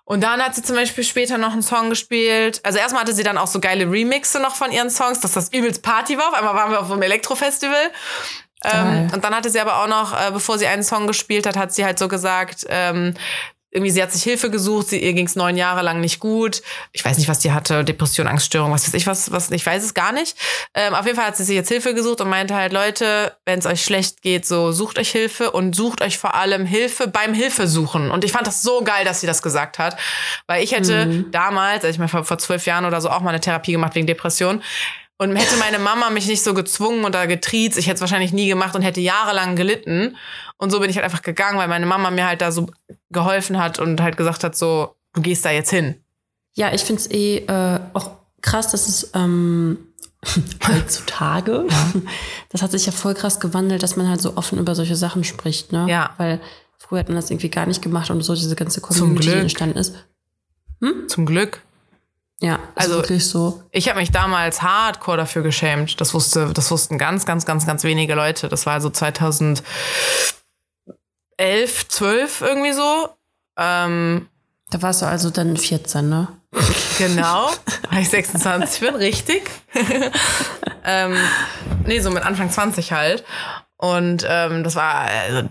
Und 0.10 0.22
dann 0.22 0.44
hat 0.44 0.56
sie 0.56 0.64
zum 0.64 0.76
Beispiel 0.76 1.04
später 1.04 1.38
noch 1.38 1.52
einen 1.52 1.62
Song 1.62 1.92
gespielt. 1.92 2.62
Also 2.64 2.80
erstmal 2.80 3.04
hatte 3.04 3.14
sie 3.14 3.22
dann 3.22 3.38
auch 3.38 3.46
so 3.46 3.60
geile 3.60 3.90
Remixe 3.90 4.40
noch 4.40 4.56
von 4.56 4.72
ihren 4.72 4.90
Songs, 4.90 5.20
dass 5.20 5.34
das 5.34 5.54
übelst 5.54 5.84
Party 5.84 6.18
war. 6.18 6.30
Auf 6.30 6.34
einmal 6.34 6.56
waren 6.56 6.72
wir 6.72 6.80
auf 6.80 6.92
einem 6.92 7.04
Elektrofestival. 7.04 7.92
Ähm, 8.64 9.12
und 9.14 9.24
dann 9.24 9.36
hatte 9.36 9.52
sie 9.52 9.60
aber 9.60 9.84
auch 9.84 9.88
noch, 9.88 10.20
äh, 10.20 10.32
bevor 10.32 10.58
sie 10.58 10.66
einen 10.66 10.82
Song 10.82 11.06
gespielt 11.06 11.46
hat, 11.46 11.56
hat 11.56 11.74
sie 11.74 11.86
halt 11.86 12.00
so 12.00 12.08
gesagt, 12.08 12.66
ähm, 12.70 13.14
irgendwie, 13.72 13.92
sie 13.92 14.02
hat 14.02 14.12
sich 14.12 14.24
Hilfe 14.24 14.50
gesucht, 14.50 14.88
sie, 14.88 15.00
ihr 15.00 15.14
ging 15.14 15.28
es 15.28 15.36
neun 15.36 15.56
Jahre 15.56 15.84
lang 15.84 16.00
nicht 16.02 16.20
gut. 16.20 16.64
Ich 16.92 17.06
weiß 17.06 17.18
nicht, 17.20 17.30
was 17.30 17.40
die 17.40 17.52
hatte, 17.52 17.84
Depression, 17.84 18.26
Angststörung, 18.26 18.72
was 18.72 18.88
weiß 18.88 18.96
ich, 18.96 19.06
was, 19.06 19.32
was, 19.32 19.52
ich 19.52 19.64
weiß 19.64 19.84
es 19.84 19.94
gar 19.94 20.12
nicht. 20.12 20.36
Ähm, 20.74 20.96
auf 20.96 21.06
jeden 21.06 21.16
Fall 21.16 21.28
hat 21.28 21.38
sie 21.38 21.44
sich 21.44 21.56
jetzt 21.56 21.70
Hilfe 21.70 21.94
gesucht 21.94 22.20
und 22.22 22.30
meinte 22.30 22.56
halt, 22.56 22.74
Leute, 22.74 23.36
wenn 23.46 23.60
es 23.60 23.68
euch 23.68 23.84
schlecht 23.84 24.24
geht, 24.24 24.48
so 24.48 24.72
sucht 24.72 24.98
euch 24.98 25.12
Hilfe 25.12 25.52
und 25.52 25.76
sucht 25.76 26.02
euch 26.02 26.18
vor 26.18 26.34
allem 26.34 26.66
Hilfe 26.66 27.08
beim 27.08 27.36
Hilfesuchen. 27.36 28.10
Und 28.10 28.24
ich 28.24 28.32
fand 28.32 28.48
das 28.48 28.64
so 28.64 28.82
geil, 28.82 29.06
dass 29.06 29.22
sie 29.22 29.28
das 29.28 29.44
gesagt 29.44 29.78
hat. 29.78 29.98
Weil 30.48 30.64
ich 30.64 30.72
hätte 30.72 31.06
mhm. 31.06 31.32
damals, 31.32 31.84
also 31.84 31.90
ich 31.90 32.00
meine, 32.00 32.10
vor, 32.10 32.24
vor 32.24 32.40
zwölf 32.40 32.66
Jahren 32.66 32.86
oder 32.86 33.02
so 33.02 33.10
auch 33.10 33.22
mal 33.22 33.30
eine 33.30 33.40
Therapie 33.40 33.74
gemacht 33.74 33.94
wegen 33.94 34.08
Depression. 34.08 34.64
Und 35.22 35.36
hätte 35.36 35.58
meine 35.58 35.80
Mama 35.80 36.10
mich 36.12 36.28
nicht 36.28 36.42
so 36.42 36.54
gezwungen 36.54 37.04
oder 37.04 37.28
getriezt, 37.28 37.78
ich 37.78 37.88
hätte 37.88 37.96
es 37.96 38.02
wahrscheinlich 38.02 38.32
nie 38.32 38.48
gemacht 38.48 38.74
und 38.74 38.84
hätte 38.84 39.02
jahrelang 39.02 39.58
gelitten. 39.58 40.16
Und 40.60 40.72
so 40.72 40.80
bin 40.80 40.90
ich 40.90 40.98
halt 40.98 41.06
einfach 41.06 41.22
gegangen, 41.22 41.58
weil 41.58 41.70
meine 41.70 41.86
Mama 41.86 42.12
mir 42.12 42.28
halt 42.28 42.42
da 42.42 42.52
so 42.52 42.68
geholfen 43.10 43.58
hat 43.58 43.80
und 43.80 44.02
halt 44.02 44.18
gesagt 44.18 44.44
hat, 44.44 44.56
so, 44.56 44.94
du 45.14 45.22
gehst 45.22 45.46
da 45.46 45.52
jetzt 45.52 45.70
hin. 45.70 45.96
Ja, 46.54 46.74
ich 46.74 46.82
finde 46.82 47.02
es 47.02 47.10
eh 47.10 47.38
äh, 47.38 47.80
auch 47.94 48.12
krass, 48.42 48.70
dass 48.70 48.90
es 48.90 49.12
ähm, 49.16 49.78
heutzutage, 50.68 51.66
das 52.50 52.62
hat 52.62 52.72
sich 52.72 52.86
ja 52.86 52.92
voll 52.92 53.14
krass 53.14 53.40
gewandelt, 53.40 53.82
dass 53.84 53.96
man 53.96 54.10
halt 54.10 54.22
so 54.22 54.36
offen 54.36 54.60
über 54.60 54.76
solche 54.76 54.98
Sachen 54.98 55.24
spricht, 55.24 55.72
ne? 55.72 55.86
Ja. 55.90 56.14
Weil 56.18 56.42
früher 56.78 57.00
hat 57.00 57.08
man 57.08 57.16
das 57.16 57.32
irgendwie 57.32 57.50
gar 57.50 57.66
nicht 57.66 57.82
gemacht 57.82 58.10
und 58.10 58.22
so 58.22 58.36
diese 58.36 58.56
ganze 58.56 58.82
Community 58.82 59.32
entstanden 59.32 59.78
ist. 59.78 59.96
Hm? 60.82 61.08
Zum 61.08 61.26
Glück. 61.26 61.62
Ja, 62.42 62.60
also 62.76 62.96
wirklich 62.96 63.28
so. 63.28 63.64
Ich 63.72 63.90
habe 63.90 64.00
mich 64.00 64.12
damals 64.12 64.62
hardcore 64.62 65.18
dafür 65.18 65.42
geschämt. 65.42 66.00
Das 66.00 66.14
wusste, 66.14 66.52
das 66.54 66.72
wussten 66.72 66.98
ganz, 66.98 67.26
ganz, 67.26 67.46
ganz, 67.46 67.66
ganz 67.66 67.84
wenige 67.84 68.16
Leute. 68.16 68.48
Das 68.48 68.66
war 68.66 68.74
also 68.74 68.90
2011, 71.40 71.88
12 71.88 72.42
irgendwie 72.42 72.74
so. 72.74 73.10
Ähm, 73.58 74.28
da 74.72 74.82
warst 74.82 75.02
du 75.02 75.06
also 75.06 75.30
dann 75.30 75.58
14, 75.58 76.08
ne? 76.08 76.28
Genau, 76.98 77.50
weil 77.92 78.02
ich 78.02 78.10
26 78.10 78.82
bin, 78.82 78.96
richtig. 78.96 79.50
ähm, 80.84 81.16
nee, 81.86 82.00
so 82.00 82.12
mit 82.12 82.26
Anfang 82.26 82.52
20 82.52 82.92
halt. 82.92 83.24
Und 83.78 84.26
ähm, 84.28 84.66
das 84.66 84.76
war, 84.76 85.06
also, 85.06 85.48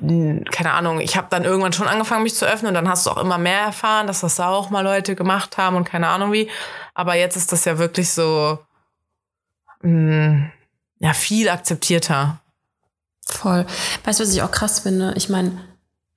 keine 0.51 0.73
Ahnung, 0.73 1.01
ich 1.01 1.17
habe 1.17 1.29
dann 1.31 1.45
irgendwann 1.45 1.73
schon 1.73 1.89
angefangen, 1.89 2.25
mich 2.25 2.35
zu 2.35 2.45
öffnen 2.45 2.69
und 2.69 2.75
dann 2.75 2.89
hast 2.89 3.07
du 3.07 3.11
auch 3.11 3.17
immer 3.17 3.39
mehr 3.39 3.61
erfahren, 3.61 4.07
dass 4.07 4.21
das 4.21 4.37
da 4.37 4.49
auch 4.49 4.69
mal 4.69 4.83
Leute 4.83 5.17
gemacht 5.17 5.57
haben 5.57 5.77
und 5.77 5.85
keine 5.85 6.09
Ahnung 6.09 6.33
wie. 6.33 6.51
Aber 6.93 7.15
jetzt 7.15 7.37
ist 7.37 7.53
das 7.53 7.65
ja 7.65 7.79
wirklich 7.79 8.11
so, 8.11 8.59
mh, 9.81 9.91
mm, 9.91 10.53
ja, 10.99 11.15
viel 11.15 11.49
akzeptierter. 11.49 12.41
Voll. 13.25 13.67
Weißt 14.05 14.21
du, 14.21 14.25
was 14.25 14.35
ich 14.35 14.43
auch 14.43 14.51
krass 14.51 14.81
finde? 14.81 15.15
Ich 15.17 15.31
meine, 15.31 15.68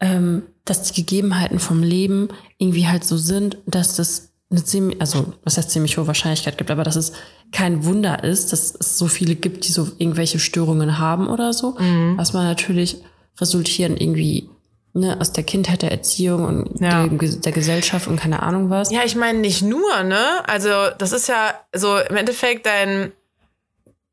ähm, 0.01 0.43
dass 0.65 0.83
die 0.83 1.01
Gegebenheiten 1.01 1.59
vom 1.59 1.83
Leben 1.83 2.29
irgendwie 2.57 2.87
halt 2.87 3.03
so 3.03 3.17
sind, 3.17 3.57
dass 3.65 3.95
das 3.95 4.31
eine 4.49 4.63
ziemlich, 4.63 4.99
also 4.99 5.33
was 5.43 5.57
heißt 5.57 5.71
ziemlich 5.71 5.97
hohe 5.97 6.07
Wahrscheinlichkeit 6.07 6.57
gibt, 6.57 6.71
aber 6.71 6.83
dass 6.83 6.97
es 6.97 7.13
kein 7.53 7.85
Wunder 7.85 8.23
ist, 8.23 8.51
dass 8.51 8.75
es 8.75 8.97
so 8.97 9.07
viele 9.07 9.35
gibt, 9.35 9.65
die 9.67 9.71
so 9.71 9.87
irgendwelche 9.97 10.39
Störungen 10.39 10.97
haben 10.99 11.29
oder 11.29 11.53
so, 11.53 11.77
mhm. 11.79 12.17
was 12.17 12.33
man 12.33 12.45
natürlich 12.45 12.97
resultieren 13.39 13.95
irgendwie 13.95 14.49
ne, 14.93 15.17
aus 15.19 15.31
der 15.31 15.45
Kindheit, 15.45 15.83
der 15.83 15.91
Erziehung 15.91 16.45
und 16.45 16.81
ja. 16.81 17.07
der, 17.07 17.29
der, 17.29 17.51
Gesellschaft 17.53 18.07
und 18.07 18.19
keine 18.19 18.43
Ahnung 18.43 18.69
was. 18.69 18.91
Ja, 18.91 19.01
ich 19.05 19.15
meine 19.15 19.39
nicht 19.39 19.61
nur, 19.61 20.03
ne? 20.03 20.25
Also 20.47 20.69
das 20.97 21.13
ist 21.13 21.29
ja 21.29 21.53
so 21.73 21.97
im 21.97 22.15
Endeffekt 22.17 22.65
dein 22.65 23.13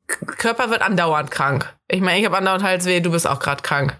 Körper 0.06 0.70
wird 0.70 0.82
andauernd 0.82 1.30
krank. 1.30 1.74
Ich 1.88 2.00
meine, 2.00 2.18
ich 2.18 2.24
habe 2.24 2.38
andauernd 2.38 2.62
Halsweh, 2.62 3.00
du 3.00 3.10
bist 3.10 3.26
auch 3.26 3.40
gerade 3.40 3.62
krank. 3.62 3.98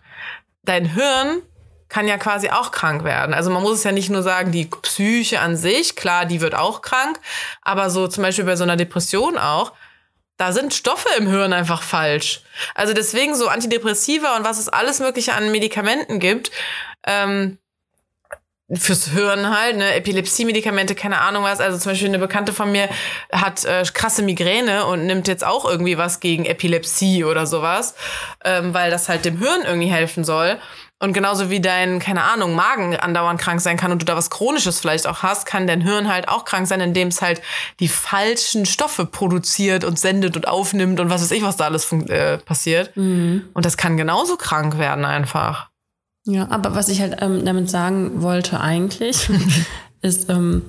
Dein 0.63 0.87
Hirn 0.87 1.43
kann 1.89 2.07
ja 2.07 2.19
quasi 2.19 2.51
auch 2.51 2.71
krank 2.71 3.05
werden. 3.05 3.35
Also 3.35 3.51
man 3.51 3.63
muss 3.63 3.79
es 3.79 3.85
ja 3.85 3.93
nicht 3.93 4.11
nur 4.11 4.23
sagen, 4.23 4.53
die 4.53 4.67
Psyche 4.67 5.41
an 5.41 5.57
sich, 5.57 5.97
klar, 5.97 6.27
die 6.27 6.41
wird 6.41 6.55
auch 6.55 6.83
krank, 6.83 7.19
aber 7.63 7.91
so 7.91 8.09
zum 8.09 8.23
Beispiel 8.23 8.45
bei 8.45 8.57
so 8.57 8.65
einer 8.65 8.77
Depression 8.77 9.39
auch, 9.39 9.73
da 10.37 10.53
sind 10.53 10.73
Stoffe 10.73 11.09
im 11.19 11.27
Hirn 11.27 11.53
einfach 11.53 11.83
falsch. 11.83 12.43
Also 12.75 12.95
deswegen 12.95 13.35
so 13.35 13.49
Antidepressiva 13.49 14.37
und 14.37 14.45
was 14.45 14.59
es 14.59 14.69
alles 14.69 15.01
Mögliche 15.01 15.35
an 15.35 15.51
Medikamenten 15.51 16.21
gibt, 16.21 16.51
ähm, 17.07 17.59
fürs 18.73 19.09
Hirn 19.09 19.49
halt, 19.49 19.79
ne, 19.79 19.95
Epilepsie-Medikamente, 19.95 20.95
keine 20.95 21.21
Ahnung 21.21 21.43
was. 21.43 21.61
Also 21.61 21.79
zum 21.79 21.93
Beispiel 21.93 22.09
eine 22.09 22.19
Bekannte 22.19 22.53
von 22.53 22.71
mir 22.71 22.89
hat 23.33 23.65
äh, 23.65 23.83
krasse 23.93 24.23
Migräne 24.23 24.85
und 24.85 25.07
nimmt 25.07 25.27
jetzt 25.27 25.45
auch 25.45 25.65
irgendwie 25.65 25.97
was 25.97 26.21
gegen 26.21 26.45
Epilepsie 26.45 27.25
oder 27.25 27.47
sowas, 27.47 27.95
ähm, 28.45 28.75
weil 28.75 28.91
das 28.91 29.09
halt 29.09 29.25
dem 29.25 29.39
Hirn 29.39 29.63
irgendwie 29.65 29.89
helfen 29.89 30.23
soll. 30.23 30.59
Und 31.01 31.13
genauso 31.13 31.49
wie 31.49 31.61
dein, 31.61 32.01
keine 32.01 32.25
Ahnung, 32.25 32.57
Magen 32.57 32.97
andauernd 32.97 33.41
krank 33.41 33.61
sein 33.61 33.77
kann 33.77 33.93
und 33.93 34.03
du 34.03 34.05
da 34.05 34.17
was 34.17 34.31
Chronisches 34.31 34.81
vielleicht 34.81 35.07
auch 35.07 35.23
hast, 35.23 35.47
kann 35.47 35.69
dein 35.69 35.81
Hirn 35.81 36.09
halt 36.13 36.29
auch 36.29 36.45
krank 36.45 36.67
sein, 36.67 36.81
indem 36.81 37.09
es 37.09 37.23
halt 37.23 37.41
die 37.79 37.87
falschen 37.87 38.67
Stoffe 38.67 39.07
produziert 39.07 39.85
und 39.85 39.97
sendet 39.99 40.37
und 40.37 40.49
aufnimmt 40.49 40.99
und 40.99 41.09
was 41.09 41.23
weiß 41.23 41.31
ich, 41.31 41.45
was 41.45 41.57
da 41.57 41.67
alles 41.67 41.93
äh, 41.93 42.39
passiert. 42.39 42.97
Mhm. 42.97 43.45
Und 43.55 43.65
das 43.65 43.77
kann 43.77 43.97
genauso 43.97 44.37
krank 44.37 44.77
werden 44.77 45.05
einfach. 45.05 45.69
Ja, 46.25 46.49
aber 46.51 46.75
was 46.75 46.89
ich 46.89 47.01
halt 47.01 47.23
ähm, 47.23 47.45
damit 47.45 47.71
sagen 47.71 48.21
wollte 48.23 48.61
eigentlich, 48.61 49.31
ist, 50.03 50.29
ähm, 50.29 50.63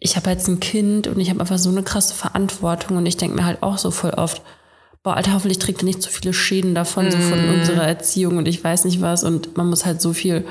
ich 0.00 0.16
habe 0.16 0.30
jetzt 0.30 0.48
ein 0.48 0.60
Kind 0.60 1.08
und 1.08 1.20
ich 1.20 1.28
habe 1.28 1.40
einfach 1.40 1.58
so 1.58 1.70
eine 1.70 1.82
krasse 1.82 2.14
Verantwortung 2.14 2.96
und 2.96 3.06
ich 3.06 3.18
denke 3.18 3.36
mir 3.36 3.44
halt 3.44 3.62
auch 3.62 3.76
so 3.76 3.90
voll 3.90 4.10
oft, 4.10 4.40
boah, 5.02 5.14
Alter, 5.14 5.34
hoffentlich 5.34 5.58
trägt 5.58 5.82
er 5.82 5.84
nicht 5.84 6.02
so 6.02 6.10
viele 6.10 6.32
Schäden 6.32 6.74
davon, 6.74 7.08
mm. 7.08 7.10
so 7.10 7.18
von 7.18 7.46
mm. 7.46 7.54
unserer 7.54 7.86
Erziehung 7.86 8.36
und 8.36 8.48
ich 8.48 8.62
weiß 8.62 8.84
nicht 8.84 9.00
was. 9.00 9.24
Und 9.24 9.56
man 9.56 9.68
muss 9.68 9.84
halt 9.84 10.00
so 10.00 10.12
viel. 10.12 10.44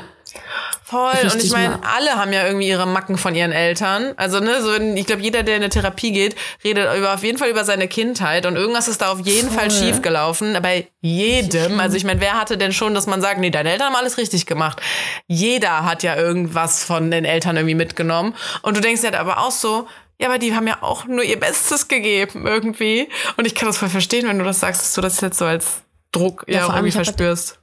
Voll. 0.83 1.13
Und 1.23 1.43
ich 1.43 1.51
meine, 1.51 1.79
alle 1.83 2.11
haben 2.11 2.31
ja 2.31 2.45
irgendwie 2.45 2.69
ihre 2.69 2.85
Macken 2.85 3.17
von 3.17 3.35
ihren 3.35 3.51
Eltern. 3.51 4.13
Also, 4.15 4.39
ne, 4.39 4.61
so, 4.61 4.73
ich 4.75 5.05
glaube, 5.05 5.21
jeder, 5.21 5.43
der 5.43 5.57
in 5.57 5.63
eine 5.63 5.69
Therapie 5.69 6.11
geht, 6.11 6.35
redet 6.63 6.87
über, 6.97 7.13
auf 7.13 7.23
jeden 7.23 7.37
Fall 7.37 7.49
über 7.49 7.65
seine 7.65 7.89
Kindheit 7.89 8.45
und 8.45 8.55
irgendwas 8.55 8.87
ist 8.87 9.01
da 9.01 9.11
auf 9.11 9.19
jeden 9.25 9.49
Voll. 9.49 9.57
Fall 9.57 9.71
schiefgelaufen. 9.71 10.57
Bei 10.61 10.87
jedem. 11.01 11.79
Also, 11.79 11.97
ich 11.97 12.05
meine, 12.05 12.21
wer 12.21 12.39
hatte 12.39 12.57
denn 12.57 12.71
schon, 12.71 12.93
dass 12.93 13.05
man 13.05 13.21
sagt, 13.21 13.39
nee, 13.39 13.49
deine 13.49 13.71
Eltern 13.71 13.87
haben 13.87 13.95
alles 13.95 14.17
richtig 14.17 14.45
gemacht. 14.45 14.81
Jeder 15.27 15.83
hat 15.83 16.03
ja 16.03 16.15
irgendwas 16.15 16.85
von 16.85 17.11
den 17.11 17.25
Eltern 17.25 17.57
irgendwie 17.57 17.75
mitgenommen. 17.75 18.33
Und 18.61 18.77
du 18.77 18.81
denkst 18.81 19.03
halt 19.03 19.15
aber 19.15 19.39
auch 19.39 19.51
so, 19.51 19.87
ja, 20.19 20.27
aber 20.27 20.39
die 20.39 20.55
haben 20.55 20.67
ja 20.67 20.81
auch 20.81 21.05
nur 21.05 21.23
ihr 21.23 21.39
Bestes 21.39 21.87
gegeben 21.87 22.47
irgendwie. 22.47 23.07
Und 23.37 23.45
ich 23.45 23.55
kann 23.55 23.67
das 23.67 23.77
voll 23.77 23.89
verstehen, 23.89 24.27
wenn 24.27 24.39
du 24.39 24.45
das 24.45 24.59
sagst, 24.59 24.81
dass 24.81 24.93
du 24.93 25.01
das 25.01 25.21
jetzt 25.21 25.37
so 25.37 25.45
als 25.45 25.81
Druck 26.11 26.45
ja, 26.47 26.59
ja 26.59 26.75
irgendwie 26.75 26.95
halt 26.95 27.05
verspürst. 27.05 27.49
Halt, 27.51 27.59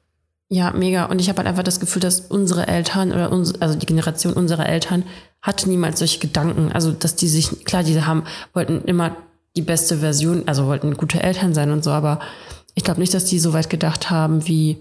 ja, 0.51 0.71
mega. 0.73 1.07
Und 1.07 1.21
ich 1.21 1.29
habe 1.29 1.39
halt 1.39 1.49
einfach 1.49 1.65
das 1.65 1.81
Gefühl, 1.81 2.01
dass 2.01 2.21
unsere 2.21 2.69
Eltern 2.69 3.13
oder 3.13 3.33
uns, 3.33 3.61
also 3.61 3.77
die 3.77 3.87
Generation 3.87 4.35
unserer 4.35 4.69
Eltern 4.69 5.05
hatte 5.43 5.69
niemals 5.69 5.99
solche 5.99 6.21
Gedanken. 6.21 6.71
Also, 6.73 6.93
dass 6.93 7.17
die 7.17 7.29
sich, 7.29 7.65
klar, 7.65 7.83
diese 7.83 8.07
haben, 8.07 8.25
wollten 8.53 8.83
immer 8.83 9.17
die 9.57 9.63
beste 9.63 9.99
Version, 9.99 10.45
also 10.47 10.67
wollten 10.67 10.97
gute 10.97 11.23
Eltern 11.23 11.55
sein 11.55 11.71
und 11.71 11.83
so, 11.83 11.91
aber 11.91 12.21
ich 12.75 12.85
glaube 12.85 13.01
nicht, 13.01 13.15
dass 13.15 13.25
die 13.25 13.39
so 13.39 13.53
weit 13.53 13.71
gedacht 13.71 14.11
haben, 14.11 14.47
wie, 14.47 14.79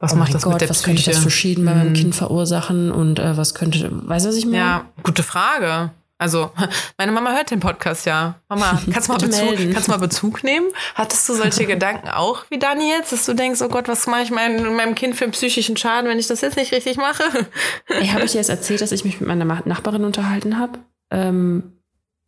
was 0.00 0.12
oh 0.12 0.16
macht 0.16 0.34
das 0.34 0.42
Gott, 0.42 0.54
mit 0.54 0.60
der 0.62 0.68
was 0.68 0.82
Psyche? 0.82 0.96
könnte 0.96 1.10
das 1.10 1.18
für 1.18 1.30
Schäden 1.30 1.64
bei 1.64 1.74
meinem 1.74 1.90
mhm. 1.90 1.94
Kind 1.94 2.14
verursachen 2.14 2.90
und 2.90 3.18
äh, 3.18 3.36
was 3.36 3.54
könnte, 3.54 3.88
weißt 3.90 4.26
du, 4.26 4.28
was 4.30 4.36
ich 4.36 4.44
meine? 4.44 4.58
Ja, 4.58 4.84
gute 5.02 5.22
Frage. 5.22 5.92
Also, 6.22 6.52
meine 6.98 7.10
Mama 7.10 7.32
hört 7.32 7.50
den 7.50 7.58
Podcast 7.58 8.06
ja. 8.06 8.36
Mama, 8.48 8.80
kannst 8.92 9.08
du 9.08 9.12
mal, 9.12 9.18
Bezug, 9.18 9.72
kannst 9.72 9.88
mal 9.88 9.98
Bezug 9.98 10.44
nehmen? 10.44 10.68
Hattest 10.94 11.28
du 11.28 11.34
solche 11.34 11.66
Gedanken 11.66 12.08
auch 12.10 12.44
wie 12.48 12.60
Dani 12.60 12.90
jetzt, 12.90 13.10
dass 13.10 13.26
du 13.26 13.34
denkst, 13.34 13.60
oh 13.60 13.68
Gott, 13.68 13.88
was 13.88 14.06
mache 14.06 14.22
ich 14.22 14.30
mein, 14.30 14.76
meinem 14.76 14.94
Kind 14.94 15.16
für 15.16 15.24
einen 15.24 15.32
psychischen 15.32 15.76
Schaden, 15.76 16.08
wenn 16.08 16.20
ich 16.20 16.28
das 16.28 16.40
jetzt 16.40 16.56
nicht 16.56 16.70
richtig 16.70 16.96
mache? 16.96 17.24
Hey, 17.86 18.06
habe 18.06 18.24
ich 18.24 18.32
dir 18.32 18.38
jetzt 18.38 18.50
erzählt, 18.50 18.80
dass 18.80 18.92
ich 18.92 19.04
mich 19.04 19.18
mit 19.18 19.28
meiner 19.28 19.44
Nachbarin 19.44 20.04
unterhalten 20.04 20.60
habe? 20.60 20.78
Ähm, 21.10 21.72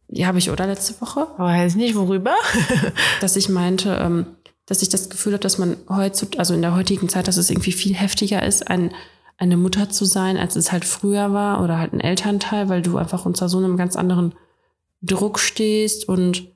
ja, 0.08 0.26
habe 0.26 0.38
ich, 0.38 0.50
oder 0.50 0.66
letzte 0.66 1.00
Woche? 1.00 1.28
Weiß 1.36 1.76
nicht, 1.76 1.94
worüber? 1.94 2.34
dass 3.20 3.36
ich 3.36 3.48
meinte, 3.48 3.96
ähm, 4.02 4.26
dass 4.66 4.82
ich 4.82 4.88
das 4.88 5.08
Gefühl 5.08 5.34
habe, 5.34 5.42
dass 5.42 5.58
man 5.58 5.76
heutzutage, 5.88 6.40
also 6.40 6.52
in 6.52 6.62
der 6.62 6.74
heutigen 6.74 7.08
Zeit, 7.08 7.28
dass 7.28 7.36
es 7.36 7.48
irgendwie 7.48 7.72
viel 7.72 7.94
heftiger 7.94 8.42
ist, 8.42 8.68
ein 8.68 8.92
eine 9.36 9.56
Mutter 9.56 9.88
zu 9.90 10.04
sein, 10.04 10.36
als 10.36 10.56
es 10.56 10.72
halt 10.72 10.84
früher 10.84 11.32
war 11.32 11.62
oder 11.62 11.78
halt 11.78 11.92
ein 11.92 12.00
Elternteil, 12.00 12.68
weil 12.68 12.82
du 12.82 12.96
einfach 12.96 13.26
unter 13.26 13.48
so 13.48 13.58
einem 13.58 13.76
ganz 13.76 13.96
anderen 13.96 14.34
Druck 15.02 15.38
stehst 15.38 16.08
und 16.08 16.48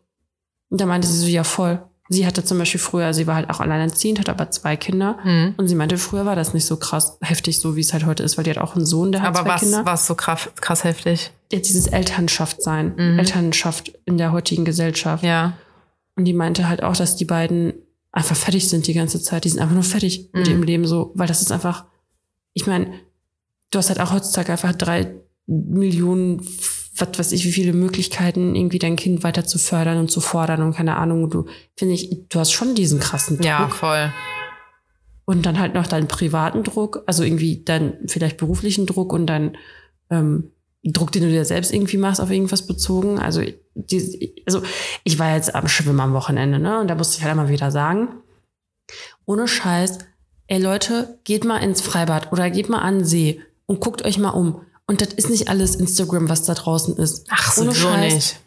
da 0.71 0.87
meinte 0.87 1.09
sie 1.09 1.19
so, 1.19 1.27
ja 1.27 1.45
voll. 1.45 1.83
Sie 2.11 2.27
hatte 2.27 2.43
zum 2.43 2.59
Beispiel 2.59 2.81
früher, 2.81 3.13
sie 3.13 3.27
war 3.27 3.35
halt 3.35 3.51
auch 3.51 3.61
alleinerziehend, 3.61 4.19
hat 4.19 4.31
aber 4.31 4.51
zwei 4.51 4.77
Kinder. 4.77 5.19
Mhm. 5.25 5.55
Und 5.59 5.69
sie 5.69 5.75
meinte, 5.75 5.99
früher 5.99 6.25
war 6.25 6.37
das 6.37 6.55
nicht 6.55 6.65
so 6.65 6.79
krass 6.79 7.19
heftig, 7.21 7.59
so 7.59 7.77
wie 7.77 7.83
es 7.83 7.93
halt 7.93 8.07
heute 8.07 8.23
ist, 8.23 8.39
weil 8.39 8.45
die 8.45 8.51
hat 8.51 8.59
auch 8.59 8.75
einen 8.75 8.87
Sohn, 8.87 9.13
der 9.13 9.21
hat 9.21 9.29
aber 9.29 9.43
zwei 9.43 9.55
was, 9.55 9.61
Kinder. 9.61 9.79
Aber 9.81 9.93
was 9.93 10.07
so 10.07 10.15
krass, 10.15 10.49
krass 10.57 10.85
heftig? 10.85 11.31
Ja, 11.53 11.59
dieses 11.59 11.87
Elternschaft 11.87 12.63
sein. 12.63 12.95
Mhm. 12.97 13.19
Elternschaft 13.19 13.93
in 14.07 14.17
der 14.17 14.33
heutigen 14.33 14.65
Gesellschaft. 14.65 15.23
Ja. 15.23 15.59
Und 16.17 16.25
die 16.25 16.33
meinte 16.33 16.69
halt 16.69 16.83
auch, 16.83 16.97
dass 16.97 17.17
die 17.17 17.27
beiden 17.27 17.75
einfach 18.11 18.37
fertig 18.37 18.69
sind 18.69 18.87
die 18.87 18.95
ganze 18.95 19.23
Zeit. 19.23 19.45
Die 19.45 19.51
sind 19.51 19.61
einfach 19.61 19.75
nur 19.75 19.85
fertig 19.85 20.31
mhm. 20.33 20.39
mit 20.39 20.49
ihrem 20.49 20.63
Leben 20.63 20.87
so, 20.87 21.13
weil 21.15 21.29
das 21.29 21.43
ist 21.43 21.53
einfach, 21.53 21.85
ich 22.59 22.67
meine, 22.67 22.93
du 23.71 23.79
hast 23.79 23.89
halt 23.89 24.01
auch 24.01 24.13
heutzutage 24.13 24.51
einfach 24.51 24.73
drei 24.73 25.15
Millionen, 25.47 26.45
was 26.97 27.19
weiß 27.19 27.33
ich, 27.33 27.45
wie 27.45 27.53
viele 27.53 27.73
Möglichkeiten, 27.73 28.57
irgendwie 28.57 28.81
dein 28.81 28.97
Kind 28.97 29.23
weiter 29.23 29.47
zu 29.47 29.59
fördern 29.59 29.99
und 29.99 30.11
zu 30.11 30.21
fordern 30.21 30.63
und 30.63 30.75
keine 30.75 30.97
Ahnung. 30.97 31.31
Du, 31.31 31.47
finde 31.77 31.95
ich, 31.95 32.29
du 32.29 32.41
hast 32.41 32.51
schon 32.51 32.75
diesen 32.75 32.99
krassen 32.99 33.37
Druck. 33.37 33.47
Ja, 33.47 33.69
voll. 33.69 34.13
Und 35.25 35.47
dann 35.47 35.61
halt 35.61 35.75
noch 35.75 35.87
deinen 35.87 36.09
privaten 36.09 36.65
Druck, 36.65 37.05
also 37.07 37.23
irgendwie 37.23 37.63
deinen 37.63 38.09
vielleicht 38.09 38.39
beruflichen 38.39 38.87
Druck 38.87 39.13
und 39.13 39.27
deinen 39.27 39.57
ähm, 40.11 40.51
Druck, 40.83 41.13
den 41.13 41.23
du 41.23 41.29
dir 41.29 41.45
selbst 41.45 41.73
irgendwie 41.73 41.99
machst, 41.99 42.21
auf 42.21 42.31
irgendwas 42.31 42.67
bezogen. 42.67 43.21
Also, 43.21 43.43
die, 43.75 44.43
also 44.47 44.63
ich 45.05 45.21
war 45.21 45.37
jetzt 45.37 45.55
am 45.55 45.69
Schwimmen 45.69 46.01
am 46.01 46.13
Wochenende, 46.13 46.59
ne? 46.59 46.81
Und 46.81 46.89
da 46.89 46.97
musste 46.97 47.19
ich 47.19 47.25
halt 47.25 47.35
immer 47.35 47.49
wieder 47.49 47.71
sagen, 47.71 48.09
ohne 49.27 49.47
Scheiß, 49.47 49.99
ey 50.49 50.61
Leute, 50.61 51.19
geht 51.25 51.45
mal 51.45 51.59
ins 51.59 51.81
Freibad 51.81 52.33
oder 52.33 52.51
geht 52.51 52.69
mal 52.69 52.81
an 52.81 52.99
den 52.99 53.05
See 53.05 53.41
und 53.67 53.81
guckt 53.81 54.05
euch 54.05 54.19
mal 54.19 54.31
um. 54.31 54.63
Und 54.87 55.03
das 55.03 55.13
ist 55.13 55.31
nicht 55.31 55.49
alles 55.49 55.77
Instagram, 55.77 56.29
was 56.29 56.45
da 56.45 56.55
draußen 56.55 56.97
ist. 56.97 57.27
Ach, 57.31 57.53
so 57.53 57.65
nicht. 57.65 58.41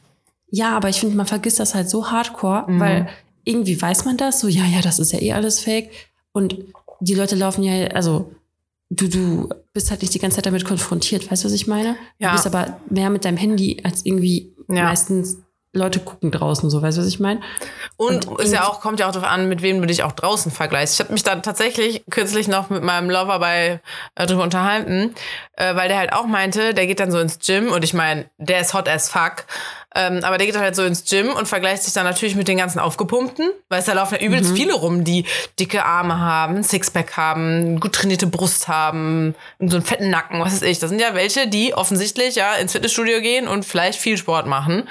Ja, 0.50 0.76
aber 0.76 0.90
ich 0.90 1.00
finde, 1.00 1.16
man 1.16 1.28
vergisst 1.28 1.60
das 1.60 1.76
halt 1.76 1.90
so 1.90 2.12
hardcore, 2.12 2.66
mhm. 2.68 2.80
weil 2.80 3.10
irgendwie 3.44 3.80
weiß 3.80 4.06
man 4.06 4.18
das, 4.18 4.40
so, 4.40 4.48
ja, 4.48 4.66
ja, 4.66 4.82
das 4.82 5.00
ist 5.00 5.14
ja 5.14 5.22
eh 5.22 5.34
alles 5.34 5.60
fake. 5.60 5.90
Und 6.34 6.58
die 7.00 7.14
Leute 7.14 7.36
laufen 7.36 7.64
ja, 7.64 7.88
also 7.90 8.32
du, 8.90 9.08
du 9.08 9.50
bist 9.74 9.92
halt 9.92 10.02
nicht 10.02 10.14
die 10.14 10.20
ganze 10.20 10.36
Zeit 10.36 10.46
damit 10.46 10.66
konfrontiert, 10.66 11.32
weißt 11.32 11.44
du, 11.44 11.48
was 11.48 11.54
ich 11.54 11.68
meine? 11.68 11.96
Ja. 12.20 12.30
Du 12.30 12.36
bist 12.36 12.48
aber 12.48 12.80
mehr 12.90 13.10
mit 13.10 13.24
deinem 13.24 13.38
Handy 13.38 13.80
als 13.84 14.06
irgendwie 14.06 14.54
ja. 14.68 14.84
meistens 14.84 15.38
Leute 15.74 16.02
gucken 16.02 16.32
draußen, 16.32 16.70
so 16.70 16.82
weißt 16.82 16.98
du, 16.98 17.02
was 17.02 17.08
ich 17.08 17.22
meine? 17.22 17.40
Und, 17.96 18.28
und 18.28 18.42
ist 18.42 18.52
ja 18.52 18.68
auch, 18.68 18.82
kommt 18.82 19.00
ja 19.00 19.08
auch 19.08 19.14
darauf 19.14 19.30
an, 19.30 19.48
mit 19.48 19.62
wem 19.62 19.80
du 19.80 19.88
dich 19.88 20.04
auch 20.04 20.12
draußen 20.12 20.52
vergleichst. 20.52 20.96
Ich 20.96 21.00
habe 21.00 21.14
mich 21.14 21.24
da 21.24 21.36
tatsächlich 21.38 22.04
kürzlich 22.10 22.50
noch 22.50 22.70
mit 22.70 22.84
meinem 22.84 23.10
Lover 23.10 23.40
bei 23.40 23.80
äh, 24.16 24.26
drüber 24.26 24.44
unterhalten, 24.44 25.16
äh, 25.56 25.74
weil 25.76 25.88
der 25.88 25.98
halt 25.98 26.12
auch 26.12 26.26
meinte, 26.26 26.74
der 26.74 26.88
geht 26.88 27.00
dann 27.00 27.12
so 27.12 27.20
ins 27.20 27.40
Gym 27.40 27.72
und 27.72 27.86
ich 27.86 27.94
meine, 27.94 28.26
der 28.38 28.60
ist 28.60 28.74
hot 28.74 28.90
as 28.90 29.10
fuck. 29.10 29.46
Ähm, 29.94 30.22
aber 30.24 30.38
der 30.38 30.48
geht 30.48 30.58
halt 30.58 30.76
so 30.76 30.84
ins 30.84 31.04
Gym 31.04 31.30
und 31.30 31.48
vergleicht 31.48 31.84
sich 31.84 31.94
dann 31.94 32.06
natürlich 32.06 32.36
mit 32.36 32.48
den 32.48 32.58
ganzen 32.58 32.80
Aufgepumpten, 32.80 33.50
weil 33.68 33.80
es 33.80 33.86
da 33.86 33.94
laufen 33.94 34.18
ja 34.20 34.26
übelst 34.26 34.52
mhm. 34.52 34.56
viele 34.56 34.74
rum, 34.74 35.04
die 35.04 35.26
dicke 35.60 35.86
Arme 35.86 36.18
haben, 36.20 36.64
Sixpack 36.64 37.18
haben, 37.18 37.80
gut 37.80 37.94
trainierte 37.94 38.28
Brust 38.28 38.70
haben, 38.70 39.36
so 39.60 39.78
einen 39.78 39.86
fetten 39.86 40.10
Nacken, 40.10 40.40
was 40.40 40.54
weiß 40.54 40.62
ich. 40.64 40.80
Das 40.80 40.90
sind 40.90 41.02
ja 41.02 41.14
welche, 41.14 41.48
die 41.48 41.74
offensichtlich 41.74 42.36
ja 42.36 42.56
ins 42.56 42.72
Fitnessstudio 42.72 43.20
gehen 43.20 43.50
und 43.50 43.66
vielleicht 43.66 44.00
viel 44.00 44.18
Sport 44.18 44.48
machen. 44.48 44.88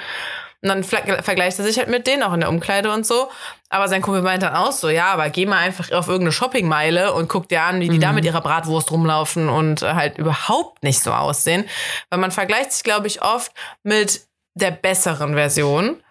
Und 0.63 0.69
dann 0.69 0.83
vergleicht 0.83 1.57
er 1.57 1.65
sich 1.65 1.79
halt 1.79 1.87
mit 1.87 2.05
denen 2.05 2.21
auch 2.21 2.33
in 2.33 2.41
der 2.41 2.49
Umkleide 2.49 2.93
und 2.93 3.05
so. 3.05 3.29
Aber 3.69 3.87
sein 3.87 4.01
Kumpel 4.03 4.21
meint 4.21 4.43
dann 4.43 4.55
auch 4.55 4.71
so, 4.71 4.89
ja, 4.89 5.07
aber 5.07 5.29
geh 5.31 5.47
mal 5.47 5.57
einfach 5.57 5.91
auf 5.91 6.07
irgendeine 6.07 6.31
Shoppingmeile 6.31 7.13
und 7.13 7.29
guck 7.29 7.49
dir 7.49 7.63
an, 7.63 7.79
wie 7.79 7.89
die 7.89 7.97
mhm. 7.97 8.01
da 8.01 8.11
mit 8.13 8.25
ihrer 8.25 8.41
Bratwurst 8.41 8.91
rumlaufen 8.91 9.49
und 9.49 9.81
halt 9.81 10.19
überhaupt 10.19 10.83
nicht 10.83 11.01
so 11.01 11.11
aussehen. 11.13 11.65
Weil 12.09 12.19
man 12.19 12.31
vergleicht 12.31 12.73
sich, 12.73 12.83
glaube 12.83 13.07
ich, 13.07 13.23
oft 13.23 13.51
mit 13.81 14.27
der 14.53 14.71
besseren 14.71 15.33
Version. 15.33 16.03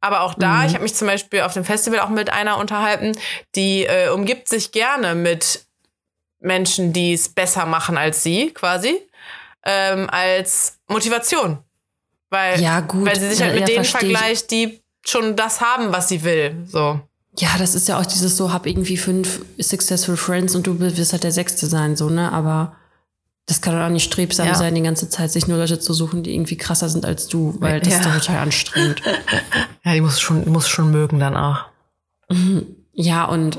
Aber 0.00 0.22
auch 0.22 0.34
da, 0.34 0.58
mhm. 0.58 0.66
ich 0.66 0.74
habe 0.74 0.82
mich 0.82 0.96
zum 0.96 1.06
Beispiel 1.06 1.42
auf 1.42 1.52
dem 1.52 1.64
Festival 1.64 2.00
auch 2.00 2.08
mit 2.08 2.32
einer 2.32 2.58
unterhalten, 2.58 3.16
die 3.54 3.84
äh, 3.84 4.08
umgibt 4.08 4.48
sich 4.48 4.72
gerne 4.72 5.14
mit 5.14 5.64
Menschen, 6.40 6.92
die 6.92 7.12
es 7.12 7.28
besser 7.28 7.66
machen 7.66 7.96
als 7.96 8.24
sie, 8.24 8.50
quasi, 8.50 9.00
ähm, 9.64 10.10
als 10.10 10.80
Motivation. 10.88 11.62
Weil, 12.32 12.62
ja, 12.62 12.80
gut. 12.80 13.06
weil 13.06 13.20
sie 13.20 13.28
sich 13.28 13.42
halt 13.42 13.54
mit 13.54 13.68
denen 13.68 13.84
vergleicht, 13.84 14.50
die 14.50 14.80
schon 15.04 15.36
das 15.36 15.60
haben, 15.60 15.92
was 15.92 16.08
sie 16.08 16.24
will. 16.24 16.64
So. 16.66 16.98
Ja, 17.38 17.50
das 17.58 17.74
ist 17.74 17.88
ja 17.88 18.00
auch 18.00 18.06
dieses 18.06 18.38
so, 18.38 18.54
hab 18.54 18.66
irgendwie 18.66 18.96
fünf 18.96 19.44
Successful 19.58 20.16
Friends 20.16 20.54
und 20.54 20.66
du 20.66 20.80
wirst 20.80 21.12
halt 21.12 21.24
der 21.24 21.32
Sechste 21.32 21.66
sein, 21.66 21.94
so, 21.94 22.08
ne? 22.08 22.32
Aber 22.32 22.74
das 23.44 23.60
kann 23.60 23.74
doch 23.74 23.84
auch 23.84 23.90
nicht 23.90 24.04
strebsam 24.04 24.46
ja. 24.46 24.54
sein, 24.54 24.74
die 24.74 24.80
ganze 24.80 25.10
Zeit 25.10 25.30
sich 25.30 25.46
nur 25.46 25.58
Leute 25.58 25.78
zu 25.78 25.92
suchen, 25.92 26.22
die 26.22 26.34
irgendwie 26.34 26.56
krasser 26.56 26.88
sind 26.88 27.04
als 27.04 27.28
du, 27.28 27.54
weil 27.58 27.80
das 27.80 27.92
ja. 27.92 27.98
ist 27.98 28.06
doch 28.06 28.14
total 28.14 28.38
anstrengend. 28.38 29.02
Ja, 29.84 29.94
die 29.94 30.00
muss 30.00 30.20
schon, 30.20 30.48
muss 30.48 30.68
schon 30.68 30.92
mögen 30.92 31.18
dann 31.18 31.36
auch. 31.36 31.64
Mhm. 32.30 32.66
Ja, 32.92 33.24
und 33.24 33.58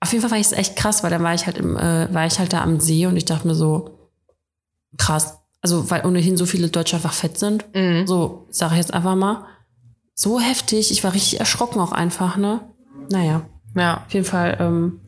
auf 0.00 0.12
jeden 0.12 0.20
Fall 0.20 0.30
war 0.30 0.38
ich 0.38 0.46
es 0.46 0.52
echt 0.52 0.76
krass, 0.76 1.02
weil 1.02 1.10
dann 1.10 1.22
war 1.22 1.32
ich 1.32 1.46
halt 1.46 1.56
im, 1.56 1.78
äh, 1.78 2.12
war 2.12 2.26
ich 2.26 2.38
halt 2.38 2.52
da 2.52 2.62
am 2.62 2.78
See 2.78 3.06
und 3.06 3.16
ich 3.16 3.24
dachte 3.24 3.48
mir 3.48 3.54
so, 3.54 4.10
krass, 4.98 5.38
also 5.62 5.90
weil 5.90 6.04
ohnehin 6.04 6.36
so 6.36 6.44
viele 6.44 6.68
Deutsche 6.68 6.96
einfach 6.96 7.14
fett 7.14 7.38
sind. 7.38 7.64
Mhm. 7.74 8.06
So, 8.06 8.46
sage 8.50 8.74
ich 8.74 8.78
jetzt 8.78 8.92
einfach 8.92 9.14
mal. 9.14 9.46
So 10.14 10.40
heftig. 10.40 10.90
Ich 10.90 11.02
war 11.04 11.14
richtig 11.14 11.40
erschrocken 11.40 11.80
auch 11.80 11.92
einfach, 11.92 12.36
ne? 12.36 12.60
Naja. 13.08 13.46
Ja. 13.74 14.02
Auf 14.04 14.12
jeden 14.12 14.26
Fall 14.26 14.58
ähm, 14.60 15.00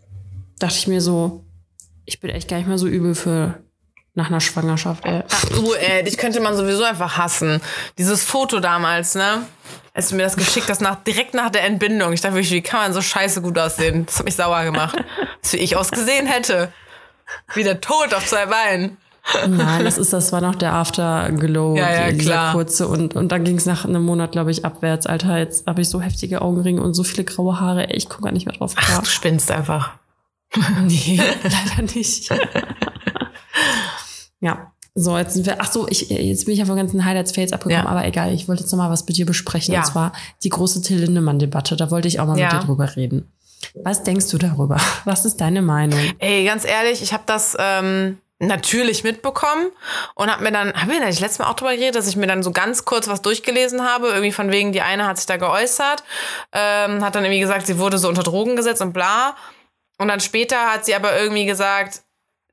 dachte 0.59 0.77
ich 0.79 0.87
mir 0.87 1.01
so, 1.01 1.45
ich 2.07 2.21
bin 2.21 2.31
echt 2.31 2.49
gar 2.49 2.57
nicht 2.59 2.69
mehr 2.69 2.79
so 2.79 2.87
übel 2.87 3.15
für 3.15 3.63
nach 4.15 4.29
einer 4.29 4.41
Schwangerschaft, 4.41 5.05
ey. 5.05 5.25
Ach 5.29 5.45
du, 5.47 5.75
ey, 5.75 6.05
dich 6.05 6.17
könnte 6.17 6.41
man 6.41 6.57
sowieso 6.57 6.85
einfach 6.85 7.19
hassen. 7.19 7.61
Dieses 7.99 8.23
Foto 8.23 8.61
damals, 8.61 9.17
ne? 9.17 9.45
Als 9.93 10.09
du 10.09 10.17
mir 10.17 10.23
das 10.23 10.37
geschickt 10.37 10.69
hast, 10.69 10.81
nach, 10.81 11.03
direkt 11.03 11.35
nach 11.35 11.51
der 11.51 11.65
Entbindung. 11.65 12.13
Ich 12.13 12.21
dachte 12.21 12.37
wirklich, 12.37 12.53
wie 12.53 12.63
kann 12.63 12.81
man 12.81 12.93
so 12.93 13.03
scheiße 13.03 13.43
gut 13.43 13.59
aussehen? 13.59 14.07
Das 14.07 14.19
hat 14.19 14.25
mich 14.25 14.37
sauer 14.37 14.63
gemacht. 14.65 14.97
Als 15.43 15.53
wie 15.53 15.59
ich 15.59 15.77
ausgesehen 15.77 16.27
hätte. 16.27 16.73
Wieder 17.55 17.81
tot 17.81 18.15
auf 18.15 18.25
zwei 18.27 18.47
Beinen. 18.47 18.97
Nein, 19.49 19.85
das 19.85 19.97
ist, 19.99 20.13
das 20.13 20.33
war 20.33 20.41
noch 20.41 20.55
der 20.55 20.75
Afterglow, 20.75 21.77
Ja, 21.77 21.91
ja, 21.93 22.11
die- 22.11 22.19
dieser 22.19 22.33
klar. 22.33 22.53
kurze 22.53 22.87
und 22.89 23.17
und 23.17 23.33
dann 23.33 23.43
ging 23.45 23.57
es 23.57 23.65
nach 23.67 23.85
einem 23.85 24.03
Monat, 24.05 24.33
glaube 24.33 24.51
ich, 24.51 24.65
abwärts. 24.65 25.07
Alter, 25.07 25.39
jetzt 25.39 25.67
habe 25.67 25.81
ich 25.83 25.89
so 25.89 26.01
heftige 26.01 26.43
Augenringe 26.43 26.83
und 26.83 26.95
so 26.95 27.05
viele 27.05 27.25
graue 27.25 27.59
Haare. 27.59 27.89
Ey, 27.89 27.97
ich 27.97 28.09
gucke 28.09 28.25
gar 28.25 28.33
nicht 28.33 28.47
mehr 28.47 28.55
drauf 28.55 28.75
Ach, 28.77 29.01
du 29.01 29.07
spinnst 29.07 29.51
einfach. 29.51 29.93
Nee, 30.85 31.21
leider 31.43 31.93
nicht. 31.95 32.31
ja. 34.41 34.71
So, 34.97 35.19
jetzt 35.19 35.35
sind 35.35 35.45
wir, 35.47 35.61
ach 35.61 35.73
so, 35.73 35.89
ich, 35.89 36.09
jetzt 36.11 36.45
bin 36.45 36.53
ich 36.53 36.61
ja 36.61 36.67
von 36.67 36.77
ganzen 36.77 37.05
Highlights, 37.05 37.33
Fails 37.33 37.53
abgekommen, 37.53 37.85
Ja. 37.85 37.91
aber 37.91 38.05
egal, 38.07 38.33
ich 38.33 38.47
wollte 38.47 38.63
jetzt 38.63 38.71
noch 38.71 38.79
mal 38.79 38.91
was 38.91 39.05
mit 39.05 39.17
dir 39.17 39.27
besprechen, 39.27 39.75
Ja. 39.75 39.81
und 39.81 39.87
zwar 39.87 40.13
die 40.45 40.51
große 40.51 40.83
Till 40.83 40.99
Lindemann-Debatte, 41.01 41.75
da 41.77 41.91
wollte 41.91 42.07
ich 42.07 42.21
auch 42.21 42.27
mal 42.29 42.39
Ja. 42.39 42.53
mit 42.53 42.63
dir 42.63 42.67
drüber 42.67 42.95
reden. 42.95 43.33
Was 43.83 44.05
denkst 44.05 44.29
du 44.31 44.39
darüber? 44.39 44.77
Was 45.05 45.25
ist 45.25 45.41
deine 45.41 45.63
Meinung? 45.63 45.99
Ey, 46.21 46.45
ganz 46.45 46.65
ehrlich, 46.65 47.03
ich 47.03 47.13
habe 47.13 47.25
das 47.27 47.57
ähm, 47.59 48.19
natürlich 48.39 49.05
mitbekommen 49.05 49.71
und 50.15 50.31
habe 50.31 50.43
mir 50.43 50.53
dann, 50.53 50.75
haben 50.75 50.91
wir 50.91 51.01
da 51.01 51.07
nicht 51.07 51.39
Mal 51.39 51.49
auch 51.49 51.55
drüber 51.55 51.75
geredet, 51.75 51.95
dass 51.95 52.09
ich 52.09 52.17
mir 52.17 52.27
dann 52.27 52.43
so 52.43 52.51
ganz 52.51 52.85
kurz 52.85 53.09
was 53.09 53.23
durchgelesen 53.23 53.83
habe, 53.85 54.09
irgendwie 54.09 54.33
von 54.33 54.51
wegen, 54.51 54.73
die 54.73 54.83
eine 54.83 55.07
hat 55.07 55.17
sich 55.19 55.27
da 55.27 55.37
geäußert, 55.37 56.03
ähm, 56.53 57.05
hat 57.05 57.15
dann 57.15 57.25
irgendwie 57.25 57.41
gesagt, 57.41 57.67
sie 57.67 57.79
wurde 57.79 57.99
so 57.99 58.09
unter 58.09 58.23
Drogen 58.23 58.57
gesetzt 58.57 58.83
und 58.83 58.93
bla. 58.93 59.37
Und 59.99 60.09
dann 60.09 60.21
später 60.21 60.73
hat 60.73 60.85
sie 60.85 60.95
aber 60.95 61.17
irgendwie 61.17 61.47
gesagt, 61.47 62.03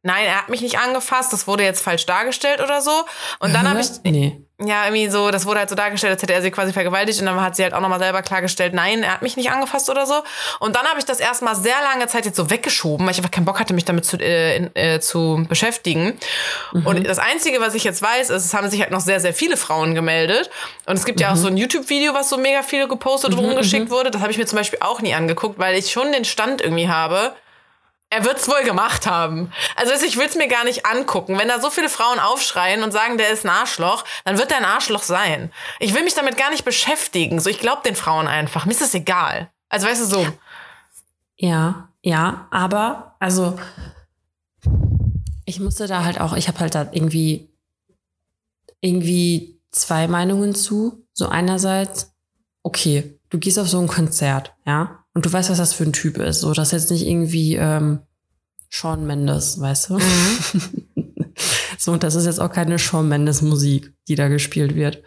nein, 0.04 0.26
er 0.26 0.38
hat 0.38 0.50
mich 0.50 0.62
nicht 0.62 0.80
angefasst, 0.80 1.32
das 1.34 1.48
wurde 1.48 1.64
jetzt 1.64 1.84
falsch 1.84 2.06
dargestellt 2.06 2.60
oder 2.62 2.82
so. 2.82 2.92
Und 3.40 3.54
dann 3.54 3.70
habe 3.70 3.80
ich, 3.82 3.88
Nee. 4.04 4.42
ja, 4.60 4.86
irgendwie 4.86 5.10
so, 5.10 5.30
das 5.32 5.46
wurde 5.46 5.60
halt 5.60 5.70
so 5.70 5.76
dargestellt, 5.76 6.14
als 6.14 6.22
hätte 6.24 6.34
er 6.34 6.42
sie 6.42 6.50
quasi 6.50 6.74
vergewaltigt 6.74 7.20
und 7.20 7.28
dann 7.28 7.40
hat 7.40 7.56
sie 7.56 7.64
halt 7.64 7.74
auch 7.74 7.82
nochmal 7.82 8.00
selber 8.00 8.22
klargestellt, 8.24 8.74
nein, 8.74 9.04
er 9.04 9.14
hat 9.14 9.22
mich 9.22 9.38
nicht 9.38 9.52
angefasst 9.52 9.90
oder 9.90 10.06
so. 10.08 10.24
Und 10.60 10.76
dann 10.76 10.86
habe 10.88 10.98
ich 11.00 11.06
das 11.06 11.20
erstmal 11.20 11.56
sehr 11.56 11.76
lange 11.84 12.08
Zeit 12.08 12.26
jetzt 12.26 12.36
so 12.36 12.50
weggeschoben, 12.50 13.06
weil 13.06 13.12
ich 13.12 13.20
einfach 13.20 13.32
keinen 13.32 13.46
Bock 13.46 13.60
hatte, 13.60 13.74
mich 13.76 13.86
damit 13.86 14.06
zu, 14.06 14.18
äh, 14.18 14.56
in, 14.58 14.76
äh, 14.76 15.00
zu 15.00 15.46
beschäftigen. 15.48 16.18
Und 16.86 17.08
das 17.08 17.20
Einzige, 17.20 17.62
was 17.62 17.76
ich 17.76 17.84
jetzt 17.84 18.02
weiß, 18.02 18.30
ist, 18.32 18.46
es 18.46 18.54
haben 18.54 18.70
sich 18.70 18.82
halt 18.82 18.92
noch 18.92 19.02
sehr, 19.02 19.20
sehr 19.20 19.34
viele 19.34 19.58
Frauen 19.58 19.94
gemeldet. 19.94 20.50
Und 20.86 20.96
es 20.98 21.06
gibt 21.06 21.20
ja 21.20 21.32
auch 21.32 21.36
so 21.36 21.48
ein 21.48 21.58
YouTube-Video, 21.58 22.14
was 22.14 22.30
so 22.30 22.38
mega 22.38 22.64
viel 22.64 22.88
gepostet 22.88 23.34
und 23.34 23.40
rumgeschickt 23.40 23.90
wurde. 23.92 24.10
Das 24.10 24.22
habe 24.22 24.32
ich 24.32 24.38
mir 24.40 24.46
zum 24.46 24.58
Beispiel 24.58 24.80
auch 24.82 25.02
nie 25.02 25.14
angeguckt, 25.14 25.60
weil 25.60 25.76
ich 25.78 25.92
schon 25.92 26.12
den 26.12 26.26
Stand 26.26 26.62
irgendwie 26.62 26.88
habe, 26.90 27.36
er 28.12 28.26
wird's 28.26 28.48
wohl 28.50 28.64
gemacht 28.64 29.08
haben. 29.08 29.52
Also 29.78 29.94
ich 30.06 30.18
will's 30.18 30.36
mir 30.36 30.50
gar 30.50 30.66
nicht 30.66 30.86
angucken. 30.86 31.40
Wenn 31.40 31.48
da 31.48 31.62
so 31.62 31.70
viele 31.70 31.88
Frauen 31.88 32.20
aufschreien 32.20 32.84
und 32.84 32.92
sagen, 32.92 33.18
der 33.18 33.30
ist 33.30 33.46
ein 33.46 33.50
Arschloch, 33.50 34.04
dann 34.26 34.38
wird 34.38 34.52
er 34.52 34.58
ein 34.58 34.66
Arschloch 34.66 35.02
sein. 35.02 35.52
Ich 35.80 35.96
will 35.96 36.04
mich 36.04 36.14
damit 36.14 36.38
gar 36.38 36.52
nicht 36.52 36.66
beschäftigen. 36.66 37.40
So, 37.40 37.50
ich 37.50 37.60
glaube 37.60 37.84
den 37.86 37.96
Frauen 37.96 38.28
einfach. 38.28 38.66
Mir 38.66 38.74
ist 38.74 38.82
das 38.82 38.94
egal. 38.94 39.50
Also 39.70 39.88
weißt 39.88 40.02
du 40.02 40.06
so. 40.06 40.28
Ja, 41.38 41.88
ja, 42.02 42.48
aber 42.52 43.16
also 43.20 43.58
ich 45.46 45.62
musste 45.62 45.88
da 45.88 46.04
halt 46.04 46.20
auch, 46.20 46.34
ich 46.36 46.50
habe 46.50 46.60
halt 46.60 46.76
da 46.76 46.90
irgendwie 46.92 47.50
irgendwie 48.82 49.58
zwei 49.72 50.10
Meinungen 50.10 50.54
zu. 50.54 51.06
So 51.14 51.30
einerseits, 51.30 52.14
okay, 52.62 53.18
du 53.30 53.40
gehst 53.40 53.58
auf 53.58 53.70
so 53.70 53.80
ein 53.80 53.88
Konzert, 53.88 54.54
ja, 54.66 55.01
und 55.14 55.26
du 55.26 55.32
weißt, 55.32 55.50
was 55.50 55.58
das 55.58 55.74
für 55.74 55.84
ein 55.84 55.94
Typ 55.94 56.18
ist. 56.18 56.42
So, 56.42 56.54
das 56.54 56.70
ist 56.70 56.84
jetzt 56.84 56.92
nicht 56.92 57.08
irgendwie 57.08 57.56
ähm, 57.56 58.00
Shawn 58.70 59.06
Mendes, 59.06 59.60
weißt 59.60 59.90
du? 59.90 60.00
so, 61.78 61.92
und 61.92 62.04
das 62.04 62.16
ist 62.16 62.26
jetzt 62.26 62.40
auch 62.40 62.52
keine 62.52 62.80
Shawn 62.80 63.08
Mendes 63.08 63.42
Musik, 63.42 63.94
die 64.08 64.16
da 64.16 64.30
gespielt 64.30 64.76
wird. 64.76 65.04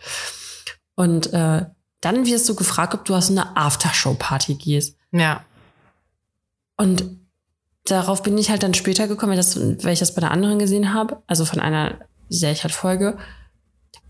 Und 0.95 1.33
äh, 1.33 1.65
dann 2.01 2.27
wirst 2.27 2.49
du 2.49 2.55
gefragt, 2.55 2.95
ob 2.95 3.05
du 3.07 3.15
aus 3.15 3.31
einer 3.31 3.57
Aftershow-Party 3.57 4.57
gehst. 4.57 4.99
Ja. 5.11 5.45
Und 6.77 7.05
darauf 7.85 8.23
bin 8.23 8.37
ich 8.37 8.51
halt 8.51 8.63
dann 8.63 8.75
später 8.75 9.09
gekommen, 9.09 9.31
weil, 9.31 9.37
das, 9.39 9.57
weil 9.57 9.95
ich 9.95 10.01
das 10.01 10.15
bei 10.15 10.23
einer 10.23 10.31
anderen 10.31 10.59
gesehen 10.59 10.93
habe, 10.93 11.23
also 11.27 11.47
von 11.47 11.61
einer 11.61 11.99
sehr 12.29 12.53
ich 12.53 12.63
halt 12.63 12.75
Folge. 12.75 13.17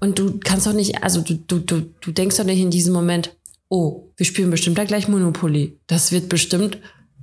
Und 0.00 0.18
du 0.18 0.40
kannst 0.40 0.66
doch 0.66 0.72
nicht, 0.72 1.04
also 1.04 1.20
du, 1.20 1.34
du, 1.34 1.60
du, 1.60 1.82
du 2.00 2.10
denkst 2.10 2.36
doch 2.36 2.44
nicht 2.44 2.60
in 2.60 2.70
diesem 2.70 2.92
Moment, 2.92 3.36
oh, 3.74 4.12
wir 4.16 4.26
spielen 4.26 4.50
bestimmt 4.50 4.78
da 4.78 4.84
gleich 4.84 5.08
Monopoly. 5.08 5.78
Das 5.88 6.12
wird 6.12 6.28
bestimmt 6.28 6.78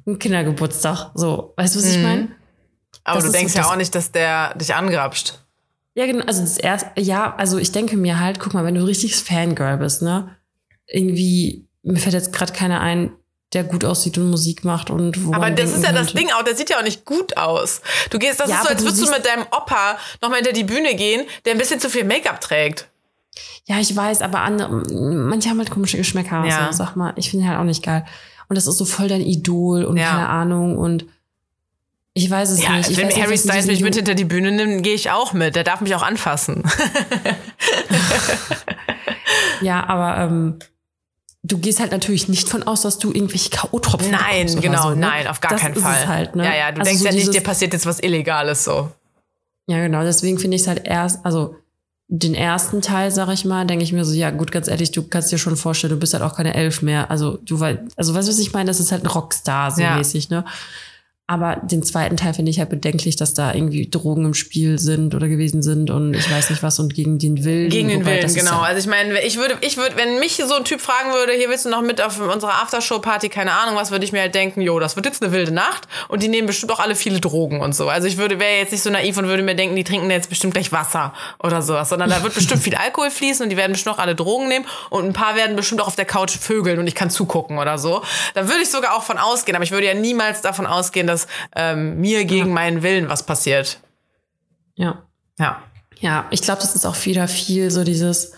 ein 0.05 0.19
Kindergeburtstag. 0.19 1.11
So, 1.15 1.53
weißt 1.55 1.75
du, 1.75 1.79
was 1.79 1.85
ich 1.89 1.97
Mhm. 1.97 2.03
meine? 2.03 2.27
Aber 3.03 3.15
Das 3.15 3.23
du 3.23 3.27
ist 3.27 3.33
so 3.33 3.37
denkst 3.39 3.55
ja 3.55 3.61
das- 3.61 3.71
auch 3.71 3.75
nicht, 3.77 3.95
dass 3.95 4.11
der 4.11 4.53
dich 4.55 4.75
angrapscht. 4.75 5.39
Ja, 5.95 6.05
genau, 6.05 6.25
also 6.25 6.41
das 6.41 6.57
erste, 6.57 6.89
ja, 7.01 7.35
also 7.37 7.57
ich 7.57 7.71
denke 7.71 7.95
mir 7.97 8.19
halt, 8.19 8.39
guck 8.39 8.53
mal, 8.53 8.63
wenn 8.65 8.75
du 8.75 8.83
richtiges 8.85 9.21
Fangirl 9.21 9.77
bist, 9.77 10.01
ne? 10.01 10.35
Irgendwie, 10.87 11.67
mir 11.83 11.99
fällt 11.99 12.13
jetzt 12.13 12.33
gerade 12.33 12.53
keiner 12.53 12.81
ein, 12.81 13.11
der 13.53 13.63
gut 13.65 13.83
aussieht 13.83 14.17
und 14.17 14.29
Musik 14.29 14.63
macht 14.63 14.89
und 14.89 15.25
wo 15.25 15.33
Aber 15.33 15.51
das 15.51 15.71
ist 15.73 15.83
ja 15.83 15.91
das 15.91 16.07
könnte- 16.07 16.17
Ding 16.17 16.31
auch, 16.31 16.43
der 16.43 16.55
sieht 16.55 16.69
ja 16.69 16.79
auch 16.79 16.83
nicht 16.83 17.03
gut 17.05 17.35
aus. 17.37 17.81
Du 18.09 18.19
gehst, 18.19 18.39
das 18.39 18.49
Ja, 18.49 18.57
ist 18.57 18.63
so, 18.63 18.69
als 18.69 18.81
würdest 18.83 19.01
du 19.05 19.11
mit 19.11 19.25
deinem 19.25 19.43
Opa 19.51 19.97
nochmal 20.21 20.37
hinter 20.39 20.53
die 20.53 20.63
Bühne 20.63 20.95
gehen, 20.95 21.25
der 21.45 21.53
ein 21.53 21.57
bisschen 21.57 21.79
zu 21.79 21.89
viel 21.89 22.03
Make-up 22.05 22.39
trägt. 22.39 22.89
Ja, 23.67 23.79
ich 23.79 23.95
weiß, 23.95 24.21
aber 24.21 24.39
andere, 24.41 24.69
manche 24.93 25.49
haben 25.49 25.59
halt 25.59 25.69
komische 25.71 25.97
Geschmäcker. 25.97 26.45
Ja. 26.45 26.71
So, 26.71 26.77
sag 26.77 26.95
mal, 26.95 27.13
ich 27.15 27.29
finde 27.29 27.47
halt 27.47 27.57
auch 27.59 27.63
nicht 27.63 27.83
geil. 27.83 28.05
Und 28.49 28.55
das 28.57 28.67
ist 28.67 28.77
so 28.77 28.85
voll 28.85 29.07
dein 29.07 29.21
Idol 29.21 29.83
und 29.85 29.97
Ja. 29.97 30.09
keine 30.09 30.27
Ahnung 30.29 30.77
und 30.77 31.05
ich 32.13 32.29
weiß 32.29 32.49
es 32.49 32.61
Ja, 32.61 32.73
nicht. 32.73 32.89
Ich 32.89 32.97
wenn 32.97 33.07
weiß 33.07 33.21
Harry 33.21 33.37
Styles 33.37 33.67
mich 33.67 33.81
mit 33.81 33.95
hinter 33.95 34.15
die 34.15 34.25
Bühne 34.25 34.51
nimmt, 34.51 34.83
gehe 34.83 34.93
ich 34.95 35.11
auch 35.11 35.31
mit. 35.31 35.55
Der 35.55 35.63
darf 35.63 35.79
mich 35.79 35.95
auch 35.95 36.03
anfassen. 36.03 36.63
Ja, 39.61 39.87
aber 39.87 40.17
ähm, 40.17 40.59
du 41.43 41.57
gehst 41.59 41.79
halt 41.79 41.91
natürlich 41.91 42.27
nicht 42.27 42.49
von 42.49 42.63
aus, 42.63 42.81
dass 42.81 42.97
du 42.97 43.11
irgendwelche 43.11 43.49
K.O.-Tropfen 43.49 44.09
Nein, 44.11 44.47
bekommst 44.47 44.57
oder 44.57 44.61
genau, 44.67 44.81
so, 44.83 44.89
ne? 44.89 44.95
nein, 44.97 45.27
auf 45.27 45.39
gar 45.39 45.51
das 45.51 45.61
keinen 45.61 45.75
Fall. 45.75 46.07
Halt, 46.07 46.35
ne? 46.35 46.45
Ja, 46.45 46.55
ja, 46.55 46.71
du 46.71 46.79
Also 46.79 46.89
denkst 46.89 46.99
so 47.03 47.07
ja 47.07 47.13
nicht, 47.13 47.33
dir 47.33 47.41
passiert 47.41 47.73
jetzt 47.73 47.85
was 47.85 47.99
Illegales 47.99 48.63
so. 48.63 48.91
Ja, 49.67 49.77
genau. 49.79 50.03
Deswegen 50.03 50.39
finde 50.39 50.55
ich 50.55 50.63
es 50.63 50.67
halt 50.67 50.85
erst, 50.87 51.23
also 51.25 51.55
den 52.13 52.35
ersten 52.35 52.81
Teil, 52.81 53.09
sag 53.09 53.29
ich 53.29 53.45
mal, 53.45 53.65
denke 53.65 53.85
ich 53.85 53.93
mir 53.93 54.03
so, 54.03 54.13
ja 54.13 54.31
gut, 54.31 54.51
ganz 54.51 54.67
ehrlich, 54.67 54.91
du 54.91 55.01
kannst 55.01 55.31
dir 55.31 55.37
schon 55.37 55.55
vorstellen, 55.55 55.93
du 55.93 55.99
bist 55.99 56.13
halt 56.13 56.21
auch 56.23 56.35
keine 56.35 56.53
Elf 56.53 56.81
mehr. 56.81 57.09
Also 57.09 57.37
du 57.45 57.57
weißt, 57.57 57.79
also 57.95 58.13
weißt 58.13 58.27
du, 58.27 58.33
was 58.33 58.39
ich 58.39 58.51
meine? 58.51 58.67
Das 58.67 58.81
ist 58.81 58.91
halt 58.91 59.03
ein 59.03 59.07
Rockstar 59.07 59.71
so 59.71 59.81
Ja. 59.81 59.95
mäßig, 59.95 60.29
ne? 60.29 60.43
Aber 61.31 61.55
den 61.63 61.81
zweiten 61.81 62.17
Teil 62.17 62.33
finde 62.33 62.51
ich 62.51 62.59
halt 62.59 62.67
bedenklich, 62.67 63.15
dass 63.15 63.33
da 63.33 63.53
irgendwie 63.53 63.89
Drogen 63.89 64.25
im 64.25 64.33
Spiel 64.33 64.77
sind 64.77 65.15
oder 65.15 65.29
gewesen 65.29 65.63
sind 65.63 65.89
und 65.89 66.13
ich 66.13 66.29
weiß 66.29 66.49
nicht 66.49 66.61
was 66.61 66.77
und 66.77 66.93
gegen 66.93 67.19
den 67.19 67.45
Willen. 67.45 67.69
Gegen 67.69 67.87
den 67.87 68.01
Wobei, 68.01 68.21
Willen, 68.21 68.33
genau. 68.33 68.51
Ja, 68.51 68.63
Also 68.63 68.79
ich 68.79 68.87
meine, 68.87 69.17
ich 69.23 69.37
würde, 69.37 69.55
ich 69.61 69.77
würde, 69.77 69.95
wenn 69.95 70.19
mich 70.19 70.43
so 70.45 70.53
ein 70.55 70.65
Typ 70.65 70.81
fragen 70.81 71.13
würde, 71.13 71.31
hier 71.31 71.47
willst 71.47 71.63
du 71.63 71.69
noch 71.69 71.83
mit 71.83 72.01
auf 72.01 72.19
unserer 72.19 72.61
Aftershow-Party, 72.61 73.29
keine 73.29 73.53
Ahnung 73.53 73.77
was, 73.77 73.91
würde 73.91 74.03
ich 74.03 74.11
mir 74.11 74.19
halt 74.19 74.35
denken, 74.35 74.59
jo, 74.59 74.77
das 74.81 74.97
wird 74.97 75.05
jetzt 75.05 75.23
eine 75.23 75.31
wilde 75.31 75.53
Nacht 75.53 75.87
und 76.09 76.21
die 76.21 76.27
nehmen 76.27 76.47
bestimmt 76.47 76.73
auch 76.73 76.81
alle 76.81 76.95
viele 76.95 77.21
Drogen 77.21 77.61
und 77.61 77.73
so. 77.73 77.87
Also 77.87 78.09
ich 78.09 78.17
würde, 78.17 78.37
wäre 78.37 78.57
jetzt 78.57 78.73
nicht 78.73 78.83
so 78.83 78.89
naiv 78.89 79.17
und 79.17 79.27
würde 79.27 79.41
mir 79.41 79.55
denken, 79.55 79.77
die 79.77 79.85
trinken 79.85 80.11
jetzt 80.11 80.27
bestimmt 80.27 80.53
gleich 80.53 80.73
Wasser 80.73 81.13
oder 81.41 81.61
sowas, 81.61 81.87
sondern 81.87 82.09
da 82.09 82.23
wird 82.23 82.33
bestimmt 82.35 82.61
viel 82.61 82.75
Alkohol 82.75 83.09
fließen 83.09 83.41
und 83.41 83.51
die 83.51 83.55
werden 83.55 83.71
bestimmt 83.71 83.95
auch 83.95 83.99
alle 83.99 84.15
Drogen 84.15 84.49
nehmen 84.49 84.65
und 84.89 85.05
ein 85.05 85.13
paar 85.13 85.37
werden 85.37 85.55
bestimmt 85.55 85.79
auch 85.79 85.87
auf 85.87 85.95
der 85.95 86.03
Couch 86.03 86.37
vögeln 86.37 86.77
und 86.77 86.87
ich 86.87 86.95
kann 86.95 87.09
zugucken 87.09 87.57
oder 87.57 87.77
so. 87.77 88.01
Da 88.33 88.49
würde 88.49 88.63
ich 88.63 88.69
sogar 88.69 88.97
auch 88.97 89.03
von 89.03 89.17
ausgehen, 89.17 89.55
aber 89.55 89.63
ich 89.63 89.71
würde 89.71 89.87
ja 89.87 89.93
niemals 89.93 90.41
davon 90.41 90.65
ausgehen, 90.65 91.07
dass 91.07 91.20
ähm, 91.55 91.99
mir 91.99 92.25
gegen 92.25 92.53
meinen 92.53 92.83
Willen 92.83 93.09
was 93.09 93.25
passiert. 93.25 93.79
ja. 94.75 95.03
Ja. 95.39 95.63
Ja, 96.01 96.27
ich 96.31 96.41
glaube, 96.41 96.61
das 96.61 96.75
ist 96.75 96.85
auch 96.85 97.05
wieder 97.05 97.27
viel 97.27 97.69
so 97.69 97.83
dieses, 97.83 98.33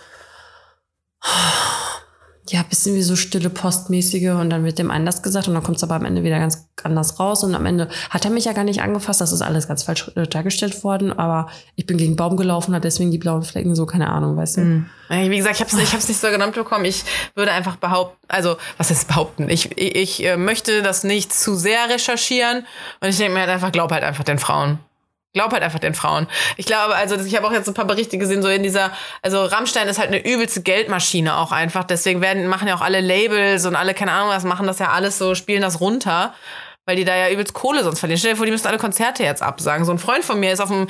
ja, 2.49 2.61
bisschen 2.63 2.95
wie 2.95 3.01
so 3.01 3.15
stille 3.15 3.49
Postmäßige 3.49 4.31
und 4.31 4.49
dann 4.49 4.65
wird 4.65 4.77
dem 4.77 4.91
das 5.05 5.21
gesagt 5.21 5.47
und 5.47 5.53
dann 5.53 5.63
kommt 5.63 5.77
es 5.77 5.83
aber 5.83 5.95
am 5.95 6.03
Ende 6.03 6.23
wieder 6.23 6.39
ganz 6.39 6.67
anders 6.83 7.19
raus 7.19 7.43
und 7.43 7.55
am 7.55 7.65
Ende 7.65 7.87
hat 8.09 8.25
er 8.25 8.31
mich 8.31 8.45
ja 8.45 8.51
gar 8.51 8.65
nicht 8.65 8.81
angefasst, 8.81 9.21
das 9.21 9.31
ist 9.31 9.41
alles 9.41 9.67
ganz 9.67 9.83
falsch 9.83 10.11
äh, 10.15 10.27
dargestellt 10.27 10.83
worden, 10.83 11.17
aber 11.17 11.47
ich 11.75 11.85
bin 11.85 11.97
gegen 11.97 12.17
Baum 12.17 12.35
gelaufen, 12.35 12.75
hat 12.75 12.83
deswegen 12.83 13.11
die 13.11 13.17
blauen 13.17 13.43
Flecken, 13.43 13.75
so 13.75 13.85
keine 13.85 14.09
Ahnung, 14.09 14.35
weißt 14.35 14.57
du. 14.57 14.61
Wie 15.09 15.37
gesagt, 15.37 15.55
ich 15.55 15.61
habe 15.61 15.71
es 15.71 15.89
ich 15.89 15.93
hab's 15.93 16.07
nicht 16.07 16.19
so 16.19 16.29
genannt 16.29 16.55
bekommen. 16.55 16.85
Ich 16.85 17.05
würde 17.35 17.51
einfach 17.51 17.77
behaupten, 17.77 18.17
also 18.27 18.57
was 18.77 18.89
heißt 18.89 19.07
behaupten? 19.07 19.49
Ich, 19.49 19.77
ich, 19.77 19.95
ich 19.95 20.25
äh, 20.25 20.35
möchte 20.35 20.81
das 20.81 21.03
nicht 21.03 21.33
zu 21.33 21.55
sehr 21.55 21.89
recherchieren 21.89 22.65
und 22.99 23.07
ich 23.07 23.17
denke 23.17 23.33
mir 23.33 23.41
halt 23.41 23.49
einfach, 23.49 23.71
glaub 23.71 23.91
halt 23.91 24.03
einfach 24.03 24.23
den 24.23 24.39
Frauen. 24.39 24.79
Glaub 25.33 25.51
halt 25.51 25.63
einfach 25.63 25.79
den 25.79 25.95
Frauen. 25.95 26.27
Ich 26.57 26.67
glaube, 26.67 26.95
also 26.95 27.15
ich 27.15 27.35
habe 27.35 27.47
auch 27.47 27.51
jetzt 27.51 27.67
ein 27.67 27.73
paar 27.73 27.85
Berichte 27.85 28.19
gesehen, 28.19 28.43
so 28.43 28.49
in 28.49 28.61
dieser, 28.61 28.91
also 29.23 29.43
Rammstein 29.43 29.87
ist 29.87 29.97
halt 29.97 30.09
eine 30.09 30.23
übelste 30.23 30.61
Geldmaschine 30.61 31.37
auch 31.37 31.51
einfach. 31.51 31.83
Deswegen 31.85 32.21
werden, 32.21 32.45
machen 32.45 32.67
ja 32.67 32.75
auch 32.75 32.81
alle 32.81 33.01
Labels 33.01 33.65
und 33.65 33.75
alle, 33.75 33.95
keine 33.95 34.11
Ahnung 34.11 34.29
was, 34.29 34.43
machen 34.43 34.67
das 34.67 34.77
ja 34.77 34.89
alles 34.89 35.17
so, 35.17 35.33
spielen 35.33 35.63
das 35.63 35.81
runter. 35.81 36.35
Weil 36.85 36.97
die 36.97 37.05
da 37.05 37.15
ja 37.15 37.29
übelst 37.29 37.53
Kohle 37.53 37.81
sonst 37.81 37.99
verlieren. 37.99 38.19
Stell 38.19 38.31
dir 38.31 38.37
vor, 38.37 38.45
die 38.45 38.51
müssen 38.51 38.67
alle 38.67 38.77
Konzerte 38.77 39.23
jetzt 39.23 39.41
absagen. 39.41 39.85
So 39.85 39.93
ein 39.93 39.99
Freund 39.99 40.25
von 40.25 40.37
mir 40.37 40.51
ist 40.51 40.59
auf 40.59 40.67
dem, 40.67 40.87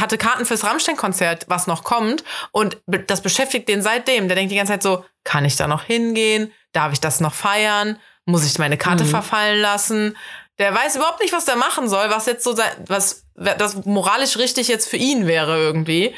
hatte 0.00 0.16
Karten 0.16 0.46
fürs 0.46 0.64
Rammstein-Konzert, 0.64 1.44
was 1.46 1.66
noch 1.66 1.84
kommt. 1.84 2.24
Und 2.52 2.78
das 3.06 3.20
beschäftigt 3.20 3.68
den 3.68 3.82
seitdem. 3.82 4.28
Der 4.28 4.34
denkt 4.34 4.50
die 4.50 4.56
ganze 4.56 4.72
Zeit 4.72 4.82
so, 4.82 5.04
kann 5.24 5.44
ich 5.44 5.56
da 5.56 5.68
noch 5.68 5.82
hingehen? 5.82 6.52
Darf 6.72 6.92
ich 6.94 7.00
das 7.00 7.20
noch 7.20 7.34
feiern? 7.34 7.98
Muss 8.24 8.46
ich 8.46 8.58
meine 8.58 8.78
Karte 8.78 9.04
verfallen 9.04 9.60
lassen? 9.60 10.16
Der 10.58 10.74
weiß 10.74 10.96
überhaupt 10.96 11.20
nicht, 11.20 11.32
was 11.32 11.44
der 11.44 11.56
machen 11.56 11.88
soll, 11.88 12.08
was 12.10 12.26
jetzt 12.26 12.44
so 12.44 12.54
sein, 12.54 12.70
was 12.86 13.24
das 13.34 13.84
moralisch 13.84 14.38
richtig 14.38 14.68
jetzt 14.68 14.88
für 14.88 14.96
ihn 14.96 15.26
wäre 15.26 15.58
irgendwie. 15.58 16.14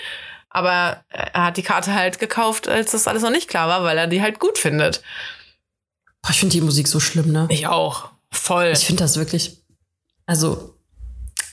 Aber 0.51 1.03
er 1.09 1.47
hat 1.47 1.57
die 1.57 1.63
Karte 1.63 1.93
halt 1.93 2.19
gekauft, 2.19 2.69
als 2.69 2.93
das 2.93 3.09
alles 3.09 3.23
noch 3.23 3.31
nicht 3.31 3.49
klar 3.49 3.69
war, 3.69 3.83
weil 3.85 3.99
er 3.99 4.07
die 4.07 4.23
halt 4.23 4.39
gut 4.39 4.59
findet. 4.59 5.03
Boah, 6.23 6.31
ich 6.31 6.39
finde 6.41 6.53
die 6.53 6.61
Musik 6.61 6.89
so 6.89 7.01
schlimm, 7.01 7.33
ne? 7.33 7.47
Ich 7.51 7.67
auch. 7.67 8.11
Voll. 8.31 8.71
Ich 8.73 8.87
finde 8.87 9.05
das 9.05 9.17
wirklich, 9.17 9.59
also 10.27 10.75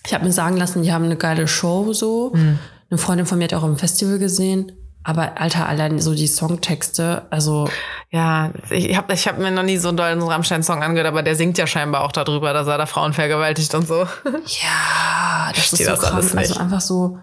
Ich 0.05 0.13
habe 0.13 0.25
mir 0.25 0.31
sagen 0.31 0.57
lassen, 0.57 0.83
die 0.83 0.93
haben 0.93 1.05
eine 1.05 1.17
geile 1.17 1.47
Show 1.47 1.93
so. 1.93 2.31
Mhm. 2.33 2.59
Eine 2.89 2.97
Freundin 2.97 3.25
von 3.25 3.37
mir 3.37 3.45
hat 3.45 3.53
auch 3.53 3.63
im 3.63 3.77
Festival 3.77 4.19
gesehen. 4.19 4.71
Aber 5.07 5.39
Alter, 5.39 5.69
allein 5.69 5.99
so 5.99 6.15
die 6.15 6.25
Songtexte, 6.27 7.27
also 7.29 7.69
Ja, 8.09 8.51
ich 8.71 8.97
habe 8.97 9.13
ich 9.13 9.27
hab 9.27 9.37
mir 9.37 9.51
noch 9.51 9.61
nie 9.63 9.77
so 9.77 9.89
einen 9.89 9.97
dollen 9.97 10.21
Rammstein-Song 10.21 10.81
angehört, 10.81 11.07
aber 11.07 11.21
der 11.21 11.35
singt 11.35 11.57
ja 11.59 11.67
scheinbar 11.67 12.03
auch 12.03 12.11
darüber, 12.11 12.53
dass 12.53 12.67
er 12.67 12.79
da 12.79 12.87
Frauen 12.87 13.13
vergewaltigt 13.13 13.73
und 13.75 13.87
so. 13.87 13.99
ja, 14.25 15.51
das 15.53 15.57
ist 15.59 15.69
verstehe 15.69 15.85
so 15.85 15.91
das 16.01 16.03
alles 16.05 16.31
krank. 16.31 16.39
Also 16.39 16.59
einfach 16.59 16.81
so, 16.81 17.19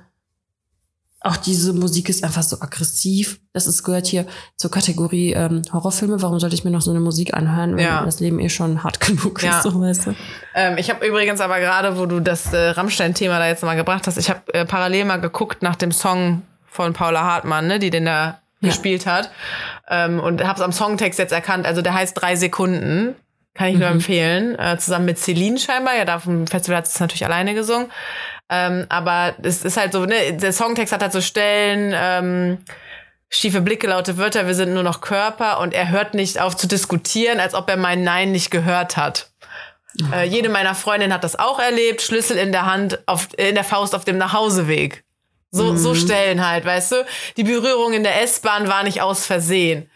auch 1.24 1.36
diese 1.36 1.72
Musik 1.72 2.08
ist 2.08 2.22
einfach 2.24 2.42
so 2.44 2.60
aggressiv. 2.60 3.40
Das 3.52 3.66
ist 3.66 3.82
gehört 3.82 4.06
hier 4.06 4.26
zur 4.56 4.70
Kategorie 4.70 5.32
ähm, 5.32 5.62
Horrorfilme. 5.72 6.22
Warum 6.22 6.38
sollte 6.40 6.54
ich 6.54 6.62
mir 6.64 6.70
noch 6.70 6.82
so 6.82 6.90
eine 6.92 7.00
Musik 7.00 7.34
anhören, 7.34 7.76
wenn 7.76 7.84
Ja. 7.84 8.04
das 8.04 8.20
Leben 8.20 8.38
eh 8.38 8.48
schon 8.48 8.84
hart 8.84 9.00
genug 9.00 9.42
Ja. 9.42 9.56
ist, 9.58 9.64
so 9.64 9.80
weißt 9.80 10.06
du? 10.06 10.14
Ähm, 10.54 10.78
ich 10.78 10.88
habe 10.90 11.04
übrigens 11.06 11.40
aber 11.40 11.58
gerade, 11.58 11.98
wo 11.98 12.06
du 12.06 12.20
das 12.20 12.52
äh, 12.52 12.70
Rammstein-Thema 12.70 13.38
da 13.40 13.46
jetzt 13.48 13.62
mal 13.64 13.74
gebracht 13.76 14.06
hast, 14.06 14.18
ich 14.18 14.30
habe 14.30 14.40
äh, 14.54 14.64
parallel 14.64 15.04
mal 15.04 15.20
geguckt 15.20 15.62
nach 15.62 15.74
dem 15.76 15.90
Song 15.92 16.42
von 16.72 16.92
Paula 16.94 17.22
Hartmann, 17.22 17.66
ne, 17.66 17.78
die 17.78 17.90
den 17.90 18.06
da 18.06 18.40
Ja. 18.60 18.68
gespielt 18.68 19.06
hat. 19.06 19.30
Ähm, 19.88 20.18
und 20.20 20.42
habe 20.42 20.54
es 20.54 20.60
am 20.62 20.72
Songtext 20.72 21.18
jetzt 21.18 21.32
erkannt. 21.32 21.66
Also 21.66 21.82
der 21.82 21.94
heißt 21.94 22.20
drei 22.20 22.34
Sekunden. 22.36 23.14
Kann 23.54 23.68
ich 23.68 23.76
nur 23.76 23.88
empfehlen. 23.88 24.58
Äh, 24.58 24.78
zusammen 24.78 25.04
mit 25.04 25.18
Celine 25.18 25.58
scheinbar. 25.58 25.94
Ja, 25.96 26.06
da 26.06 26.16
dem 26.18 26.46
Festival 26.46 26.78
hat 26.78 26.86
sie 26.86 26.94
es 26.94 27.00
natürlich 27.00 27.24
alleine 27.26 27.54
gesungen. 27.54 27.90
Ähm, 28.48 28.86
aber 28.88 29.34
es 29.42 29.62
ist 29.64 29.76
halt 29.76 29.92
so, 29.92 30.06
ne, 30.06 30.32
der 30.32 30.52
Songtext 30.52 30.92
hat 30.92 31.02
halt 31.02 31.12
so 31.12 31.20
Stellen, 31.20 31.92
ähm, 31.94 32.58
schiefe 33.28 33.60
Blicke, 33.60 33.86
laute 33.88 34.16
Wörter, 34.16 34.46
wir 34.46 34.54
sind 34.54 34.72
nur 34.74 34.82
noch 34.82 35.00
Körper 35.02 35.60
und 35.60 35.74
er 35.74 35.88
hört 35.90 36.14
nicht 36.14 36.40
auf 36.40 36.56
zu 36.56 36.66
diskutieren, 36.66 37.40
als 37.40 37.54
ob 37.54 37.68
er 37.68 37.76
mein 37.76 38.04
Nein 38.04 38.32
nicht 38.32 38.50
gehört 38.50 38.96
hat. 38.96 39.30
Äh, 40.12 40.26
jede 40.26 40.48
meiner 40.48 40.74
Freundinnen 40.74 41.12
hat 41.12 41.24
das 41.24 41.38
auch 41.38 41.58
erlebt, 41.58 42.00
Schlüssel 42.00 42.38
in 42.38 42.52
der 42.52 42.64
Hand, 42.64 43.00
auf, 43.06 43.28
in 43.36 43.54
der 43.54 43.64
Faust 43.64 43.94
auf 43.94 44.04
dem 44.04 44.16
Nachhauseweg. 44.18 45.04
So, 45.54 45.76
so 45.76 45.94
Stellen 45.94 46.46
halt, 46.46 46.64
weißt 46.64 46.92
du? 46.92 47.06
Die 47.36 47.44
Berührung 47.44 47.92
in 47.92 48.02
der 48.02 48.22
S-Bahn 48.22 48.68
war 48.68 48.82
nicht 48.84 49.02
aus 49.02 49.26
Versehen. 49.26 49.90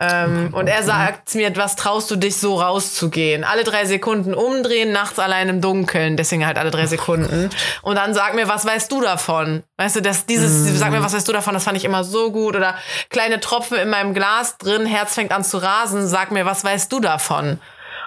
Ähm, 0.00 0.52
und 0.52 0.66
er 0.66 0.82
sagt 0.82 1.32
mir, 1.36 1.54
was 1.54 1.76
traust 1.76 2.10
du 2.10 2.16
dich 2.16 2.36
so 2.36 2.60
rauszugehen? 2.60 3.44
Alle 3.44 3.62
drei 3.62 3.84
Sekunden 3.84 4.34
umdrehen, 4.34 4.90
nachts 4.90 5.20
allein 5.20 5.48
im 5.48 5.60
Dunkeln, 5.60 6.16
deswegen 6.16 6.44
halt 6.44 6.58
alle 6.58 6.72
drei 6.72 6.86
Sekunden. 6.86 7.50
Und 7.82 7.94
dann 7.94 8.14
sag 8.14 8.34
mir, 8.34 8.48
was 8.48 8.66
weißt 8.66 8.90
du 8.90 9.00
davon? 9.00 9.62
Weißt 9.76 9.94
du, 9.96 10.02
dass 10.02 10.26
dieses, 10.26 10.76
sag 10.78 10.90
mir, 10.90 11.04
was 11.04 11.12
weißt 11.14 11.28
du 11.28 11.32
davon, 11.32 11.54
das 11.54 11.62
fand 11.62 11.76
ich 11.76 11.84
immer 11.84 12.02
so 12.02 12.32
gut. 12.32 12.56
Oder 12.56 12.74
kleine 13.10 13.38
Tropfen 13.38 13.76
in 13.78 13.90
meinem 13.90 14.12
Glas 14.12 14.58
drin, 14.58 14.86
Herz 14.86 15.14
fängt 15.14 15.30
an 15.30 15.44
zu 15.44 15.58
rasen, 15.58 16.08
sag 16.08 16.32
mir, 16.32 16.46
was 16.46 16.64
weißt 16.64 16.90
du 16.90 16.98
davon? 16.98 17.60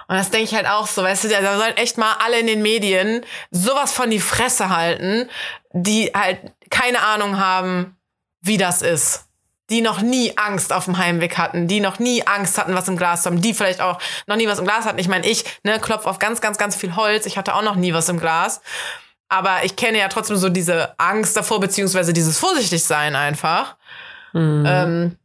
Und 0.08 0.16
das 0.16 0.30
denke 0.30 0.46
ich 0.46 0.56
halt 0.56 0.68
auch 0.68 0.88
so, 0.88 1.04
weißt 1.04 1.24
du, 1.24 1.30
da 1.30 1.58
sollen 1.58 1.78
echt 1.78 1.98
mal 1.98 2.16
alle 2.24 2.40
in 2.40 2.48
den 2.48 2.62
Medien 2.62 3.26
sowas 3.52 3.92
von 3.92 4.10
die 4.10 4.20
Fresse 4.20 4.70
halten, 4.70 5.30
die 5.72 6.12
halt 6.14 6.40
keine 6.70 7.02
Ahnung 7.02 7.40
haben, 7.40 7.98
wie 8.42 8.58
das 8.58 8.82
ist. 8.82 9.26
Die 9.72 9.82
noch 9.82 10.02
nie 10.02 10.38
Angst 10.38 10.72
auf 10.72 10.86
dem 10.86 11.00
Heimweg 11.00 11.40
hatten, 11.40 11.68
die 11.68 11.80
noch 11.80 11.98
nie 11.98 12.26
Angst 12.28 12.60
hatten, 12.60 12.76
was 12.76 12.88
im 12.88 12.98
Glas 12.98 13.24
zu 13.24 13.30
haben, 13.30 13.42
die 13.42 13.56
vielleicht 13.56 13.82
auch 13.82 14.00
noch 14.28 14.36
nie 14.36 14.48
was 14.48 14.60
im 14.60 14.66
Glas 14.66 14.86
hatten. 14.86 15.00
Ich 15.00 15.08
meine, 15.08 15.26
ich 15.26 15.44
ne, 15.64 15.80
klopf 15.80 16.06
auf 16.06 16.20
ganz, 16.20 16.40
ganz, 16.40 16.60
ganz 16.60 16.76
viel 16.76 16.96
Holz. 16.96 17.26
Ich 17.26 17.38
hatte 17.38 17.56
auch 17.56 17.64
noch 17.64 17.76
nie 17.76 17.94
was 17.94 18.08
im 18.08 18.20
Glas. 18.20 18.62
Aber 19.28 19.64
ich 19.64 19.76
kenne 19.76 19.98
ja 19.98 20.08
trotzdem 20.08 20.38
so 20.38 20.50
diese 20.50 21.00
Angst 21.00 21.36
davor, 21.36 21.60
beziehungsweise 21.60 22.14
dieses 22.14 22.38
Vorsichtigsein 22.38 23.16
einfach. 23.16 23.76
Ähm, 24.68 25.18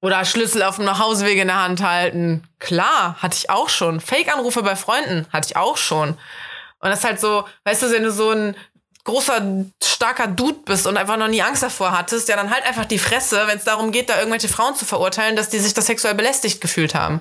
oder 0.00 0.24
Schlüssel 0.24 0.62
auf 0.62 0.76
dem 0.76 0.84
Nachhauseweg 0.84 1.38
in 1.38 1.48
der 1.48 1.62
Hand 1.62 1.82
halten. 1.82 2.44
Klar, 2.58 3.16
hatte 3.20 3.36
ich 3.36 3.50
auch 3.50 3.68
schon. 3.68 4.00
Fake-Anrufe 4.00 4.62
bei 4.62 4.76
Freunden 4.76 5.26
hatte 5.32 5.48
ich 5.48 5.56
auch 5.56 5.76
schon. 5.76 6.10
Und 6.10 6.88
das 6.90 7.00
ist 7.00 7.04
halt 7.04 7.20
so, 7.20 7.44
weißt 7.64 7.82
du, 7.82 7.90
wenn 7.90 8.02
du 8.04 8.12
so 8.12 8.30
ein 8.30 8.56
großer, 9.04 9.64
starker 9.82 10.26
Dude 10.28 10.60
bist 10.64 10.86
und 10.86 10.96
einfach 10.96 11.16
noch 11.16 11.28
nie 11.28 11.42
Angst 11.42 11.62
davor 11.62 11.92
hattest, 11.96 12.28
ja, 12.28 12.36
dann 12.36 12.50
halt 12.50 12.64
einfach 12.66 12.84
die 12.86 12.98
Fresse, 12.98 13.46
wenn 13.46 13.58
es 13.58 13.64
darum 13.64 13.92
geht, 13.92 14.08
da 14.08 14.18
irgendwelche 14.18 14.48
Frauen 14.48 14.74
zu 14.74 14.84
verurteilen, 14.84 15.36
dass 15.36 15.48
die 15.48 15.58
sich 15.58 15.74
da 15.74 15.82
sexuell 15.82 16.14
belästigt 16.14 16.60
gefühlt 16.60 16.94
haben. 16.94 17.20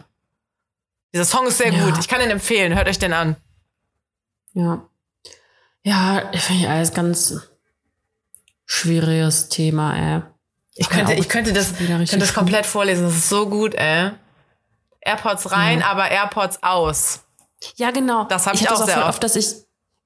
Dieser 1.13 1.25
Song 1.25 1.47
ist 1.47 1.57
sehr 1.57 1.73
Ja. 1.73 1.85
gut. 1.85 1.97
Ich 1.99 2.07
kann 2.07 2.21
ihn 2.21 2.29
empfehlen. 2.29 2.75
Hört 2.75 2.87
euch 2.87 2.99
den 2.99 3.13
an. 3.13 3.35
Ja. 4.53 4.85
Ja, 5.83 6.29
ich 6.33 6.41
finde 6.41 6.69
alles 6.69 6.93
ganz 6.93 7.33
schwieriges 8.65 9.49
Thema, 9.49 9.95
ey. 9.95 10.21
Ich 10.79 10.87
Ja, 10.87 10.95
könnte, 10.95 11.13
ich 11.13 11.27
könnte 11.27 11.51
das, 11.51 11.75
könnte 11.75 12.19
das 12.19 12.33
komplett 12.33 12.65
vorlesen. 12.65 13.03
Das 13.03 13.13
ist 13.13 13.27
so 13.27 13.49
gut, 13.49 13.75
ey. 13.75 14.11
AirPods 15.01 15.51
rein, 15.51 15.83
aber 15.83 16.09
AirPods 16.09 16.63
aus. 16.63 17.25
Ja, 17.75 17.91
genau. 17.91 18.23
Das 18.23 18.47
hab 18.47 18.53
ich 18.53 18.61
hatte 18.61 18.75
auch 18.75 18.79
das 18.79 18.87
sehr 18.87 18.99
oft. 18.99 19.09
oft, 19.09 19.23
dass 19.23 19.35
ich, 19.35 19.47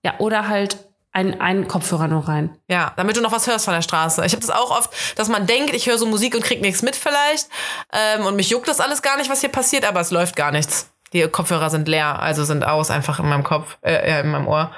ja, 0.03 0.15
oder 0.17 0.47
halt 0.47 0.77
ein, 1.11 1.39
ein 1.39 1.67
Kopfhörer 1.67 2.07
nur 2.07 2.27
rein. 2.27 2.57
Ja, 2.67 2.91
damit 2.95 3.15
du 3.15 3.21
noch 3.21 3.31
was 3.31 3.45
hörst 3.45 3.65
von 3.65 3.75
der 3.75 3.83
Straße. 3.83 4.25
Ich 4.25 4.33
habe 4.33 4.41
das 4.41 4.49
auch 4.49 4.71
oft, 4.71 4.89
dass 5.15 5.27
man 5.29 5.45
denkt, 5.45 5.75
ich 5.75 5.85
höre 5.85 5.99
so 5.99 6.07
Musik 6.07 6.33
und 6.33 6.43
krieg 6.43 6.59
nichts 6.61 6.81
mit 6.81 6.95
vielleicht. 6.95 7.49
Ähm, 7.91 8.25
und 8.25 8.35
mich 8.35 8.49
juckt 8.49 8.67
das 8.67 8.79
alles 8.79 9.03
gar 9.03 9.17
nicht, 9.17 9.29
was 9.29 9.41
hier 9.41 9.51
passiert, 9.51 9.85
aber 9.85 9.99
es 9.99 10.09
läuft 10.09 10.35
gar 10.35 10.51
nichts. 10.51 10.89
Die 11.13 11.21
Kopfhörer 11.27 11.69
sind 11.69 11.87
leer, 11.87 12.19
also 12.19 12.43
sind 12.43 12.63
aus, 12.63 12.89
einfach 12.89 13.19
in 13.19 13.29
meinem 13.29 13.43
Kopf, 13.43 13.77
äh, 13.81 14.21
in 14.21 14.31
meinem 14.31 14.47
Ohr. 14.47 14.71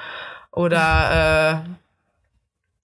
Oder 0.52 1.64
äh, 1.64 1.70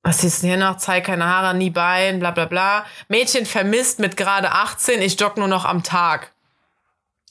was 0.03 0.25
ist 0.25 0.43
denn 0.43 0.51
hier 0.51 0.59
noch? 0.59 0.77
Zeig 0.79 1.05
keine 1.05 1.27
Haare, 1.27 1.57
nie 1.57 1.71
Bein, 1.71 2.19
bla 2.19 2.31
bla 2.33 2.47
bla. 2.47 2.85
Mädchen 3.09 3.47
vermisst 3.47 3.99
mit 3.99 4.17
gerade 4.17 4.51
18, 4.53 5.01
ich 5.01 5.19
jogge 5.21 5.39
nur 5.41 5.49
noch 5.49 5.65
am 5.65 5.83
Tag. 5.83 6.33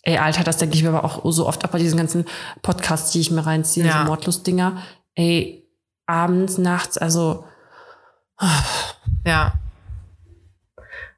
Ey, 0.03 0.17
Alter, 0.17 0.43
das 0.43 0.57
denke 0.57 0.75
ich 0.75 0.83
mir 0.83 0.89
aber 0.89 1.03
auch 1.03 1.21
so 1.31 1.47
oft 1.47 1.63
ab 1.63 1.71
bei 1.71 1.77
diesen 1.79 1.97
ganzen 1.97 2.25
Podcasts, 2.61 3.11
die 3.11 3.19
ich 3.19 3.29
mir 3.29 3.45
reinziehe, 3.45 3.85
Ja. 3.85 3.99
so 3.99 4.05
Mordlust-Dinger. 4.05 4.81
Ey, 5.15 5.63
abends, 6.07 6.57
nachts, 6.57 6.97
also, 6.97 7.45
Ja. 9.25 9.53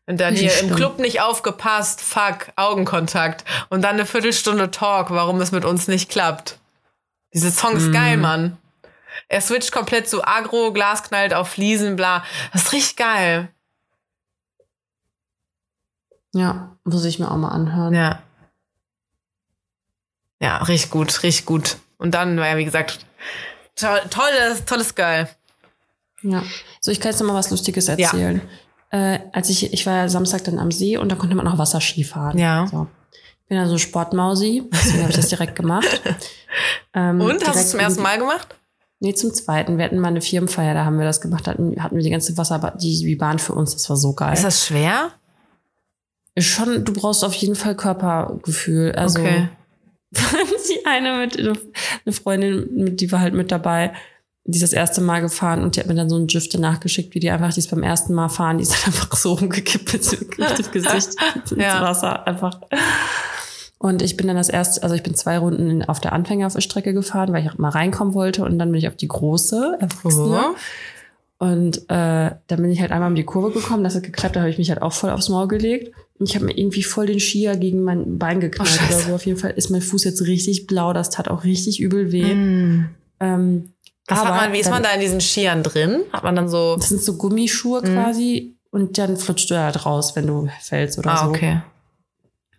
Und 0.06 0.20
dann 0.20 0.36
hier 0.36 0.52
im. 0.60 0.76
Club 0.76 1.00
nicht 1.00 1.22
aufgepasst, 1.22 2.02
fuck, 2.02 2.48
Augenkontakt. 2.58 3.46
Und 3.70 3.84
dann 3.84 3.92
eine 3.94 4.06
Viertelstunde 4.06 4.70
Talk, 4.70 5.12
warum 5.12 5.40
es 5.40 5.54
mit 5.54 5.64
uns 5.64 5.88
nicht 5.88 6.10
klappt. 6.10 6.60
Diese 7.34 7.52
Song 7.52 7.78
ist 7.78 7.94
geil, 7.94 8.18
Mann. 8.18 8.58
Er 9.28 9.42
switcht 9.42 9.72
komplett 9.72 10.08
zu 10.08 10.24
Agro, 10.26 10.74
Glas 10.74 11.04
knallt 11.04 11.34
auf 11.34 11.50
Fliesen, 11.50 11.96
bla. 11.96 12.24
Das 12.52 12.64
ist 12.64 12.74
richtig 12.74 12.96
geil. 12.98 13.50
ja, 16.36 16.76
muss 16.84 17.06
ich 17.06 17.20
mir 17.20 17.30
auch 17.32 17.38
mal 17.38 17.50
anhören. 17.50 17.94
Ja. 17.94 18.22
Ja, 20.42 20.58
richtig 20.58 20.90
gut, 20.92 21.24
richtig 21.24 21.46
gut. 21.46 21.78
Und 21.98 22.12
dann 22.16 22.38
war 22.38 22.48
ja, 22.48 22.58
wie 22.58 22.66
gesagt, 22.66 23.06
toll, 23.76 24.02
tolles, 24.10 24.66
tolles 24.66 24.96
Geil. 24.96 25.30
Ja. 26.22 26.44
So, 26.82 26.92
ich 26.92 27.00
kann 27.00 27.12
jetzt 27.12 27.20
noch 27.20 27.28
mal 27.28 27.36
was 27.36 27.50
Lustiges 27.52 27.88
erzählen. 27.88 28.42
Äh, 28.90 29.20
als 29.32 29.50
ich, 29.50 29.72
ich 29.74 29.86
war 29.86 29.96
ja 29.96 30.10
Samstag 30.10 30.44
dann 30.44 30.60
am 30.60 30.72
See 30.72 30.98
und 30.98 31.10
da 31.10 31.16
konnte 31.16 31.36
man 31.36 31.48
auch 31.48 31.58
Wasserski 31.58 32.04
fahren. 32.04 32.38
Ja. 32.38 32.68
So. 32.68 32.88
Ich 33.12 33.50
bin 33.50 33.58
ja 33.58 33.68
so 33.68 33.78
Sportmausi, 33.78 34.64
deswegen 34.72 35.02
habe 35.02 35.12
ich 35.12 35.16
das 35.16 35.30
direkt 35.30 35.56
gemacht. 35.56 36.02
Ähm, 36.96 37.20
Und, 37.22 37.44
hast 37.48 37.56
du 37.56 37.60
es 37.62 37.72
zum 37.72 37.80
ersten 37.80 38.04
Mal 38.04 38.20
gemacht? 38.20 38.56
Nee, 39.04 39.14
zum 39.14 39.34
zweiten. 39.34 39.78
Wir 39.78 39.84
hatten 39.84 40.00
mal 40.00 40.08
eine 40.08 40.22
Firmenfeier, 40.22 40.74
da 40.74 40.86
haben 40.86 40.98
wir 40.98 41.04
das 41.04 41.20
gemacht, 41.20 41.46
hatten, 41.46 41.76
hatten 41.84 41.98
wir 41.98 42.04
die 42.04 42.10
ganze 42.10 42.38
Wasser, 42.38 42.74
die, 42.82 43.04
die 43.04 43.16
Bahn 43.18 43.38
für 43.38 43.52
uns, 43.52 43.74
das 43.74 43.90
war 43.90 43.98
so 43.98 44.14
geil. 44.14 44.32
Ist 44.34 44.46
das 44.46 44.66
schwer? 44.66 45.12
Schon, 46.40 46.86
du 46.86 46.94
brauchst 46.94 47.26
auf 47.26 47.34
jeden 47.34 47.56
Fall 47.56 47.76
Körpergefühl. 47.76 48.94
Also, 48.94 49.20
Okay. 49.20 49.50
die 50.14 50.86
eine 50.86 51.18
mit, 51.18 51.38
eine 51.38 52.14
Freundin, 52.14 52.96
die 52.96 53.12
war 53.12 53.20
halt 53.20 53.34
mit 53.34 53.52
dabei, 53.52 53.92
die 54.46 54.56
ist 54.58 54.64
das 54.64 54.72
erste 54.72 55.02
Mal 55.02 55.20
gefahren 55.20 55.64
und 55.64 55.76
die 55.76 55.82
hat 55.82 55.88
mir 55.88 55.96
dann 55.96 56.10
so 56.10 56.16
ein 56.18 56.28
GIF 56.28 56.48
danach 56.48 56.80
geschickt, 56.80 57.14
wie 57.14 57.20
die 57.20 57.30
einfach, 57.30 57.52
die 57.52 57.60
ist 57.60 57.72
beim 57.72 57.84
ersten 57.84 58.14
Mal 58.14 58.30
fahren, 58.30 58.58
die 58.58 58.64
ist 58.64 58.72
dann 58.72 58.84
einfach 58.94 59.14
so 59.18 59.34
umgekippt 59.34 59.92
mit 59.94 60.12
dem 60.12 60.72
Gesicht 60.72 61.16
ins 61.36 61.52
Ja. 61.58 61.82
Wasser, 61.82 62.26
einfach. 62.26 62.62
Und 63.84 64.02
ich 64.02 64.16
bin 64.16 64.28
dann 64.28 64.38
das 64.38 64.48
erste, 64.48 64.82
also 64.82 64.96
ich 64.96 65.04
bin 65.04 65.14
zwei 65.14 65.38
Runden 65.38 65.84
auf 65.84 66.00
der 66.00 66.14
Anfängerstrecke 66.14 66.94
gefahren, 66.94 67.34
weil 67.34 67.44
ich 67.44 67.52
auch 67.52 67.58
mal 67.58 67.68
reinkommen 67.68 68.14
wollte 68.14 68.46
und 68.46 68.58
dann 68.58 68.72
bin 68.72 68.80
ich 68.80 68.88
auf 68.88 68.96
die 68.96 69.10
große, 69.10 69.78
Erwachsene. 69.82 70.40
Oh. 70.52 71.46
Und 71.46 71.80
äh, 71.90 72.32
dann 72.48 72.62
bin 72.62 72.72
ich 72.72 72.80
halt 72.80 72.92
einmal 72.94 73.10
um 73.10 73.16
die 73.16 73.26
Kurve 73.26 73.52
gekommen, 73.52 73.84
das 73.84 73.96
hat 73.96 74.04
geklappt, 74.04 74.38
da 74.38 74.40
habe 74.40 74.50
ich 74.50 74.58
mich 74.58 74.70
halt 74.70 74.82
auch 74.82 74.94
voll 74.94 75.10
aufs 75.10 75.28
Maul 75.28 75.50
gelegt. 75.50 75.94
Und 76.18 76.30
ich 76.30 76.36
habe 76.36 76.46
mir 76.46 76.58
irgendwie 76.58 76.84
voll 76.84 77.08
den 77.08 77.20
Skier 77.20 77.58
gegen 77.58 77.82
mein 77.84 78.18
Bein 78.18 78.40
geknallt 78.40 78.80
Oh, 78.82 78.88
oder 78.94 79.00
so. 79.02 79.16
Auf 79.16 79.26
jeden 79.26 79.38
Fall 79.38 79.52
ist 79.52 79.70
mein 79.70 79.82
Fuß 79.82 80.06
jetzt 80.06 80.22
richtig 80.26 80.66
blau, 80.68 80.94
das 80.94 81.10
tat 81.10 81.28
auch 81.28 81.44
richtig 81.44 81.82
übel 81.82 82.14
weh. 82.14 82.34
Mm. 82.34 82.90
Ähm, 83.20 83.74
Was 84.08 84.20
hat 84.20 84.28
aber 84.28 84.36
man, 84.38 84.54
wie 84.54 84.60
ist 84.60 84.68
dann- 84.68 84.76
man 84.76 84.84
da 84.84 84.92
in 84.94 85.02
diesen 85.02 85.20
Skiern 85.20 85.62
drin? 85.64 86.04
Hat 86.14 86.24
man 86.24 86.38
dann 86.38 86.48
so. 86.48 86.78
Das 86.78 86.88
sind 86.88 87.02
so 87.02 87.18
Gummischuhe 87.18 87.82
Mhm. 87.82 87.94
quasi 87.94 88.56
und 88.72 88.98
dann 88.98 89.18
flutscht 89.18 89.52
du 89.52 89.60
halt 89.62 89.86
raus, 89.86 90.16
wenn 90.16 90.28
du 90.28 90.48
fällst 90.62 90.98
oder 90.98 91.12
Ah, 91.12 91.26
so. 91.26 91.30
okay. 91.32 91.62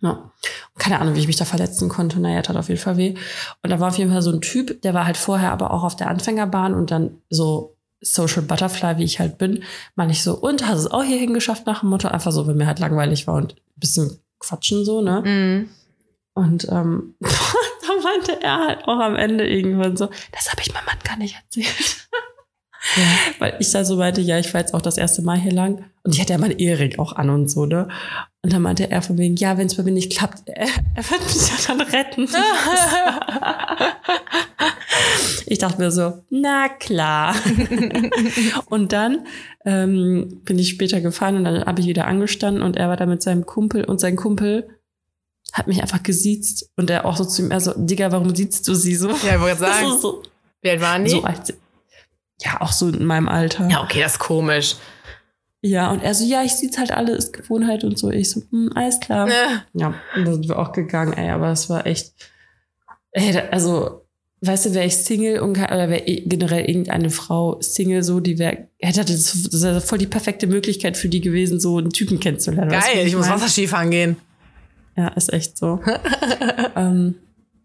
Ja. 0.05 0.31
Keine 0.77 0.99
Ahnung, 0.99 1.15
wie 1.15 1.19
ich 1.19 1.27
mich 1.27 1.37
da 1.37 1.45
verletzen 1.45 1.89
konnte. 1.89 2.19
Naja, 2.19 2.41
tat 2.41 2.57
auf 2.57 2.69
jeden 2.69 2.81
Fall 2.81 2.97
weh. 2.97 3.15
Und 3.63 3.69
da 3.69 3.79
war 3.79 3.89
auf 3.89 3.97
jeden 3.97 4.11
Fall 4.11 4.21
so 4.21 4.31
ein 4.31 4.41
Typ, 4.41 4.81
der 4.81 4.93
war 4.93 5.05
halt 5.05 5.17
vorher 5.17 5.51
aber 5.51 5.71
auch 5.71 5.83
auf 5.83 5.95
der 5.95 6.09
Anfängerbahn 6.09 6.73
und 6.73 6.91
dann 6.91 7.21
so 7.29 7.75
Social 8.01 8.43
Butterfly, 8.43 8.97
wie 8.97 9.03
ich 9.03 9.19
halt 9.19 9.37
bin, 9.37 9.63
meine 9.95 10.11
ich 10.11 10.21
so, 10.21 10.37
und 10.37 10.67
hast 10.67 10.79
es 10.79 10.91
auch 10.91 11.03
hierhin 11.03 11.33
geschafft 11.33 11.65
nach 11.65 11.79
dem 11.79 11.89
Motto, 11.89 12.07
einfach 12.07 12.31
so, 12.31 12.45
wenn 12.45 12.57
mir 12.57 12.67
halt 12.67 12.79
langweilig 12.79 13.25
war 13.25 13.35
und 13.35 13.53
ein 13.53 13.79
bisschen 13.79 14.19
quatschen 14.39 14.85
so, 14.85 15.01
ne? 15.01 15.21
Mhm. 15.25 15.69
Und 16.33 16.67
ähm, 16.69 17.15
dann 17.21 18.03
meinte 18.03 18.41
er 18.41 18.59
halt 18.59 18.87
auch 18.87 18.99
am 18.99 19.15
Ende 19.15 19.47
irgendwann 19.47 19.97
so, 19.97 20.09
das 20.31 20.51
habe 20.51 20.61
ich 20.61 20.73
meinem 20.73 20.85
Mann 20.85 20.99
gar 21.03 21.17
nicht 21.17 21.35
erzählt. 21.35 22.07
Ja. 22.95 23.03
Weil 23.39 23.57
ich 23.59 23.71
da 23.71 23.83
so 23.83 23.95
meinte, 23.95 24.21
ja, 24.21 24.37
ich 24.37 24.53
war 24.53 24.61
jetzt 24.61 24.73
auch 24.73 24.81
das 24.81 24.97
erste 24.97 25.21
Mal 25.21 25.37
hier 25.37 25.51
lang. 25.51 25.85
Und 26.03 26.13
ich 26.13 26.21
hatte 26.21 26.33
ja 26.33 26.39
meinen 26.39 26.59
Ehering 26.59 26.99
auch 26.99 27.13
an 27.13 27.29
und 27.29 27.49
so, 27.49 27.65
ne? 27.65 27.87
Und 28.45 28.53
dann 28.53 28.61
meinte 28.61 28.91
er 28.91 29.01
von 29.01 29.17
wegen, 29.17 29.35
ja, 29.37 29.57
wenn 29.57 29.65
es 29.65 29.73
bei 29.73 29.81
mir 29.81 29.91
nicht 29.91 30.15
klappt, 30.15 30.43
er, 30.45 30.67
er 30.93 31.09
wird 31.09 31.21
mich 31.23 31.49
ja 31.49 31.55
dann 31.65 31.81
retten. 31.81 32.29
ich 35.47 35.57
dachte 35.57 35.81
mir 35.81 35.89
so, 35.89 36.21
na 36.29 36.69
klar. 36.69 37.33
und 38.69 38.93
dann 38.93 39.25
ähm, 39.65 40.41
bin 40.45 40.59
ich 40.59 40.69
später 40.69 41.01
gefahren 41.01 41.37
und 41.37 41.45
dann 41.45 41.65
habe 41.65 41.81
ich 41.81 41.87
wieder 41.87 42.05
angestanden 42.05 42.61
und 42.61 42.77
er 42.77 42.87
war 42.87 42.97
da 42.97 43.07
mit 43.07 43.23
seinem 43.23 43.47
Kumpel 43.47 43.83
und 43.83 43.99
sein 43.99 44.15
Kumpel 44.15 44.69
hat 45.51 45.65
mich 45.65 45.81
einfach 45.81 46.03
gesiezt 46.03 46.69
und 46.75 46.91
er 46.91 47.05
auch 47.05 47.17
so 47.17 47.25
zu 47.25 47.41
ihm, 47.41 47.49
er 47.49 47.61
so, 47.61 47.73
Digga, 47.75 48.11
warum 48.11 48.35
siehst 48.35 48.67
du 48.67 48.75
sie 48.75 48.93
so? 48.93 49.09
Ja, 49.09 49.37
ich 49.37 49.41
wollte 49.41 49.57
sagen. 49.57 49.97
So, 49.99 50.21
Wie 50.61 50.69
alt 50.69 50.81
waren 50.81 51.03
die? 51.03 51.09
so 51.09 51.23
ja, 52.41 52.61
auch 52.61 52.71
so 52.71 52.89
in 52.89 53.05
meinem 53.05 53.27
Alter. 53.27 53.67
ja, 53.69 53.81
okay, 53.81 54.01
das 54.01 54.13
ist 54.13 54.19
komisch. 54.19 54.75
Ja, 55.61 55.91
und 55.91 56.03
er 56.03 56.13
so, 56.13 56.25
ja, 56.25 56.43
ich 56.43 56.53
sieht's 56.53 56.77
halt 56.77 56.91
alle, 56.91 57.13
ist 57.13 57.33
Gewohnheit 57.33 57.83
und 57.83 57.97
so. 57.97 58.11
Ich 58.11 58.29
so, 58.29 58.43
hm, 58.51 58.71
alles 58.75 58.99
klar. 58.99 59.25
Ne. 59.25 59.63
Ja, 59.73 59.95
und 60.15 60.25
da 60.25 60.33
sind 60.33 60.47
wir 60.47 60.59
auch 60.59 60.71
gegangen, 60.71 61.13
ey, 61.13 61.29
aber 61.29 61.51
es 61.51 61.69
war 61.69 61.87
echt, 61.87 62.13
ey, 63.11 63.33
da, 63.33 63.39
also, 63.51 64.05
weißt 64.41 64.67
du, 64.67 64.73
wäre 64.75 64.85
ich 64.85 64.97
Single 64.97 65.39
und 65.39 65.57
oder 65.57 65.89
wäre 65.89 66.03
generell 66.03 66.65
irgendeine 66.65 67.09
Frau 67.09 67.59
Single 67.61 68.03
so, 68.03 68.19
die 68.19 68.37
wäre, 68.37 68.67
hätte 68.79 69.05
das, 69.05 69.47
das 69.51 69.63
wäre 69.63 69.81
voll 69.81 69.97
die 69.97 70.07
perfekte 70.07 70.45
Möglichkeit 70.45 70.97
für 70.97 71.09
die 71.09 71.21
gewesen, 71.21 71.59
so 71.59 71.77
einen 71.77 71.89
Typen 71.89 72.19
kennenzulernen. 72.19 72.69
Geil, 72.69 73.07
ich 73.07 73.15
muss 73.15 73.25
mein? 73.27 73.35
Wasserskifahren 73.35 73.89
gehen. 73.89 74.17
Ja, 74.95 75.07
ist 75.09 75.33
echt 75.33 75.57
so. 75.57 75.79
ähm, 76.75 77.15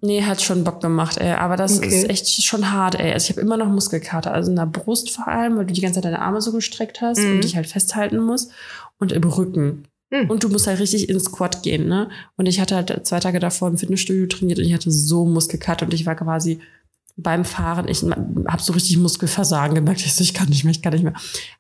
nee, 0.00 0.22
hat 0.22 0.40
schon 0.42 0.64
Bock 0.64 0.80
gemacht, 0.80 1.18
ey. 1.18 1.32
Aber 1.32 1.56
das 1.56 1.78
Okay. 1.78 1.88
ist 1.88 2.08
echt 2.10 2.26
schon 2.42 2.70
hart, 2.72 2.94
ey. 2.94 3.12
Also 3.12 3.24
ich 3.24 3.30
habe 3.30 3.40
immer 3.40 3.56
noch 3.56 3.68
Muskelkater. 3.68 4.32
Also 4.32 4.50
in 4.50 4.56
der 4.56 4.66
Brust 4.66 5.10
vor 5.10 5.28
allem, 5.28 5.56
weil 5.56 5.66
du 5.66 5.74
die 5.74 5.80
ganze 5.80 5.96
Zeit 5.96 6.04
deine 6.06 6.20
Arme 6.22 6.40
so 6.40 6.52
gestreckt 6.52 7.00
hast 7.00 7.18
Mhm. 7.20 7.32
und 7.36 7.44
dich 7.44 7.56
halt 7.56 7.66
festhalten 7.66 8.18
musst. 8.18 8.50
Und 8.98 9.12
im 9.12 9.22
Rücken. 9.24 9.84
Mhm. 10.10 10.28
Und 10.28 10.42
du 10.44 10.48
musst 10.48 10.66
halt 10.66 10.78
richtig 10.80 11.08
ins 11.08 11.24
Squat 11.24 11.62
gehen, 11.62 11.86
ne? 11.88 12.08
Und 12.36 12.46
ich 12.46 12.60
hatte 12.60 12.74
halt 12.76 13.06
zwei 13.06 13.20
Tage 13.20 13.38
davor 13.40 13.68
im 13.68 13.78
Fitnessstudio 13.78 14.26
trainiert 14.26 14.58
und 14.58 14.64
ich 14.64 14.74
hatte 14.74 14.90
so 14.90 15.24
Muskelkater 15.24 15.86
und 15.86 15.94
ich 15.94 16.04
war 16.06 16.16
quasi 16.16 16.60
beim 17.16 17.44
Fahren, 17.44 17.86
ich 17.88 18.02
habe 18.02 18.62
so 18.62 18.72
richtig 18.72 18.96
Muskelversagen 18.98 19.74
gemerkt. 19.74 20.00
Ich 20.04 20.14
so, 20.14 20.22
ich 20.22 20.34
kann 20.34 20.48
nicht 20.48 20.64
mehr, 20.64 20.70
ich 20.72 20.82
kann 20.82 20.92
nicht 20.92 21.02
mehr. 21.02 21.12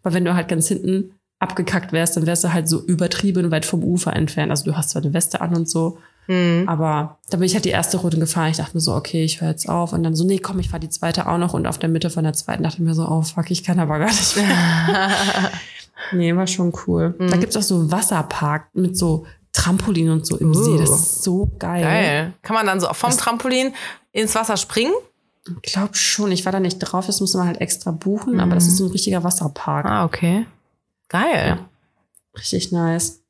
Aber 0.02 0.14
wenn 0.14 0.24
du 0.24 0.34
halt 0.34 0.48
ganz 0.48 0.68
hinten 0.68 1.12
abgekackt 1.38 1.92
wärst, 1.92 2.16
dann 2.16 2.26
wärst 2.26 2.44
du 2.44 2.52
halt 2.52 2.68
so 2.68 2.82
übertrieben 2.84 3.50
weit 3.50 3.64
vom 3.64 3.82
Ufer 3.84 4.14
entfernt. 4.14 4.50
Also 4.50 4.64
du 4.64 4.76
hast 4.76 4.90
zwar 4.90 5.02
eine 5.02 5.12
Weste 5.14 5.40
an 5.40 5.54
und 5.54 5.68
so, 5.68 5.98
Hm. 6.30 6.68
aber 6.68 7.18
da 7.30 7.38
bin 7.38 7.46
ich 7.46 7.54
halt 7.54 7.64
die 7.64 7.70
erste 7.70 7.96
Runde 7.96 8.18
gefahren. 8.18 8.50
Ich 8.50 8.58
dachte 8.58 8.76
mir 8.76 8.80
so, 8.80 8.94
okay, 8.94 9.24
ich 9.24 9.40
höre 9.40 9.48
jetzt 9.48 9.68
auf. 9.68 9.92
Und 9.92 10.04
dann 10.04 10.14
so, 10.14 10.24
nee, 10.24 10.38
komm, 10.38 10.60
ich 10.60 10.68
fahre 10.68 10.78
die 10.80 10.88
zweite 10.88 11.26
auch 11.26 11.38
noch. 11.38 11.54
Und 11.54 11.66
auf 11.66 11.78
der 11.78 11.88
Mitte 11.88 12.08
von 12.10 12.22
der 12.22 12.34
zweiten 12.34 12.62
dachte 12.62 12.76
ich 12.76 12.82
mir 12.84 12.94
so, 12.94 13.06
oh 13.08 13.22
fuck, 13.22 13.50
ich 13.50 13.64
kann 13.64 13.80
aber 13.80 13.98
gar 13.98 14.06
nicht 14.10 14.36
mehr. 14.36 14.46
nee, 16.12 16.34
war 16.36 16.46
schon 16.46 16.72
cool. 16.86 17.14
Da 17.18 17.36
gibt's 17.36 17.56
auch 17.56 17.62
so 17.62 17.74
einen 17.76 17.90
Wasserpark 17.90 18.68
mit 18.74 18.96
so 18.96 19.26
Trampolin 19.52 20.10
und 20.10 20.24
so 20.26 20.36
im 20.36 20.50
Uh. 20.50 20.54
See. 20.54 20.78
Das 20.78 20.90
ist 20.90 21.22
so 21.24 21.50
geil. 21.58 21.82
Geil. 21.82 22.32
Kann 22.42 22.54
man 22.54 22.66
dann 22.66 22.80
so 22.80 22.86
vom 22.92 23.10
Trampolin 23.10 23.74
ins 24.12 24.34
Wasser 24.36 24.56
springen? 24.56 24.92
Ich 25.62 25.72
glaube 25.72 25.94
schon. 25.94 26.30
Ich 26.30 26.44
war 26.44 26.52
da 26.52 26.60
nicht 26.60 26.78
drauf. 26.78 27.06
Das 27.06 27.20
musste 27.20 27.38
man 27.38 27.48
halt 27.48 27.60
extra 27.60 27.90
buchen. 27.90 28.38
Aber 28.40 28.54
das 28.54 28.66
ist 28.68 28.76
so 28.76 28.84
ein 28.86 28.90
richtiger 28.92 29.24
Wasserpark. 29.24 29.86
Ah, 29.86 30.04
okay. 30.04 30.46
Geil. 31.08 31.56
Ja. 31.58 31.58
Richtig 32.38 32.70
nice. 32.70 33.20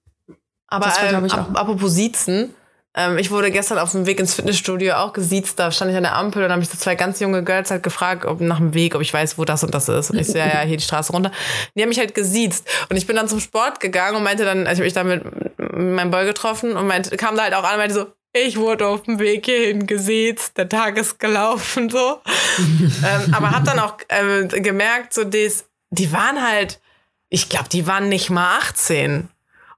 Aber 0.67 0.85
Das 0.87 1.01
war, 1.03 1.13
ähm, 1.15 1.25
ich, 1.25 1.33
ap 1.33 1.51
auch- 1.51 1.55
apropos 1.55 1.95
Siezen, 1.95 2.51
ähm, 2.97 3.19
ich 3.19 3.31
wurde 3.31 3.51
gestern 3.53 3.79
auf 3.79 3.93
dem 3.93 4.07
Weg 4.07 4.19
ins 4.19 4.35
Fitnessstudio 4.35 4.95
auch 4.95 5.13
gesiezt. 5.13 5.59
Da 5.59 5.71
stand 5.71 5.93
ich 5.93 5.97
an 5.97 6.03
der 6.03 6.17
Ampel 6.17 6.43
und 6.43 6.51
habe 6.51 6.59
mich 6.59 6.69
so 6.69 6.77
zwei 6.77 6.97
ganz 6.97 7.21
junge 7.21 7.45
Girls 7.45 7.71
halt 7.71 7.85
gefragt, 7.85 8.25
ob 8.25 8.41
nach 8.41 8.59
dem 8.59 8.75
Weg, 8.75 8.97
ob 8.97 9.01
ich 9.01 9.15
weiß, 9.15 9.39
wo 9.39 9.45
das 9.45 9.63
und 9.63 9.73
das 9.75 9.89
ist. 9.89 10.11
Und 10.11 10.19
ich 10.19 10.27
so, 10.27 10.39
ja, 10.39 10.47
ja, 10.47 10.61
hier 10.63 10.77
die 10.77 10.83
Straße 10.83 11.13
runter. 11.13 11.31
Die 11.75 11.83
haben 11.83 11.89
mich 11.89 12.01
halt 12.01 12.15
gesiezt. 12.15 12.69
Und 12.89 12.97
ich 12.97 13.07
bin 13.07 13.15
dann 13.15 13.29
zum 13.29 13.39
Sport 13.39 13.79
gegangen 13.79 14.17
und 14.17 14.25
meinte 14.25 14.45
dann, 14.45 14.67
also 14.67 14.83
ich 14.83 14.97
habe 14.97 15.09
mich 15.09 15.23
da 15.23 15.31
mit, 15.31 15.73
mit 15.73 15.95
meinem 15.95 16.11
Boy 16.11 16.25
getroffen 16.25 16.77
und 16.77 16.87
meinte, 16.89 17.17
kam 17.17 17.37
da 17.37 17.45
halt 17.45 17.55
auch 17.55 17.63
an 17.63 17.75
und 17.75 17.79
meinte 17.79 17.95
so, 17.95 18.07
ich 18.33 18.57
wurde 18.57 18.87
auf 18.87 19.03
dem 19.03 19.19
Weg 19.19 19.47
hierhin 19.47 19.87
gesiezt, 19.87 20.57
der 20.57 20.69
Tag 20.69 20.97
ist 20.99 21.19
gelaufen, 21.19 21.91
so. 21.91 22.21
ähm, 22.59 23.35
aber 23.35 23.51
hab 23.51 23.65
dann 23.65 23.79
auch 23.79 23.95
ähm, 24.09 24.49
gemerkt, 24.49 25.15
so 25.15 25.25
des, 25.25 25.65
die 25.91 26.13
waren 26.13 26.41
halt, 26.41 26.81
ich 27.29 27.49
glaube, 27.49 27.69
die 27.69 27.87
waren 27.87 28.09
nicht 28.09 28.31
mal 28.31 28.59
18. 28.59 29.29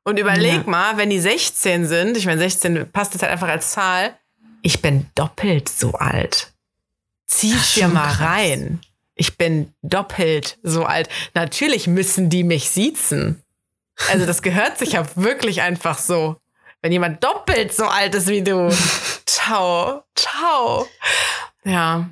Und 0.04 0.18
überleg 0.18 0.64
Ja. 0.64 0.70
mal, 0.70 0.96
wenn 0.96 1.10
die 1.10 1.20
16 1.20 1.86
sind, 1.86 2.16
ich 2.16 2.26
meine, 2.26 2.38
16 2.40 2.90
passt 2.90 3.12
jetzt 3.14 3.22
halt 3.22 3.32
einfach 3.32 3.48
als 3.48 3.70
Zahl, 3.70 4.16
ich 4.62 4.82
bin 4.82 5.06
doppelt 5.14 5.68
so 5.68 5.92
alt. 5.92 6.52
Zieh's 7.26 7.74
dir 7.74 7.88
mal 7.88 8.08
krass. 8.08 8.20
rein. 8.20 8.80
Ich 9.14 9.36
bin 9.36 9.72
doppelt 9.82 10.58
so 10.62 10.84
alt. 10.84 11.08
Natürlich 11.34 11.86
müssen 11.86 12.30
die 12.30 12.44
mich 12.44 12.70
siezen. 12.70 13.42
Also 14.10 14.26
das 14.26 14.42
gehört 14.42 14.78
sich 14.78 14.92
ja 14.92 15.06
wirklich 15.14 15.62
einfach 15.62 15.98
so. 15.98 16.36
Wenn 16.80 16.92
jemand 16.92 17.22
doppelt 17.22 17.72
so 17.72 17.84
alt 17.86 18.14
ist 18.14 18.26
wie 18.28 18.42
du. 18.42 18.68
Ciao, 19.26 20.02
ciao. 20.16 20.88
Ja, 21.64 22.10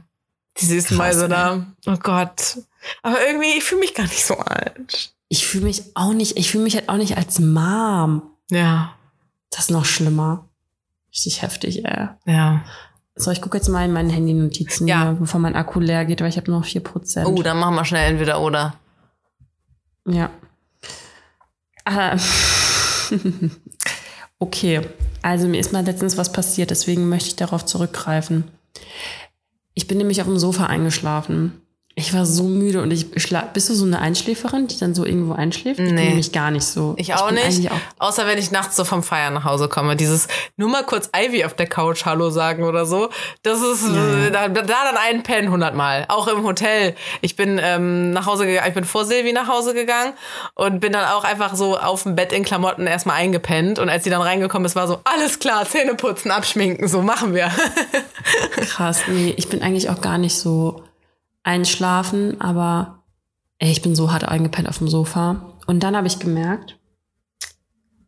die 0.58 0.64
süßen 0.66 0.96
Mäuse 0.96 1.28
da. 1.28 1.66
Oh 1.86 1.96
Gott. 1.96 2.58
Aber 3.02 3.20
irgendwie, 3.26 3.58
ich 3.58 3.64
fühle 3.64 3.80
mich 3.80 3.94
gar 3.94 4.04
nicht 4.04 4.24
so 4.24 4.36
alt. 4.38 5.12
Ich 5.32 5.46
fühle 5.46 5.64
mich 5.64 5.84
auch 5.94 6.12
nicht, 6.12 6.36
ich 6.36 6.50
fühle 6.50 6.64
mich 6.64 6.74
halt 6.74 6.88
auch 6.88 6.96
nicht 6.96 7.16
als 7.16 7.38
Mom. 7.38 8.22
Ja, 8.50 8.94
Das 9.50 9.60
ist 9.60 9.70
noch 9.70 9.84
schlimmer. 9.84 10.48
Richtig 11.10 11.40
heftig, 11.42 11.84
ey. 11.84 12.08
ja. 12.26 12.64
So, 13.16 13.30
ich 13.30 13.40
gucke 13.42 13.56
jetzt 13.58 13.68
mal 13.68 13.84
in 13.84 13.92
meinen 13.92 14.10
Handy-Notizen, 14.10 14.88
Ja. 14.88 15.12
bevor 15.12 15.40
mein 15.40 15.54
Akku 15.54 15.78
leer 15.78 16.04
geht, 16.04 16.20
weil 16.20 16.28
ich 16.30 16.36
habe 16.36 16.50
noch 16.50 16.64
4%. 16.64 17.26
Oh, 17.26 17.42
dann 17.42 17.58
machen 17.58 17.74
wir 17.76 17.84
schnell 17.84 18.10
entweder 18.10 18.40
oder. 18.40 18.74
Ja. 20.06 20.30
Ah. 21.84 22.16
okay, 24.38 24.80
also 25.22 25.46
mir 25.48 25.60
ist 25.60 25.72
mal 25.72 25.84
letztens 25.84 26.16
was 26.16 26.32
passiert, 26.32 26.70
deswegen 26.70 27.08
möchte 27.08 27.28
ich 27.28 27.36
darauf 27.36 27.64
zurückgreifen. 27.66 28.44
Ich 29.74 29.86
bin 29.86 29.98
nämlich 29.98 30.20
auf 30.20 30.26
dem 30.26 30.38
Sofa 30.38 30.66
eingeschlafen. 30.66 31.60
Ich 32.00 32.14
war 32.14 32.24
so 32.24 32.44
müde 32.44 32.80
und 32.80 32.90
ich 32.90 33.06
schla 33.16 33.42
Bist 33.42 33.68
du 33.68 33.74
so 33.74 33.84
eine 33.84 34.00
Einschläferin, 34.00 34.66
die 34.66 34.78
dann 34.78 34.94
so 34.94 35.04
irgendwo 35.04 35.34
einschläft? 35.34 35.78
Ich 35.78 35.84
bin 35.84 35.94
Nee. 35.94 36.08
nämlich 36.08 36.32
gar 36.32 36.50
nicht 36.50 36.64
so. 36.64 36.94
Ich 36.96 37.14
auch 37.14 37.26
bin 37.26 37.34
nicht. 37.36 37.70
Auch, 37.70 37.76
Außer 37.98 38.26
wenn 38.26 38.38
ich 38.38 38.50
nachts 38.50 38.74
so 38.76 38.84
vom 38.84 39.02
Feiern 39.02 39.34
nach 39.34 39.44
Hause 39.44 39.68
komme. 39.68 39.96
Dieses 39.96 40.26
nur 40.56 40.70
mal 40.70 40.82
kurz 40.84 41.10
Ivy 41.14 41.44
auf 41.44 41.52
der 41.54 41.66
Couch 41.66 42.06
Hallo 42.06 42.30
sagen 42.30 42.64
oder 42.64 42.86
so. 42.86 43.10
Das 43.42 43.60
ist 43.60 43.84
Ja. 43.86 44.30
da, 44.30 44.48
da 44.48 44.62
dann 44.62 44.96
einpennen 44.96 45.50
hundertmal. 45.50 46.06
Auch 46.08 46.26
im 46.28 46.42
Hotel. 46.44 46.94
Ich 47.20 47.36
bin 47.36 47.60
ähm, 47.62 48.12
nach 48.12 48.24
Hause 48.26 48.46
gegangen, 48.46 48.68
ich 48.68 48.74
bin 48.74 48.84
vor 48.84 49.04
Silvi 49.04 49.32
nach 49.34 49.48
Hause 49.48 49.74
gegangen 49.74 50.14
und 50.54 50.80
bin 50.80 50.92
dann 50.92 51.04
auch 51.04 51.24
einfach 51.24 51.54
so 51.54 51.76
auf 51.78 52.04
dem 52.04 52.16
Bett 52.16 52.32
in 52.32 52.44
Klamotten 52.44 52.86
erstmal 52.86 53.16
eingepennt. 53.16 53.78
Und 53.78 53.90
als 53.90 54.04
sie 54.04 54.10
dann 54.10 54.22
reingekommen 54.22 54.64
ist, 54.64 54.74
war 54.74 54.88
so, 54.88 55.00
alles 55.04 55.38
klar, 55.38 55.66
Zähne 55.68 55.94
putzen, 55.96 56.30
abschminken, 56.30 56.88
so 56.88 57.02
machen 57.02 57.34
wir. 57.34 57.50
krass. 58.68 59.02
Nee, 59.06 59.34
ich 59.36 59.48
bin 59.48 59.62
eigentlich 59.62 59.90
auch 59.90 60.00
gar 60.00 60.16
nicht 60.18 60.36
so 60.38 60.82
einschlafen, 61.42 62.40
aber 62.40 63.04
ey, 63.58 63.70
ich 63.70 63.82
bin 63.82 63.94
so 63.94 64.12
hart 64.12 64.24
eingepennt 64.24 64.68
auf 64.68 64.78
dem 64.78 64.88
Sofa. 64.88 65.54
Und 65.66 65.80
dann 65.80 65.96
habe 65.96 66.06
ich 66.06 66.18
gemerkt, 66.18 66.78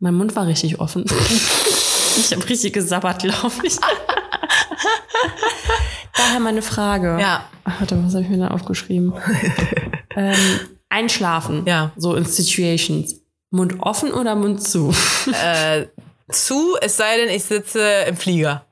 mein 0.00 0.14
Mund 0.14 0.34
war 0.34 0.46
richtig 0.46 0.80
offen. 0.80 1.04
ich 2.16 2.32
habe 2.32 2.48
richtig 2.48 2.72
gesabbert, 2.72 3.22
glaube 3.22 3.54
ich. 3.62 3.76
Daher 6.16 6.40
meine 6.40 6.62
Frage. 6.62 7.18
Ja. 7.20 7.48
Ach, 7.64 7.80
warte, 7.80 8.02
was 8.04 8.14
habe 8.14 8.24
ich 8.24 8.30
mir 8.30 8.38
da 8.38 8.48
aufgeschrieben? 8.48 9.14
ähm, 10.16 10.60
einschlafen. 10.88 11.64
Ja. 11.66 11.92
So 11.96 12.14
in 12.14 12.24
Situations. 12.24 13.16
Mund 13.50 13.76
offen 13.80 14.12
oder 14.12 14.34
Mund 14.34 14.62
zu? 14.62 14.94
äh, 15.44 15.86
zu, 16.30 16.76
es 16.80 16.96
sei 16.96 17.18
denn, 17.18 17.28
ich 17.28 17.44
sitze 17.44 17.86
im 18.08 18.16
Flieger. 18.16 18.64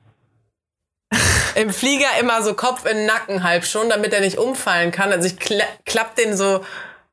Im 1.55 1.71
Flieger 1.71 2.07
immer 2.19 2.41
so 2.43 2.53
Kopf 2.53 2.85
in 2.85 2.97
den 2.97 3.05
Nacken 3.05 3.43
halb 3.43 3.65
schon, 3.65 3.89
damit 3.89 4.13
er 4.13 4.21
nicht 4.21 4.37
umfallen 4.37 4.91
kann. 4.91 5.11
Also 5.11 5.27
ich 5.27 5.37
kla 5.37 5.65
klapp 5.85 6.15
den 6.15 6.35
so, 6.35 6.63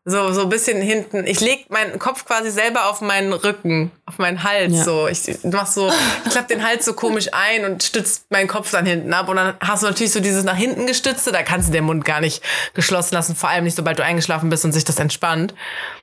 so, 0.05 0.33
so 0.33 0.43
ein 0.43 0.49
bisschen 0.49 0.81
hinten. 0.81 1.27
Ich 1.27 1.41
leg 1.41 1.71
meinen 1.71 1.99
Kopf 1.99 2.25
quasi 2.25 2.51
selber 2.51 2.89
auf 2.89 3.01
meinen 3.01 3.33
Rücken, 3.33 3.91
auf 4.07 4.19
meinen 4.19 4.43
Hals. 4.43 4.73
Ja. 4.73 4.85
So. 4.85 5.09
Ich 5.09 5.21
mach 5.43 5.67
so, 5.67 5.93
ich 6.25 6.31
klapp 6.31 6.49
den 6.49 6.67
Hals 6.67 6.85
so 6.85 6.95
komisch 6.95 7.29
ein 7.33 7.65
und 7.65 7.83
stützt 7.83 8.31
meinen 8.31 8.49
Kopf 8.49 8.71
dann 8.71 8.87
hinten 8.87 9.13
ab. 9.13 9.29
Und 9.29 9.37
dann 9.37 9.55
hast 9.61 9.83
du 9.83 9.87
natürlich 9.87 10.13
so 10.13 10.21
dieses 10.21 10.45
nach 10.45 10.57
hinten 10.57 10.87
gestützte, 10.87 11.31
da 11.31 11.43
kannst 11.43 11.69
du 11.69 11.73
den 11.73 11.85
Mund 11.85 12.05
gar 12.05 12.21
nicht 12.21 12.43
geschlossen 12.75 13.15
lassen. 13.15 13.37
Vor 13.37 13.51
allem 13.51 13.65
nicht, 13.65 13.77
sobald 13.77 13.99
du 13.99 14.05
eingeschlafen 14.05 14.49
bist 14.49 14.65
und 14.65 14.73
sich 14.73 14.85
das 14.85 14.99
entspannt. 14.99 15.55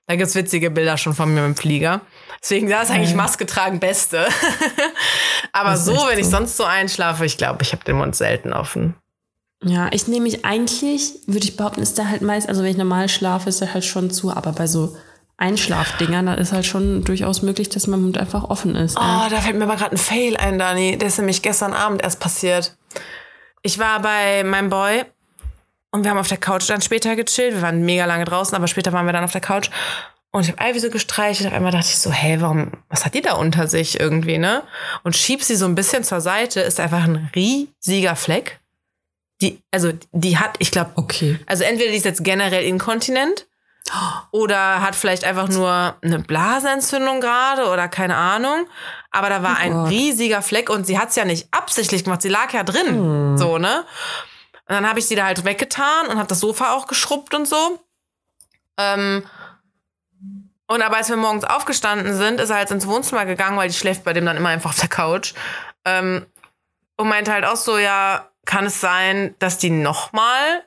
Da 0.08 0.16
gibt's 0.16 0.36
witzige 0.36 0.70
Bilder 0.70 0.98
schon 0.98 1.16
von 1.16 1.34
mir 1.34 1.44
im 1.44 1.56
Flieger. 1.56 2.02
Deswegen, 2.44 2.70
da 2.70 2.84
ist 2.84 2.92
eigentlich. 2.92 3.16
Maske 3.16 3.48
tragen 3.48 3.80
Beste. 3.80 4.28
Aber 5.56 5.78
so, 5.78 5.94
wenn 6.10 6.20
ich 6.20 6.26
so. 6.26 6.32
sonst 6.32 6.58
so 6.58 6.66
einschlafe, 6.66 7.26
ich 7.26 7.38
glaube, 7.38 7.62
ich 7.62 7.72
habe 7.72 7.84
den 7.86 7.96
Mund 7.96 8.14
selten 8.14 8.52
offen. 8.52 8.94
Ja, 9.64 9.88
ich 9.94 10.06
nehme 10.10 10.24
mich 10.24 10.44
eigentlich, 10.44 11.14
würde 11.28 11.46
ich 11.46 11.56
behaupten, 11.56 11.82
ist 11.82 11.98
der 11.98 12.10
halt 12.10 12.22
meist, 12.22 12.50
also 12.50 12.62
wenn 12.62 12.72
ich 12.72 12.78
normal 12.78 13.08
schlafe, 13.08 13.48
ist 13.48 13.62
der 13.62 13.74
halt 13.74 13.86
schon 13.86 14.12
zu, 14.12 14.36
aber 14.36 14.52
bei 14.52 14.68
so 14.68 14.98
Einschlafdingern, 15.38 16.26
da 16.26 16.34
ist 16.34 16.52
halt 16.52 16.66
schon 16.66 17.06
durchaus 17.06 17.42
möglich, 17.42 17.70
dass 17.70 17.88
mein 17.88 18.02
Mund 18.02 18.18
einfach 18.18 18.44
offen 18.44 18.76
ist. 18.76 18.98
Oh, 18.98 19.30
da 19.30 19.40
fällt 19.40 19.56
mir 19.56 19.64
aber 19.64 19.78
gerade 19.78 19.96
ein 19.96 19.98
Fail 19.98 20.36
ein, 20.36 20.60
Dani. 20.60 20.98
Der 20.98 21.08
ist 21.08 21.18
nämlich 21.20 21.42
gestern 21.42 21.74
Abend 21.74 22.04
erst 22.04 22.20
passiert. 22.20 22.76
ich 23.62 23.80
war 23.80 24.02
bei 24.02 24.44
meinem 24.44 24.70
Boy 24.70 25.06
und 25.92 26.04
wir 26.04 26.12
haben 26.12 26.18
auf 26.18 26.28
der 26.28 26.38
Couch 26.38 26.70
dann 26.70 26.82
später 26.82 27.16
gechillt. 27.16 27.54
Wir 27.54 27.62
waren 27.62 27.86
mega 27.86 28.04
lange 28.04 28.26
draußen, 28.26 28.56
aber 28.56 28.68
später 28.68 28.92
waren 28.92 29.06
wir 29.06 29.14
dann 29.14 29.24
auf 29.24 29.32
der 29.32 29.42
Couch. 29.42 29.70
Und 30.36 30.44
ich 30.44 30.52
habe 30.52 30.70
Ivy 30.70 30.80
so 30.82 30.90
gestreichelt. 30.90 31.48
Auf 31.48 31.56
einmal 31.56 31.72
dachte 31.72 31.88
ich 31.88 31.98
so, 31.98 32.12
hey, 32.12 32.42
warum, 32.42 32.74
was 32.90 33.06
hat 33.06 33.14
die 33.14 33.22
da 33.22 33.36
unter 33.36 33.70
sich 33.70 34.02
irgendwie, 34.02 34.38
ne? 34.38 34.64
Und 35.04 35.16
schieb 35.16 35.42
sie 35.42 35.56
so 35.56 35.66
ein 35.66 35.76
bisschen 35.76 36.04
zur 36.04 36.20
Seite, 36.20 36.60
ist 36.60 36.78
einfach 36.82 37.06
ein 37.06 37.32
riesiger 37.34 38.18
Fleck. 38.18 38.60
Die, 39.42 39.62
also, 39.72 39.94
die 40.12 40.38
hat, 40.38 40.56
ich 40.60 40.72
glaube, 40.72 40.92
Okay. 40.96 41.40
also 41.46 41.64
entweder 41.64 41.90
die 41.90 41.96
ist 41.96 42.04
jetzt 42.04 42.26
generell 42.26 42.66
inkontinent 42.66 43.48
oder 44.32 44.82
hat 44.82 44.96
vielleicht 44.98 45.24
einfach 45.24 45.48
nur 45.48 45.96
eine 46.02 46.20
Blasenentzündung 46.20 47.22
gerade 47.22 47.70
oder 47.70 47.88
keine 47.88 48.18
Ahnung. 48.18 48.68
Aber 49.12 49.30
da 49.30 49.42
war 49.42 49.54
Oh 49.60 49.62
ein 49.62 49.72
Gott. 49.72 49.90
riesiger 49.90 50.42
Fleck 50.42 50.70
und 50.70 50.86
sie 50.86 51.00
hat 51.00 51.12
es 51.12 51.16
ja 51.16 51.24
nicht 51.24 51.48
absichtlich 51.52 52.04
gemacht. 52.04 52.22
Sie 52.22 52.28
lag 52.28 52.52
ja 52.52 52.64
drin. 52.66 52.88
Hm. 52.88 53.38
So, 53.38 53.58
ne? 53.58 53.86
Und 54.68 54.76
dann 54.76 54.90
habe 54.90 55.00
ich 55.00 55.06
sie 55.08 55.16
da 55.16 55.28
halt 55.28 55.46
weggetan 55.46 56.08
und 56.08 56.18
habe 56.18 56.28
das 56.28 56.42
Sofa 56.42 56.74
auch 56.74 56.88
geschrubbt 56.88 57.34
und 57.34 57.48
so. 57.48 57.80
Ähm, 58.78 59.24
und 60.68 60.82
aber 60.82 60.98
als 60.98 61.10
wir 61.10 61.18
morgens 61.18 61.44
aufgestanden 61.44 62.16
sind, 62.16 62.40
ist 62.40 62.50
er 62.50 62.58
halt 62.58 62.72
ins 62.72 62.88
Wohnzimmer 62.88 63.26
gegangen, 63.26 63.58
weil 63.58 63.68
die 63.70 63.76
schläft 63.76 64.04
bei 64.04 64.14
dem 64.14 64.26
dann 64.26 64.38
immer 64.38 64.50
einfach 64.50 64.72
auf 64.72 64.80
der 64.80 64.90
Couch. 64.90 65.34
Ähm, 65.86 66.26
und 66.98 67.08
meinte 67.10 67.32
halt 67.34 67.46
auch 67.46 67.56
so, 67.58 67.78
ja, 67.78 68.30
kann 68.46 68.66
es 68.66 68.80
sein, 68.80 69.36
dass 69.40 69.58
die 69.58 69.70
nochmal 69.70 70.64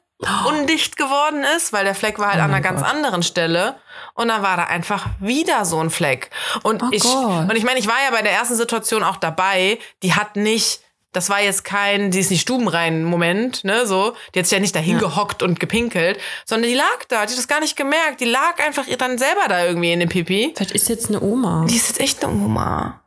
undicht 0.47 0.97
geworden 0.97 1.45
ist, 1.57 1.73
weil 1.73 1.85
der 1.85 1.95
Fleck 1.95 2.19
war 2.19 2.29
halt 2.33 2.41
Oh 2.41 2.45
an 2.45 2.51
einer 2.51 2.61
ganz 2.61 2.81
Gott. 2.83 2.91
anderen 2.91 3.23
Stelle. 3.23 3.77
Und 4.15 4.29
dann 4.29 4.43
war 4.43 4.57
da 4.57 4.65
einfach 4.65 5.07
wieder 5.21 5.65
so 5.65 5.79
ein 5.81 5.91
Fleck. 5.91 6.31
Und 6.65 6.83
Oh 6.83 6.89
ich, 6.91 7.03
Gott. 7.05 7.49
und 7.49 7.57
ich 7.57 7.63
meine, 7.65 7.79
ich 7.79 7.87
war 7.87 7.95
ja 8.05 8.11
bei 8.11 8.23
der 8.23 8.33
ersten 8.33 8.57
Situation 8.57 9.05
auch 9.05 9.17
dabei. 9.17 9.79
Die 10.03 10.15
hat 10.15 10.35
nicht, 10.37 10.81
das 11.19 11.31
war 11.31 11.43
jetzt 11.43 11.65
kein, 11.65 12.13
die 12.13 12.21
ist 12.21 12.31
nicht 12.31 12.43
stubenrein 12.43 13.03
Moment, 13.03 13.65
ne, 13.65 13.89
so. 13.89 14.15
Die 14.33 14.39
hat 14.39 14.47
sich 14.47 14.57
ja 14.57 14.61
nicht 14.61 14.77
dahin 14.77 14.99
gehockt 15.01 15.43
und 15.43 15.59
gepinkelt, 15.59 16.17
sondern 16.47 16.71
die 16.71 16.77
lag 16.77 17.05
da, 17.09 17.27
die 17.27 17.33
hat 17.33 17.39
das 17.39 17.49
gar 17.49 17.59
nicht 17.59 17.77
gemerkt. 17.77 18.21
Die 18.21 18.25
lag 18.25 18.65
einfach 18.65 18.87
ihr 18.87 18.97
dann 18.97 19.19
selber 19.19 19.49
da 19.49 19.65
irgendwie 19.65 19.93
in 19.93 19.99
dem 19.99 20.09
Pipi. 20.09 20.53
Vielleicht 20.55 20.71
ist 20.71 20.89
jetzt 20.89 21.09
eine 21.09 21.21
Oma. 21.21 21.67
Die 21.69 21.75
ist 21.75 21.89
jetzt 21.89 22.01
echt 22.01 22.25
eine 22.25 22.33
Oma. 22.33 23.01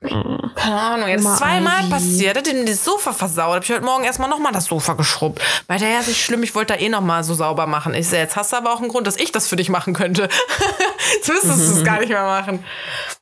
Keine 0.00 0.80
Ahnung, 0.80 1.08
jetzt 1.08 1.24
Oma 1.24 1.36
zweimal 1.36 1.82
Ivy. 1.82 1.90
passiert, 1.90 2.36
hat 2.36 2.48
ihm 2.48 2.66
das 2.66 2.84
Sofa 2.84 3.12
versaut. 3.12 3.54
Hab 3.54 3.62
ich 3.62 3.70
heute 3.70 3.84
Morgen 3.84 4.02
erstmal 4.02 4.28
nochmal 4.28 4.50
das 4.50 4.64
Sofa 4.64 4.94
geschrubbt. 4.94 5.40
Meinte, 5.68 5.86
ja, 5.86 6.00
ist 6.00 6.08
nicht 6.08 6.20
schlimm, 6.20 6.42
ich 6.42 6.56
wollte 6.56 6.74
da 6.74 6.80
eh 6.80 6.88
nochmal 6.88 7.22
so 7.22 7.34
sauber 7.34 7.68
machen. 7.68 7.94
Ich 7.94 8.08
so, 8.08 8.16
jetzt 8.16 8.34
hast 8.34 8.52
du 8.52 8.56
aber 8.56 8.72
auch 8.72 8.80
einen 8.80 8.88
Grund, 8.88 9.06
dass 9.06 9.16
ich 9.16 9.30
das 9.30 9.46
für 9.46 9.54
dich 9.54 9.68
machen 9.68 9.94
könnte. 9.94 10.28
jetzt 11.14 11.28
müsstest 11.28 11.68
du 11.68 11.78
es 11.78 11.84
gar 11.84 12.00
nicht 12.00 12.08
mehr 12.08 12.24
machen. 12.24 12.64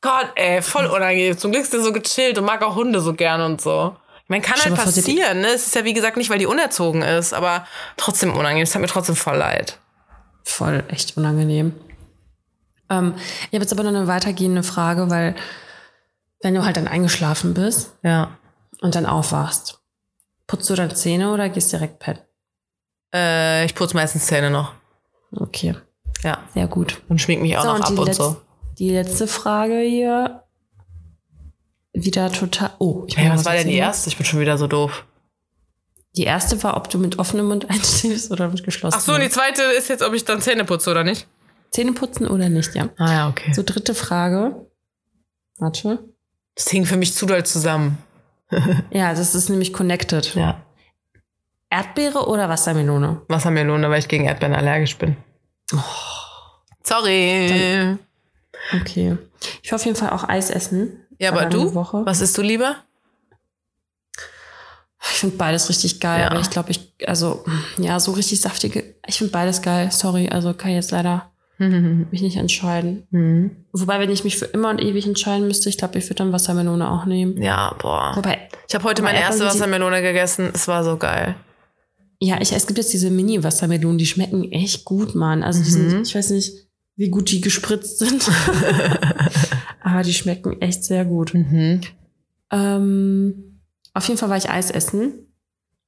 Gott, 0.01 0.31
ey, 0.33 0.63
voll 0.63 0.87
unangenehm. 0.87 1.37
Zum 1.37 1.51
Glück 1.51 1.61
ist 1.61 1.73
der 1.73 1.81
so 1.81 1.93
gechillt 1.93 2.39
und 2.39 2.45
mag 2.45 2.63
auch 2.63 2.73
Hunde 2.73 3.01
so 3.01 3.13
gern 3.13 3.41
und 3.41 3.61
so. 3.61 3.95
Meine, 4.31 4.41
kann 4.43 4.57
halt 4.59 4.75
passieren, 4.75 5.41
ne? 5.41 5.47
Es 5.47 5.67
ist 5.67 5.75
ja 5.75 5.83
wie 5.83 5.93
gesagt 5.93 6.15
nicht, 6.15 6.29
weil 6.29 6.39
die 6.39 6.45
unerzogen 6.45 7.01
ist, 7.01 7.33
aber 7.33 7.67
trotzdem 7.97 8.31
unangenehm. 8.33 8.63
Es 8.63 8.73
hat 8.73 8.81
mir 8.81 8.87
trotzdem 8.87 9.17
voll 9.17 9.35
leid. 9.35 9.77
Voll 10.45 10.83
echt 10.87 11.17
unangenehm. 11.17 11.73
Ähm, 12.89 13.13
ich 13.17 13.47
habe 13.53 13.57
jetzt 13.63 13.73
aber 13.73 13.83
noch 13.83 13.89
eine 13.89 14.07
weitergehende 14.07 14.63
Frage, 14.63 15.09
weil 15.09 15.35
wenn 16.41 16.55
du 16.55 16.63
halt 16.63 16.77
dann 16.77 16.87
eingeschlafen 16.87 17.53
bist 17.53 17.91
Ja. 18.03 18.37
und 18.79 18.95
dann 18.95 19.05
aufwachst, 19.05 19.79
putzt 20.47 20.69
du 20.69 20.75
dann 20.75 20.95
Zähne 20.95 21.33
oder 21.33 21.49
gehst 21.49 21.73
direkt 21.73 21.99
pennen? 21.99 22.19
Äh, 23.13 23.65
ich 23.65 23.75
putze 23.75 23.95
meistens 23.97 24.27
Zähne 24.27 24.49
noch. 24.49 24.71
Okay, 25.35 25.75
Ja. 26.23 26.39
sehr 26.53 26.67
gut. 26.67 27.01
Und 27.09 27.19
schmink 27.19 27.41
mich 27.41 27.57
auch 27.57 27.65
noch 27.65 27.81
ab 27.81 27.97
und 27.99 28.15
so. 28.15 28.37
die 28.79 28.91
letzte 28.91 29.27
Frage 29.27 29.79
hier. 29.81 30.40
Wieder 31.93 32.31
total. 32.31 32.71
Oh, 32.79 33.03
ich 33.07 33.17
Hey, 33.17 33.29
muss 33.29 33.39
was 33.39 33.45
war 33.45 33.53
denn 33.53 33.67
die 33.67 33.75
erste? 33.75 34.09
Ich 34.09 34.17
bin 34.17 34.25
schon 34.25 34.39
wieder 34.39 34.57
so 34.57 34.67
doof. 34.67 35.05
Die 36.15 36.23
erste 36.23 36.61
war, 36.63 36.75
ob 36.77 36.89
du 36.89 36.97
mit 36.97 37.19
offenem 37.19 37.47
Mund 37.47 37.65
einschläfst 37.69 38.31
oder 38.31 38.49
mit 38.49 38.63
geschlossenem. 38.63 38.99
Ach 39.01 39.05
so, 39.05 39.13
und 39.13 39.21
die 39.21 39.29
zweite 39.29 39.61
ist 39.63 39.89
jetzt, 39.89 40.03
ob 40.03 40.13
ich 40.13 40.25
dann 40.25 40.41
Zähne 40.41 40.65
putze 40.65 40.89
oder 40.91 41.03
nicht? 41.03 41.27
Zähne 41.71 41.93
putzen 41.93 42.27
oder 42.27 42.49
nicht, 42.49 42.75
ja. 42.75 42.89
Ah 42.97 43.11
ja, 43.13 43.29
okay. 43.29 43.53
So, 43.53 43.63
dritte 43.63 43.95
Frage. 43.95 44.65
Warte. 45.57 45.99
Das 46.55 46.69
hing 46.69 46.85
für 46.85 46.97
mich 46.97 47.13
zu 47.13 47.25
doll 47.25 47.45
zusammen. 47.45 47.97
Ja, 48.91 49.13
das 49.13 49.33
ist 49.33 49.47
nämlich 49.49 49.71
connected. 49.71 50.35
Ja. 50.35 50.61
Erdbeere 51.69 52.27
oder 52.27 52.49
Wassermelone? 52.49 53.21
Wassermelone, 53.29 53.89
weil 53.89 53.99
ich 53.99 54.09
gegen 54.09 54.25
Erdbeeren 54.25 54.53
allergisch 54.53 54.97
bin. 54.97 55.15
Sorry. 56.83 57.97
Okay. 58.81 59.17
Ich 59.63 59.71
will 59.71 59.75
auf 59.75 59.85
jeden 59.85 59.95
Fall 59.95 60.09
auch 60.09 60.27
Eis 60.27 60.49
essen. 60.49 61.05
Ja, 61.21 61.31
aber 61.31 61.45
du? 61.45 61.73
Woche. 61.73 62.01
Was 62.05 62.19
isst 62.21 62.37
du 62.37 62.41
lieber? 62.41 62.75
Ich 65.11 65.17
finde 65.17 65.35
beides 65.37 65.67
richtig 65.69 65.99
geil, 65.99 66.21
Ja. 66.21 66.31
aber 66.31 66.39
ich 66.41 66.49
glaube, 66.49 66.69
ich, 66.71 66.93
also, 67.07 67.43
ja, 67.77 67.99
so 67.99 68.11
richtig 68.11 68.39
saftige. 68.39 68.95
Ich 69.07 69.17
finde 69.17 69.31
beides 69.31 69.61
geil. 69.61 69.91
Sorry, 69.91 70.29
also 70.29 70.53
kann 70.53 70.69
ich 70.71 70.75
jetzt 70.75 70.91
leider 70.91 71.31
mich 71.57 72.21
nicht 72.21 72.37
entscheiden. 72.37 73.07
Mhm. 73.11 73.65
Wobei, 73.71 73.99
wenn 73.99 74.11
ich 74.11 74.23
mich 74.23 74.37
für 74.37 74.45
immer 74.45 74.69
und 74.69 74.79
ewig 74.81 75.05
entscheiden 75.07 75.47
müsste, 75.47 75.69
ich 75.69 75.77
glaube, 75.77 75.97
ich 75.97 76.05
würde 76.05 76.15
dann 76.15 76.31
Wassermelone 76.33 76.89
auch 76.89 77.05
nehmen. 77.05 77.41
Ja, 77.41 77.75
boah. 77.79 78.13
Wobei, 78.15 78.47
Ich 78.67 78.75
habe 78.75 78.83
heute 78.83 79.01
meine 79.01 79.19
erste 79.19 79.45
Wassermelone 79.45 80.01
gegessen. 80.01 80.51
Es 80.53 80.67
war 80.67 80.83
so 80.83 80.97
geil. 80.97 81.35
ja, 82.19 82.39
ich, 82.39 82.51
es 82.53 82.67
gibt 82.67 82.77
jetzt 82.77 82.93
diese 82.93 83.09
Mini-Wassermelonen, 83.09 83.97
die 83.97 84.05
schmecken 84.05 84.51
echt 84.51 84.85
gut, 84.85 85.15
Mann. 85.15 85.41
Also, 85.43 85.63
die 85.63 85.71
Mhm. 85.71 85.89
sind, 85.89 86.07
ich 86.07 86.13
weiß 86.15 86.29
nicht, 86.31 86.67
wie 87.01 87.09
gut 87.09 87.31
die 87.31 87.41
gespritzt 87.41 87.97
sind. 87.97 88.29
aber 89.83 90.03
die 90.03 90.13
schmecken 90.13 90.61
echt 90.61 90.83
sehr 90.83 91.03
gut. 91.03 91.33
Mhm. 91.33 91.81
Ähm, 92.51 93.59
auf 93.95 94.07
jeden 94.07 94.19
Fall 94.19 94.29
war 94.29 94.37
ich 94.37 94.51
Eis 94.51 94.69
essen. 94.69 95.13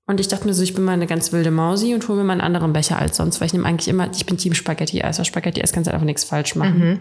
Und 0.07 0.19
ich 0.19 0.27
dachte 0.27 0.47
mir 0.47 0.55
so, 0.55 0.63
ich 0.63 0.73
bin 0.73 0.83
mal 0.83 0.93
eine 0.93 1.05
ganz 1.05 1.31
wilde 1.31 1.51
Mausi 1.51 1.93
und 1.93 2.07
hole 2.07 2.17
mir 2.17 2.23
mal 2.23 2.33
einen 2.33 2.41
anderen 2.41 2.73
Becher 2.73 2.97
als 2.97 3.17
sonst, 3.17 3.39
weil 3.39 3.45
ich 3.45 3.53
nehme 3.53 3.67
eigentlich 3.67 3.87
immer, 3.87 4.09
ich 4.11 4.25
bin 4.25 4.37
Team 4.37 4.55
Spaghetti-Eis. 4.55 5.19
Weil 5.19 5.25
Spaghetti-Eis 5.25 5.71
kannst 5.71 5.87
du 5.87 5.93
einfach 5.93 6.03
nichts 6.03 6.23
falsch 6.23 6.55
machen. 6.55 6.79
Mhm. 6.79 6.99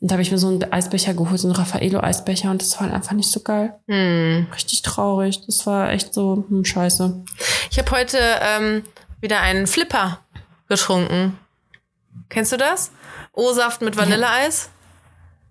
Und 0.00 0.10
da 0.10 0.12
habe 0.12 0.22
ich 0.22 0.30
mir 0.30 0.36
so 0.36 0.48
einen 0.48 0.70
Eisbecher 0.70 1.14
geholt, 1.14 1.40
so 1.40 1.48
einen 1.48 1.56
Raffaello-Eisbecher 1.56 2.50
und 2.50 2.60
das 2.60 2.78
war 2.78 2.92
einfach 2.92 3.12
nicht 3.12 3.30
so 3.30 3.40
geil. 3.40 3.74
Mhm. 3.86 4.48
Richtig 4.52 4.82
traurig. 4.82 5.46
Das 5.46 5.64
war 5.66 5.90
echt 5.92 6.12
so, 6.12 6.44
hm, 6.46 6.66
scheiße. 6.66 7.24
Ich 7.70 7.78
habe 7.78 7.90
heute 7.90 8.18
ähm, 8.18 8.82
wieder 9.22 9.40
einen 9.40 9.66
Flipper 9.66 10.18
getrunken. 10.68 11.38
Kennst 12.28 12.52
du 12.52 12.56
das? 12.56 12.90
O-Saft 13.32 13.82
mit 13.82 13.96
Vanilleeis? 13.96 14.70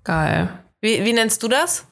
Geil. 0.04 0.50
Wie, 0.82 1.04
wie 1.06 1.14
nennst 1.14 1.44
du 1.44 1.48
das? 1.48 1.86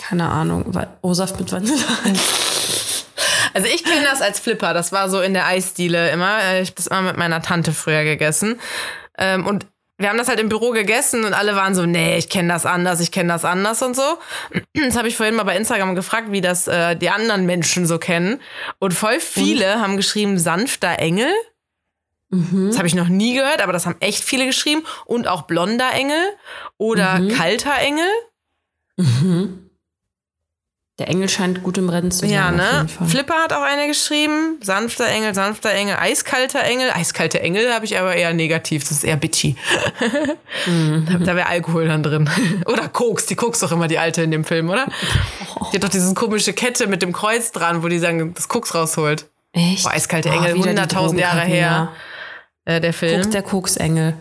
Keine 0.00 0.28
Ahnung. 0.28 0.72
O-Saft 1.02 1.38
mit 1.38 1.50
Vanille. 1.52 1.78
Also 3.54 3.68
ich 3.68 3.84
kenne 3.84 4.04
das 4.04 4.20
als 4.20 4.40
Flipper. 4.40 4.74
Das 4.74 4.90
war 4.90 5.08
so 5.08 5.20
in 5.20 5.32
der 5.32 5.46
Eisdiele 5.46 6.10
immer. 6.10 6.42
Äh, 6.42 6.62
Ich 6.62 6.70
habe 6.70 6.76
das 6.76 6.86
immer 6.88 7.02
mit 7.02 7.16
meiner 7.16 7.40
Tante 7.40 7.72
früher 7.72 8.02
gegessen. 8.02 8.60
Ähm, 9.16 9.46
und 9.46 9.66
wir 9.96 10.08
haben 10.08 10.18
das 10.18 10.26
halt 10.26 10.40
im 10.40 10.48
Büro 10.48 10.70
gegessen 10.70 11.24
und 11.24 11.34
alle 11.34 11.54
waren 11.54 11.72
so, 11.76 11.86
nee, 11.86 12.18
ich 12.18 12.28
kenne 12.28 12.52
das 12.52 12.66
anders, 12.66 12.98
ich 12.98 13.12
kenne 13.12 13.32
das 13.32 13.44
anders 13.44 13.80
und 13.80 13.94
so. 13.94 14.18
Das 14.74 14.96
habe 14.96 15.06
ich 15.06 15.16
vorhin 15.16 15.36
mal 15.36 15.44
bei 15.44 15.56
Instagram 15.56 15.94
gefragt, 15.94 16.32
wie 16.32 16.40
das 16.40 16.66
äh, 16.66 16.96
die 16.96 17.10
anderen 17.10 17.46
Menschen 17.46 17.86
so 17.86 17.98
kennen. 17.98 18.40
Und 18.80 18.92
voll 18.92 19.20
viele 19.20 19.80
haben 19.80 19.96
geschrieben, 19.96 20.36
sanfter 20.36 20.98
Engel. 20.98 21.30
Mhm. 22.50 22.68
Das 22.68 22.78
habe 22.78 22.86
ich 22.88 22.94
noch 22.94 23.08
nie 23.08 23.34
gehört, 23.34 23.60
aber 23.62 23.72
das 23.72 23.86
haben 23.86 23.96
echt 24.00 24.22
viele 24.24 24.46
geschrieben. 24.46 24.82
Und 25.04 25.28
auch 25.28 25.42
blonder 25.42 25.92
Engel 25.92 26.22
oder 26.78 27.18
Mhm. 27.18 27.28
kalter 27.34 27.76
Engel. 27.78 28.08
Mhm. 28.96 29.60
Der 31.00 31.08
Engel 31.08 31.28
scheint 31.28 31.64
gut 31.64 31.76
im 31.76 31.88
Rennen 31.88 32.12
zu 32.12 32.20
sein. 32.20 32.30
Ja, 32.30 32.52
ne? 32.52 32.86
Flipper 33.08 33.34
hat 33.34 33.52
auch 33.52 33.62
eine 33.62 33.88
geschrieben. 33.88 34.58
Sanfter 34.62 35.06
Engel, 35.08 35.34
sanfter 35.34 35.72
Engel, 35.72 35.96
eiskalter 35.98 36.60
Engel. 36.62 36.88
Eiskalte 36.92 37.40
Engel 37.40 37.74
habe 37.74 37.84
ich 37.84 37.98
aber 37.98 38.14
eher 38.14 38.32
negativ. 38.32 38.82
Das 38.84 38.92
ist 38.92 39.02
eher 39.04 39.16
bitchy. 39.16 39.56
Mhm. 40.66 41.06
Da, 41.10 41.18
da 41.18 41.34
wäre 41.36 41.48
Alkohol 41.48 41.88
dann 41.88 42.04
drin. 42.04 42.30
Oder 42.66 42.88
Koks. 42.88 43.26
Die 43.26 43.34
Koks 43.34 43.58
doch 43.58 43.72
immer 43.72 43.88
die 43.88 43.98
alte 43.98 44.22
in 44.22 44.30
dem 44.30 44.44
Film, 44.44 44.70
oder? 44.70 44.86
Die 45.72 45.76
hat 45.78 45.82
doch 45.82 45.88
diese 45.88 46.14
komische 46.14 46.52
Kette 46.52 46.86
mit 46.86 47.02
dem 47.02 47.12
Kreuz 47.12 47.50
dran, 47.50 47.82
wo 47.82 47.88
die 47.88 47.98
sagen, 47.98 48.32
das 48.34 48.46
Koks 48.46 48.72
rausholt. 48.76 49.26
Echt? 49.52 49.82
Boah, 49.82 49.92
eiskalte 49.94 50.28
Boah, 50.28 50.36
Engel, 50.46 50.54
die 50.54 50.78
100.000 50.80 51.18
Jahre 51.18 51.40
her. 51.40 51.68
Drogenkarten, 51.70 51.96
Äh, 52.64 52.80
der. 52.80 52.92
Film. 52.92 53.20
Koks, 53.20 53.30
der 53.30 53.42
Koksengel. 53.42 54.14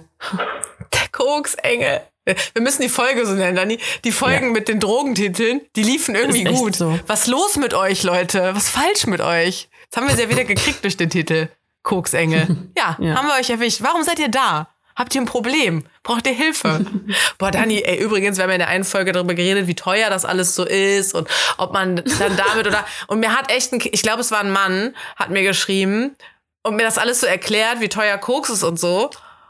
Der 0.93 1.07
Koksengel. 1.11 2.01
Wir 2.25 2.61
müssen 2.61 2.81
die 2.81 2.89
Folge 2.89 3.25
so 3.25 3.33
nennen, 3.33 3.55
Dani. 3.57 3.79
Die 4.05 4.11
Folgen 4.13 4.45
Ja. 4.47 4.51
mit 4.51 4.67
den 4.69 4.79
Drogentiteln, 4.79 5.61
die 5.75 5.83
liefen 5.83 6.15
irgendwie 6.15 6.45
gut. 6.45 6.75
so. 6.75 6.97
Was 7.07 7.27
los 7.27 7.57
mit 7.57 7.73
euch, 7.73 8.03
Leute? 8.03 8.55
Was 8.55 8.69
falsch 8.69 9.07
mit 9.07 9.19
euch? 9.19 9.67
Jetzt 9.83 9.97
haben 9.97 10.07
wir 10.07 10.15
sie 10.15 10.23
ja 10.23 10.29
wieder 10.29 10.45
gekriegt 10.45 10.83
durch 10.83 10.95
den 10.95 11.09
Titel. 11.09 11.49
Koksengel. 11.83 12.47
Ja, 12.77 12.97
Ja. 12.99 13.15
haben 13.15 13.27
wir 13.27 13.35
euch 13.39 13.49
erwischt. 13.49 13.79
Warum 13.81 14.03
seid 14.03 14.19
ihr 14.19 14.29
da? 14.29 14.69
Habt 14.95 15.15
ihr 15.15 15.21
ein 15.21 15.25
Problem? 15.25 15.83
Braucht 16.03 16.25
ihr 16.27 16.33
Hilfe? 16.33 16.85
Boah, 17.39 17.51
Dani, 17.51 17.81
ey, 17.81 17.97
übrigens, 17.97 18.37
wir 18.37 18.43
haben 18.43 18.51
ja 18.51 18.55
in 18.55 18.59
der 18.59 18.67
einen 18.69 18.83
Folge 18.85 19.11
darüber 19.11 19.33
geredet, 19.33 19.67
wie 19.67 19.75
teuer 19.75 20.09
das 20.09 20.23
alles 20.23 20.55
so 20.55 20.63
ist 20.65 21.13
und 21.15 21.27
ob 21.57 21.73
man 21.73 21.95
dann 21.97 22.37
damit 22.37 22.67
oder. 22.67 22.85
Und 23.07 23.19
mir 23.19 23.35
hat 23.35 23.51
echt 23.51 23.73
ein, 23.73 23.81
ich 23.91 24.01
glaube, 24.03 24.21
es 24.21 24.31
war 24.31 24.39
ein 24.39 24.51
Mann, 24.51 24.95
hat 25.17 25.29
mir 25.29 25.41
geschrieben 25.43 26.15
und 26.63 26.75
mir 26.75 26.83
das 26.83 26.97
alles 26.97 27.19
so 27.21 27.27
erklärt, 27.27 27.79
wie 27.81 27.89
teuer 27.89 28.17
Koks 28.17 28.49
ist 28.49 28.63
und 28.63 28.79
so. 28.79 29.09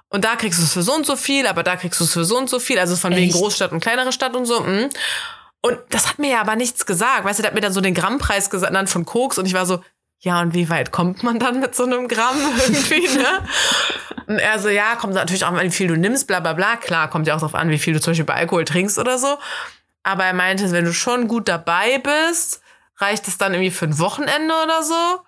Und 0.09 0.25
da 0.25 0.35
kriegst 0.35 0.59
du 0.59 0.63
es 0.63 0.73
für 0.73 0.83
so 0.83 0.93
und 0.93 1.05
so 1.05 1.15
viel, 1.15 1.47
aber 1.47 1.63
da 1.63 1.75
kriegst 1.75 1.99
du 1.99 2.03
es 2.03 2.13
für 2.13 2.25
so 2.25 2.37
und 2.37 2.49
so 2.49 2.59
viel. 2.59 2.77
Also 2.77 2.95
von 2.95 3.15
wegen 3.15 3.29
Echt? 3.29 3.35
Großstadt 3.35 3.71
und 3.71 3.79
kleinere 3.79 4.11
Stadt 4.11 4.35
und 4.35 4.45
so. 4.45 4.59
mm. 4.61 4.89
Und 5.61 5.79
das 5.89 6.09
hat 6.09 6.19
mir 6.19 6.31
ja 6.31 6.41
aber 6.41 6.55
nichts 6.55 6.85
gesagt. 6.85 7.23
Weißt 7.23 7.39
du, 7.39 7.41
der 7.41 7.51
hat 7.51 7.55
mir 7.55 7.61
dann 7.61 7.71
so 7.71 7.79
den 7.79 7.93
Grammpreis 7.93 8.49
genannt 8.49 8.89
von 8.89 9.05
Koks 9.05 9.37
und 9.37 9.45
ich 9.45 9.53
war 9.53 9.65
so, 9.65 9.81
ja, 10.19 10.41
und 10.41 10.53
wie 10.53 10.69
weit 10.69 10.91
kommt 10.91 11.23
man 11.23 11.39
dann 11.39 11.59
mit 11.59 11.75
so 11.75 11.83
einem 11.83 12.07
Gramm 12.07 12.37
irgendwie, 12.67 13.07
ne? 13.17 13.47
Und 14.27 14.39
er 14.39 14.59
so, 14.59 14.69
ja, 14.69 14.95
kommt 14.95 15.13
natürlich 15.13 15.45
auch 15.45 15.51
an, 15.51 15.61
wie 15.61 15.71
viel 15.71 15.87
du 15.87 15.97
nimmst, 15.97 16.27
bla 16.27 16.39
bla 16.39 16.53
bla. 16.53 16.77
Klar, 16.77 17.09
kommt 17.09 17.27
ja 17.27 17.35
auch 17.35 17.39
darauf 17.39 17.55
an, 17.55 17.69
wie 17.69 17.77
viel 17.77 17.93
du 17.93 17.99
zum 17.99 18.11
Beispiel 18.11 18.25
bei 18.25 18.35
Alkohol 18.35 18.65
trinkst 18.65 18.97
oder 18.97 19.17
so. 19.17 19.37
Aber 20.03 20.25
er 20.25 20.33
meinte, 20.33 20.71
wenn 20.71 20.85
du 20.85 20.93
schon 20.93 21.27
gut 21.27 21.47
dabei 21.47 21.97
bist, 21.97 22.61
reicht 22.97 23.27
es 23.27 23.37
dann 23.37 23.53
irgendwie 23.53 23.71
für 23.71 23.85
ein 23.85 23.99
Wochenende 23.99 24.53
oder 24.63 24.83
so. 24.83 25.19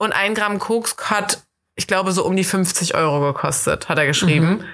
Und 0.00 0.14
ein 0.14 0.34
Gramm 0.34 0.58
Koks 0.58 0.96
hat, 1.10 1.42
ich 1.74 1.86
glaube, 1.86 2.12
so 2.12 2.24
um 2.24 2.34
die 2.34 2.42
50 2.42 2.94
Euro 2.94 3.20
gekostet, 3.20 3.90
hat 3.90 3.98
er 3.98 4.06
geschrieben. 4.06 4.48
Mhm. 4.48 4.64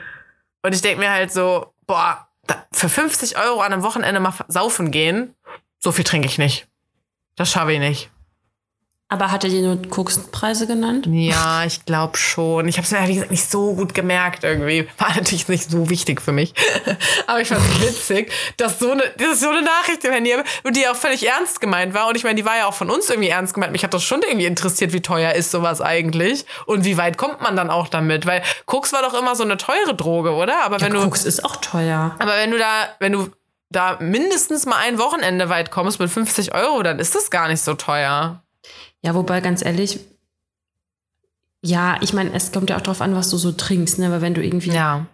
Und 0.63 0.73
ich 0.73 0.83
denke 0.83 1.01
mir 1.01 1.11
halt 1.11 1.33
so, 1.33 1.73
boah, 1.89 2.29
für 2.71 2.89
50 2.89 3.37
Euro 3.37 3.61
an 3.61 3.73
einem 3.73 3.83
Wochenende 3.83 4.21
mal 4.21 4.35
saufen 4.47 4.93
gehen, 4.93 5.35
so 5.81 5.91
viel 5.91 6.05
trinke 6.05 6.29
ich 6.29 6.39
nicht. 6.39 6.69
Das 7.35 7.51
schaffe 7.51 7.73
ich 7.73 7.81
nicht. 7.81 8.09
Aber 9.09 9.31
hat 9.31 9.45
er 9.45 9.51
dir 9.51 9.63
nur 9.63 9.81
Kokspreise 9.89 10.67
genannt? 10.67 11.07
Ja, 11.09 11.65
ich 11.65 11.85
glaube 11.85 12.17
schon. 12.17 12.67
Ich 12.67 12.77
habe 12.77 12.85
es 12.85 12.91
mir, 12.91 13.07
wie 13.07 13.15
gesagt, 13.15 13.31
nicht 13.31 13.49
so 13.49 13.75
gut 13.75 13.95
gemerkt 13.95 14.43
irgendwie. 14.43 14.89
War 14.99 15.15
natürlich 15.15 15.47
nicht 15.47 15.71
so 15.71 15.89
wichtig 15.89 16.21
für 16.21 16.33
mich. 16.33 16.55
Aber 17.29 17.41
ich 17.41 17.47
fand 17.47 17.61
es 17.61 17.81
witzig, 17.89 18.33
dass 18.57 18.81
so 18.81 18.91
eine, 18.91 19.05
dass 19.17 19.39
so 19.39 19.49
eine 19.49 19.63
Nachricht 19.63 20.05
im 20.05 20.13
Handy 20.13 20.35
die 20.73 20.89
auch 20.89 20.97
völlig 20.97 21.25
ernst 21.25 21.61
gemeint 21.61 21.95
war. 21.95 22.09
Und 22.09 22.17
ich 22.17 22.25
meine, 22.25 22.35
die 22.35 22.45
war 22.45 22.57
ja 22.57 22.67
auch 22.67 22.75
von 22.75 22.91
uns 22.91 23.09
irgendwie 23.09 23.29
ernst 23.29 23.55
gemeint. 23.55 23.71
Mich 23.71 23.85
hat 23.85 23.95
das 23.95 24.03
schon 24.03 24.23
irgendwie 24.23 24.47
interessiert, 24.47 24.93
wie 24.93 25.03
teuer 25.03 25.35
ist 25.35 25.53
sowas 25.53 25.81
eigentlich 25.81 26.45
und 26.67 26.85
wie 26.85 26.97
weit 26.99 27.17
kommt 27.17 27.41
man 27.41 27.55
dann 27.55 27.71
auch 27.71 27.87
damit? 27.87 28.27
Weil 28.27 28.43
Koks 28.65 28.93
war 28.93 29.03
doch 29.03 29.15
immer 29.15 29.37
so 29.37 29.45
eine 29.45 29.57
teure 29.57 29.95
Droge, 29.95 30.33
oder? 30.33 30.65
Aber 30.65 30.81
wenn 30.81 30.93
ja, 30.93 30.99
du 30.99 31.05
Koks 31.05 31.25
ist 31.25 31.45
auch 31.45 31.57
teuer. 31.57 32.17
Aber 32.19 32.33
wenn 32.39 32.51
du 32.51 32.59
da, 32.59 32.89
wenn 32.99 33.13
du 33.13 33.31
da 33.71 33.99
mindestens 34.01 34.67
mal 34.67 34.79
ein 34.79 34.99
Wochenende 34.99 35.49
weit 35.49 35.71
kommst 35.71 36.01
mit 36.01 36.11
50 36.11 36.55
Euro, 36.55 36.83
dann 36.83 36.99
ist 36.99 37.15
das 37.15 37.31
gar 37.31 37.47
nicht 37.47 37.63
so 37.63 37.75
teuer. 37.75 38.43
Ja, 39.07 39.15
wobei 39.15 39.41
ganz 39.41 39.65
ehrlich, 39.65 40.01
ja, 41.63 41.97
ich 42.01 42.13
meine, 42.13 42.33
es 42.33 42.51
kommt 42.51 42.71
ja 42.71 42.77
auch 42.77 42.81
darauf 42.81 43.01
an, 43.01 43.15
was 43.15 43.31
du 43.31 43.37
so 43.37 43.53
trinkst, 43.53 44.01
ne? 44.01 44.11
Weil 44.11 44.21
wenn 44.21 44.35
du 44.35 44.43
irgendwie 44.43 44.73
ja. 44.73 45.07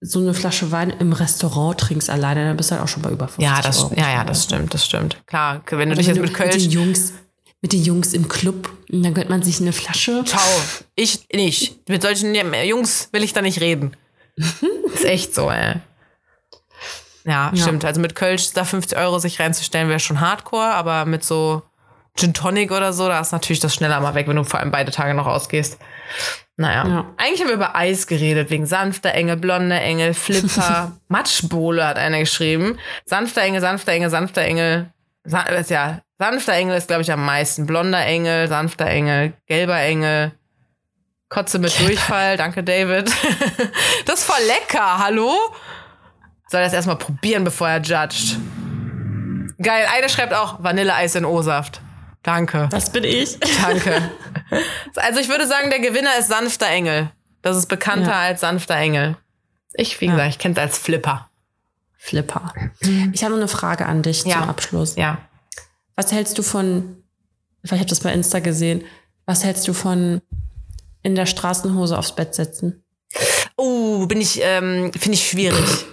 so 0.00 0.20
eine 0.20 0.34
Flasche 0.34 0.70
Wein 0.70 0.90
im 0.90 1.12
Restaurant 1.12 1.80
trinkst 1.80 2.10
alleine, 2.10 2.44
dann 2.44 2.56
bist 2.56 2.70
du 2.70 2.76
halt 2.76 2.84
auch 2.84 2.88
schon 2.88 3.02
bei 3.02 3.10
über 3.10 3.26
50 3.26 3.42
ja, 3.44 3.60
das, 3.60 3.82
Euro. 3.82 3.94
Ja, 3.96 4.08
ja, 4.08 4.24
das 4.24 4.44
stimmt, 4.44 4.72
das 4.72 4.86
stimmt. 4.86 5.16
Klar, 5.26 5.62
wenn 5.68 5.88
du 5.88 5.96
dich 5.96 6.06
jetzt 6.06 6.20
mit 6.20 6.32
Köln. 6.32 6.50
Mit 6.50 6.62
den 6.62 6.70
Jungs, 6.70 7.12
mit 7.60 7.72
den 7.72 7.82
Jungs 7.82 8.12
im 8.12 8.28
Club, 8.28 8.70
dann 8.88 9.14
gönnt 9.14 9.30
man 9.30 9.42
sich 9.42 9.60
eine 9.60 9.72
Flasche. 9.72 10.22
Ciao. 10.24 10.46
Ich 10.94 11.26
nicht. 11.32 11.88
Mit 11.88 12.02
solchen 12.02 12.36
Jungs 12.36 13.08
will 13.10 13.24
ich 13.24 13.32
da 13.32 13.42
nicht 13.42 13.60
reden. 13.60 13.96
ist 14.94 15.04
echt 15.04 15.34
so, 15.34 15.50
ey. 15.50 15.74
Ja, 17.24 17.50
ja, 17.52 17.56
stimmt. 17.56 17.84
Also 17.84 18.00
mit 18.00 18.14
Kölsch 18.14 18.52
da 18.52 18.64
50 18.64 18.96
Euro 18.96 19.18
sich 19.18 19.40
reinzustellen, 19.40 19.88
wäre 19.88 19.98
schon 19.98 20.20
hardcore, 20.20 20.72
aber 20.72 21.04
mit 21.04 21.24
so 21.24 21.62
Gin 22.18 22.34
Tonic 22.34 22.72
oder 22.72 22.92
so, 22.92 23.06
da 23.06 23.20
ist 23.20 23.32
natürlich 23.32 23.60
das 23.60 23.74
schneller 23.74 24.00
mal 24.00 24.14
weg, 24.14 24.26
wenn 24.26 24.36
du 24.36 24.44
vor 24.44 24.58
allem 24.58 24.72
beide 24.72 24.90
Tage 24.90 25.14
noch 25.14 25.26
ausgehst. 25.26 25.78
Naja, 26.56 26.88
ja. 26.88 27.14
eigentlich 27.16 27.40
haben 27.40 27.48
wir 27.48 27.54
über 27.54 27.76
Eis 27.76 28.08
geredet, 28.08 28.50
wegen 28.50 28.66
sanfter 28.66 29.14
Engel, 29.14 29.36
blonder 29.36 29.80
Engel, 29.80 30.12
Flipper, 30.12 30.96
Matschbowle 31.08 31.86
hat 31.86 31.96
einer 31.96 32.18
geschrieben. 32.18 32.78
Sanfter 33.04 33.42
Engel, 33.42 33.60
sanfter 33.60 33.92
Engel, 33.92 34.10
sanfter 34.10 34.42
Engel. 34.42 34.90
Sa 35.22 35.42
ist 35.42 35.70
ja, 35.70 36.00
sanfter 36.18 36.54
Engel 36.54 36.76
ist, 36.76 36.88
glaube 36.88 37.02
ich, 37.02 37.12
am 37.12 37.24
meisten. 37.24 37.66
Blonder 37.66 38.04
Engel, 38.04 38.48
sanfter 38.48 38.86
Engel, 38.86 39.34
gelber 39.46 39.78
Engel. 39.78 40.32
Kotze 41.28 41.60
mit 41.60 41.78
Durchfall, 41.78 42.36
danke 42.36 42.64
David. 42.64 43.12
das 44.06 44.20
ist 44.20 44.24
voll 44.24 44.44
lecker, 44.46 44.98
hallo? 44.98 45.32
Soll 46.48 46.62
das 46.62 46.72
erstmal 46.72 46.96
probieren, 46.96 47.44
bevor 47.44 47.68
er 47.68 47.80
judgt. 47.80 48.38
Geil, 49.62 49.86
eine 49.94 50.08
schreibt 50.08 50.34
auch 50.34 50.60
Vanilleeis 50.64 51.14
in 51.14 51.24
O-Saft. 51.24 51.82
Danke. 52.28 52.68
Das 52.70 52.90
bin 52.90 53.04
ich. 53.04 53.38
Danke. 53.62 54.10
Also 54.96 55.20
ich 55.20 55.28
würde 55.28 55.46
sagen, 55.46 55.68
der 55.68 55.78
Gewinner 55.78 56.18
ist 56.18 56.28
sanfter 56.28 56.68
Engel. 56.68 57.10
Das 57.42 57.54
ist 57.56 57.66
bekannter 57.66 58.12
ja. 58.12 58.20
als 58.20 58.40
sanfter 58.40 58.76
Engel. 58.76 59.16
Ich, 59.74 60.00
wie 60.00 60.06
ja. 60.06 60.12
gesagt, 60.12 60.30
ich 60.30 60.38
kenne 60.38 60.54
es 60.54 60.60
als 60.60 60.78
Flipper. 60.78 61.28
Flipper. 61.98 62.54
Ich 63.12 63.22
habe 63.24 63.34
eine 63.34 63.46
Frage 63.46 63.84
an 63.84 64.02
dich 64.02 64.24
ja. 64.24 64.40
zum 64.40 64.48
Abschluss. 64.48 64.96
Ja. 64.96 65.18
Was 65.96 66.12
hältst 66.12 66.38
du 66.38 66.42
von, 66.42 67.02
ich 67.62 67.70
habe 67.70 67.84
das 67.84 68.00
bei 68.00 68.12
Insta 68.12 68.38
gesehen, 68.38 68.84
was 69.26 69.44
hältst 69.44 69.68
du 69.68 69.74
von 69.74 70.22
in 71.02 71.14
der 71.14 71.26
Straßenhose 71.26 71.98
aufs 71.98 72.14
Bett 72.14 72.34
setzen? 72.34 72.82
Oh, 73.56 74.06
bin 74.06 74.22
ich, 74.22 74.40
ähm, 74.42 74.92
finde 74.94 75.14
ich 75.14 75.28
schwierig. 75.28 75.84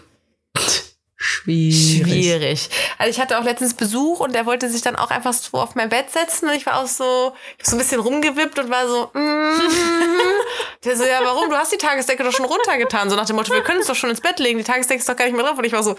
Schwierig. 1.45 2.03
Schwierig. 2.03 2.69
Also 2.97 3.11
ich 3.11 3.19
hatte 3.19 3.37
auch 3.39 3.43
letztens 3.43 3.75
Besuch 3.75 4.19
und 4.19 4.33
der 4.33 4.47
wollte 4.47 4.67
sich 4.69 4.81
dann 4.81 4.95
auch 4.95 5.11
einfach 5.11 5.33
so 5.33 5.59
auf 5.59 5.75
mein 5.75 5.89
Bett 5.89 6.09
setzen 6.09 6.49
und 6.49 6.55
ich 6.55 6.65
war 6.65 6.81
auch 6.81 6.87
so, 6.87 7.33
ich 7.57 7.63
hab 7.63 7.67
so 7.67 7.75
ein 7.75 7.79
bisschen 7.79 8.01
rumgewippt 8.01 8.57
und 8.57 8.69
war 8.71 8.87
so, 8.87 9.11
mm. 9.13 9.59
Der 10.85 10.95
so, 10.95 11.03
ja, 11.03 11.19
warum? 11.23 11.49
Du 11.49 11.55
hast 11.55 11.71
die 11.71 11.77
Tagesdecke 11.77 12.23
doch 12.23 12.31
schon 12.31 12.45
runtergetan. 12.45 13.09
So 13.09 13.15
nach 13.15 13.25
dem 13.25 13.35
Motto, 13.35 13.53
wir 13.53 13.61
können 13.61 13.79
uns 13.79 13.87
doch 13.87 13.95
schon 13.95 14.09
ins 14.09 14.21
Bett 14.21 14.39
legen, 14.39 14.57
die 14.57 14.63
Tagesdecke 14.63 14.99
ist 14.99 15.09
doch 15.09 15.15
gar 15.15 15.25
nicht 15.25 15.35
mehr 15.35 15.45
drauf. 15.45 15.57
Und 15.57 15.65
ich 15.65 15.73
war 15.73 15.83
so, 15.83 15.95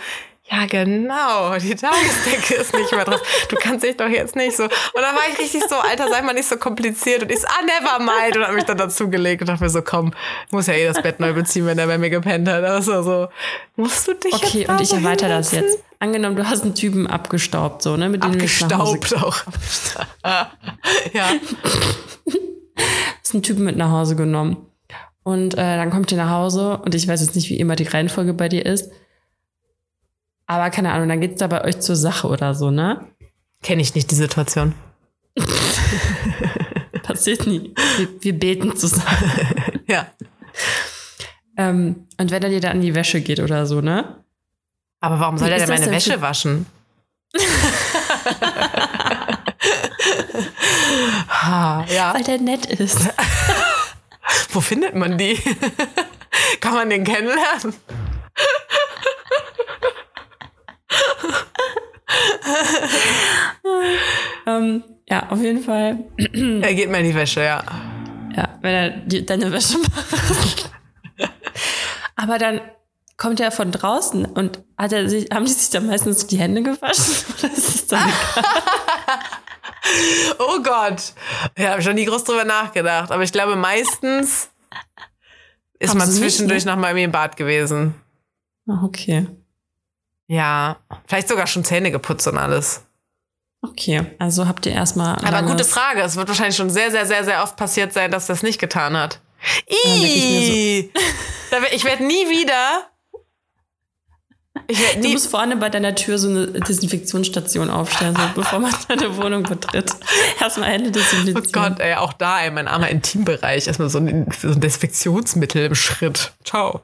ja, 0.51 0.66
genau, 0.66 1.59
die 1.59 1.74
Tagesdecke 1.74 2.55
ist 2.55 2.74
nicht 2.74 2.93
mehr 2.93 3.05
drauf. 3.05 3.20
Du 3.49 3.57
kannst 3.57 3.84
dich 3.84 3.97
doch 3.97 4.09
jetzt 4.09 4.37
nicht 4.37 4.57
so. 4.57 4.64
Und 4.64 4.70
dann 4.95 5.14
war 5.14 5.22
ich 5.32 5.39
richtig 5.39 5.64
so, 5.68 5.74
Alter, 5.76 6.09
sei 6.09 6.22
mal 6.22 6.34
nicht 6.34 6.49
so 6.49 6.57
kompliziert. 6.57 7.22
Und 7.22 7.32
ich 7.32 7.41
so, 7.41 7.47
ah, 7.49 7.62
never 7.64 7.99
mind. 7.99 8.37
Und 8.37 8.47
hab 8.47 8.55
mich 8.55 8.64
dann 8.64 8.78
dazugelegt 8.78 9.43
und 9.43 9.49
dachte 9.49 9.64
mir 9.64 9.70
so, 9.70 9.82
komm, 9.82 10.12
muss 10.51 10.68
ja 10.68 10.74
eh 10.74 10.87
das 10.87 11.03
Bett 11.03 11.18
neu 11.20 11.32
beziehen, 11.32 11.66
wenn 11.66 11.76
der 11.76 11.87
bei 11.87 11.99
mir 11.99 12.11
gepennt 12.11 12.49
hat. 12.49 12.62
Also 12.64 13.03
so, 13.03 13.28
musst 13.74 14.07
du 14.07 14.14
dich 14.14 14.32
Okay, 14.32 14.61
jetzt 14.61 14.68
und 14.68 14.80
ich 14.80 14.93
erweitere 14.93 15.30
das 15.30 15.53
jetzt. 15.53 15.78
Angenommen, 15.99 16.37
du 16.37 16.47
hast 16.47 16.62
einen 16.62 16.74
Typen 16.74 17.07
abgestaubt, 17.07 17.82
so, 17.82 17.97
ne? 17.97 18.09
Mit 18.09 18.22
dem 18.22 18.32
Abgestaubt 18.32 19.16
auch. 19.16 19.39
ja. 20.24 21.30
hast 23.26 23.34
einen 23.34 23.43
Typen 23.43 23.64
mit 23.64 23.76
nach 23.76 23.91
Hause 23.91 24.14
genommen. 24.14 24.66
Und 25.27 25.55
äh, 25.55 25.77
dann 25.77 25.91
kommt 25.91 26.12
ihr 26.12 26.18
nach 26.18 26.31
Hause 26.31 26.79
und 26.85 26.95
ich 26.95 27.09
weiß 27.09 27.20
jetzt 27.20 27.35
nicht, 27.35 27.51
wie 27.51 27.59
immer 27.59 27.74
die 27.74 27.83
Reihenfolge 27.83 28.33
bei 28.33 28.49
dir 28.49 28.64
ist. 28.64 28.93
Aber 30.47 30.70
keine 30.70 30.93
Ahnung, 30.93 31.09
dann 31.09 31.20
geht's 31.20 31.41
da 31.41 31.49
bei 31.49 31.64
euch 31.64 31.81
zur 31.81 31.97
Sache 31.97 32.29
oder 32.29 32.55
so, 32.55 32.70
ne? 32.70 33.09
Kenne 33.61 33.83
ich 33.83 33.93
nicht 33.97 34.09
die 34.09 34.14
Situation. 34.14 34.72
Passiert 37.03 37.45
nie. 37.45 37.74
Wir, 37.97 38.09
wir 38.20 38.39
beten 38.39 38.77
zusammen. 38.77 39.33
ja. 39.89 40.07
Ähm, 41.57 42.07
und 42.20 42.31
wenn 42.31 42.45
er 42.45 42.51
dir 42.51 42.61
da 42.61 42.70
an 42.70 42.81
die 42.81 42.95
Wäsche 42.95 43.20
geht 43.20 43.41
oder 43.41 43.66
so, 43.66 43.81
ne? 43.81 44.22
Aber 45.01 45.18
warum 45.18 45.39
soll 45.39 45.49
er 45.49 45.59
denn 45.59 45.68
meine 45.68 45.91
Wäsche 45.91 46.20
waschen? 46.20 46.66
ha, 51.29 51.85
ja. 51.93 52.14
Weil 52.14 52.22
der 52.22 52.39
nett 52.39 52.66
ist. 52.66 53.09
Wo 54.51 54.61
findet 54.61 54.95
man 54.95 55.18
die? 55.18 55.37
Kann 56.61 56.74
man 56.74 56.91
den 56.91 57.05
kennenlernen? 57.05 57.74
ähm, 64.47 64.85
ja, 65.09 65.29
auf 65.31 65.41
jeden 65.41 65.62
Fall. 65.62 66.05
er 66.62 66.74
geht 66.74 66.91
mir 66.91 66.99
in 66.99 67.07
die 67.07 67.14
Wäsche, 67.14 67.43
ja. 67.43 67.62
Ja, 68.37 68.59
wenn 68.61 68.74
er 68.74 68.91
die, 68.91 69.24
deine 69.24 69.51
Wäsche 69.53 69.79
macht. 69.79 70.70
Aber 72.16 72.39
dann 72.39 72.61
kommt 73.16 73.41
er 73.41 73.51
von 73.51 73.72
draußen 73.72 74.27
und 74.27 74.62
hat 74.77 74.93
er 74.93 75.09
sich, 75.09 75.29
haben 75.33 75.47
die 75.47 75.53
sich 75.53 75.70
dann 75.70 75.87
meistens 75.87 76.27
die 76.27 76.39
Hände 76.39 76.62
gewaschen? 76.62 77.14
Oder 77.39 77.53
ist 77.53 77.74
es 77.74 77.87
dann 77.87 78.12
oh 80.39 80.62
Gott. 80.62 81.12
Ja, 81.57 81.70
habe 81.70 81.82
schon 81.82 81.95
nie 81.95 82.05
groß 82.05 82.24
drüber 82.24 82.45
nachgedacht. 82.45 83.11
Aber 83.11 83.22
ich 83.22 83.32
glaube, 83.32 83.57
meistens 83.57 84.49
ist 85.78 85.91
haben 85.91 85.99
man 85.99 86.11
zwischendurch 86.11 86.64
nicht, 86.64 86.66
ne? 86.66 86.72
noch 86.72 86.80
mal 86.80 86.97
im 86.97 87.12
Bad 87.12 87.37
gewesen. 87.37 87.95
Ach, 88.68 88.82
okay. 88.82 89.26
Ja, 90.28 90.78
vielleicht 91.07 91.28
sogar 91.28 91.47
schon 91.47 91.64
Zähne 91.64 91.91
geputzt 91.91 92.26
und 92.26 92.37
alles. 92.39 92.82
Okay, 93.62 94.05
also 94.18 94.47
habt 94.47 94.66
ihr 94.66 94.72
erstmal. 94.72 95.16
Aber 95.24 95.43
gute 95.43 95.64
Frage. 95.64 96.03
Es 96.03 96.16
wird 96.16 96.28
wahrscheinlich 96.28 96.57
schon 96.57 96.70
sehr, 96.70 96.91
sehr, 96.91 97.07
sehr, 97.07 97.24
sehr 97.24 97.43
oft 97.43 97.57
passiert 97.57 97.93
sein, 97.93 98.11
dass 98.11 98.26
das 98.26 98.43
nicht 98.43 98.61
getan 98.61 98.97
hat. 98.97 99.20
Ih, 99.66 100.91
so. 101.51 101.57
ich 101.72 101.84
werde 101.84 102.05
nie 102.05 102.28
wieder. 102.28 102.89
Ich 104.68 104.78
du 105.00 105.09
musst 105.09 105.28
vorne 105.28 105.57
bei 105.57 105.68
deiner 105.68 105.94
Tür 105.94 106.18
so 106.18 106.28
eine 106.28 106.46
Desinfektionsstation 106.46 107.70
aufstellen, 107.70 108.16
so, 108.16 108.22
bevor 108.34 108.59
man 108.59 108.72
deine 108.88 109.16
Wohnung 109.16 109.42
betritt. 109.42 109.90
Erstmal 110.40 110.70
Hände 110.70 110.90
desinfizieren. 110.90 111.44
Oh 111.46 111.50
Gott, 111.52 111.80
ey, 111.80 111.94
auch 111.94 112.12
da, 112.12 112.40
ey, 112.40 112.50
mein 112.50 112.68
armer 112.68 112.88
Intimbereich. 112.88 113.66
Erstmal 113.66 113.90
so 113.90 113.98
ein, 113.98 114.26
so 114.38 114.48
ein 114.48 114.61
Desinfektionsmittel 114.61 115.66
im 115.66 115.74
Schritt. 115.74 116.32
Ciao. 116.44 116.82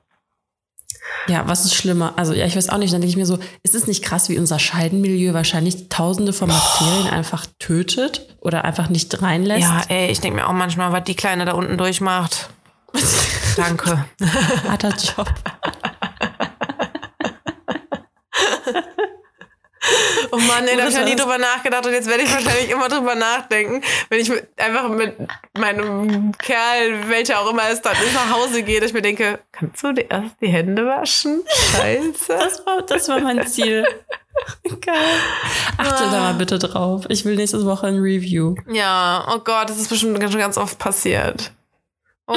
Ja, 1.28 1.46
was 1.46 1.64
ist 1.64 1.74
schlimmer? 1.74 2.14
Also, 2.16 2.32
ja, 2.32 2.46
ich 2.46 2.56
weiß 2.56 2.68
auch 2.68 2.78
nicht. 2.78 2.92
Dann 2.92 3.00
denke 3.00 3.10
ich 3.10 3.16
mir 3.16 3.26
so, 3.26 3.38
ist 3.62 3.74
es 3.74 3.86
nicht 3.86 4.02
krass, 4.02 4.28
wie 4.28 4.38
unser 4.38 4.58
Scheidenmilieu 4.58 5.34
wahrscheinlich 5.34 5.88
tausende 5.88 6.32
von 6.32 6.48
Bakterien 6.48 7.06
oh. 7.10 7.14
einfach 7.14 7.46
tötet 7.58 8.26
oder 8.40 8.64
einfach 8.64 8.88
nicht 8.88 9.22
reinlässt? 9.22 9.62
Ja, 9.62 9.82
ey, 9.88 10.10
ich 10.10 10.20
denke 10.20 10.40
mir 10.40 10.48
auch 10.48 10.52
manchmal, 10.52 10.92
was 10.92 11.04
die 11.04 11.14
Kleine 11.14 11.44
da 11.44 11.52
unten 11.52 11.78
durchmacht. 11.78 12.50
Danke. 13.56 14.04
Harter 14.68 14.94
Job. 14.96 15.32
Oh 20.30 20.36
Mann, 20.36 20.64
nee, 20.64 20.76
da 20.76 20.82
habe 20.82 20.92
ich 20.92 20.96
noch 20.96 21.04
nie 21.04 21.16
drüber 21.16 21.38
nachgedacht 21.38 21.84
und 21.86 21.92
jetzt 21.92 22.08
werde 22.08 22.22
ich 22.22 22.32
wahrscheinlich 22.32 22.70
immer 22.70 22.88
drüber 22.88 23.16
nachdenken, 23.16 23.82
wenn 24.08 24.20
ich 24.20 24.28
mit, 24.28 24.48
einfach 24.56 24.88
mit 24.88 25.16
meinem 25.58 26.32
Kerl, 26.38 27.08
welcher 27.08 27.40
auch 27.40 27.50
immer 27.50 27.68
es 27.68 27.82
dann 27.82 27.94
ist, 27.94 28.14
nach 28.14 28.30
Hause 28.30 28.62
gehe, 28.62 28.80
dass 28.80 28.90
ich 28.90 28.94
mir 28.94 29.02
denke, 29.02 29.40
kannst 29.50 29.82
du 29.82 29.92
dir 29.92 30.08
erst 30.08 30.36
die 30.40 30.48
Hände 30.48 30.86
waschen? 30.86 31.42
Scheiße. 31.72 32.12
Das 32.28 32.64
war, 32.64 32.82
das 32.82 33.08
war 33.08 33.20
mein 33.20 33.44
Ziel. 33.46 33.84
Geil. 34.80 34.94
Achte 35.76 36.04
da 36.04 36.20
mal 36.20 36.34
bitte 36.34 36.58
drauf. 36.58 37.04
Ich 37.08 37.24
will 37.24 37.34
nächste 37.34 37.64
Woche 37.66 37.88
ein 37.88 37.98
Review. 37.98 38.54
Ja, 38.70 39.26
oh 39.34 39.40
Gott, 39.40 39.68
das 39.68 39.78
ist 39.78 39.88
bestimmt 39.88 40.22
schon 40.22 40.38
ganz 40.38 40.56
oft 40.56 40.78
passiert. 40.78 41.50
Oh. 42.28 42.36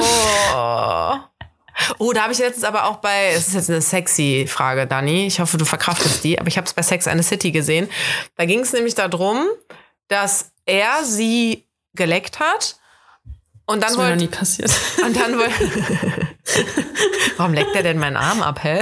Oh, 1.98 2.12
da 2.12 2.22
habe 2.22 2.32
ich 2.32 2.38
letztens 2.38 2.64
aber 2.64 2.84
auch 2.86 2.96
bei, 2.96 3.28
es 3.32 3.48
ist 3.48 3.54
jetzt 3.54 3.70
eine 3.70 3.80
sexy 3.82 4.46
Frage, 4.48 4.86
Dani. 4.86 5.26
Ich 5.26 5.40
hoffe, 5.40 5.58
du 5.58 5.64
verkraftest 5.64 6.24
die, 6.24 6.38
aber 6.38 6.48
ich 6.48 6.56
habe 6.56 6.66
es 6.66 6.72
bei 6.74 6.82
Sex 6.82 7.06
and 7.06 7.22
the 7.22 7.28
City 7.28 7.50
gesehen. 7.52 7.88
Da 8.36 8.44
ging 8.46 8.60
es 8.60 8.72
nämlich 8.72 8.94
darum, 8.94 9.46
dass 10.08 10.52
er 10.64 11.04
sie 11.04 11.66
geleckt 11.94 12.40
hat 12.40 12.76
und 13.66 13.82
dann 13.82 13.90
Das 13.90 13.96
mir 13.98 14.04
noch 14.04 14.10
wollte 14.10 14.22
nie 14.24 14.28
passiert. 14.28 14.70
und 15.04 15.16
dann 15.16 15.38
wollte 15.38 15.54
Warum 17.36 17.52
leckt 17.54 17.74
er 17.74 17.82
denn 17.82 17.98
meinen 17.98 18.16
Arm 18.16 18.40
ab, 18.42 18.62
hä? 18.62 18.80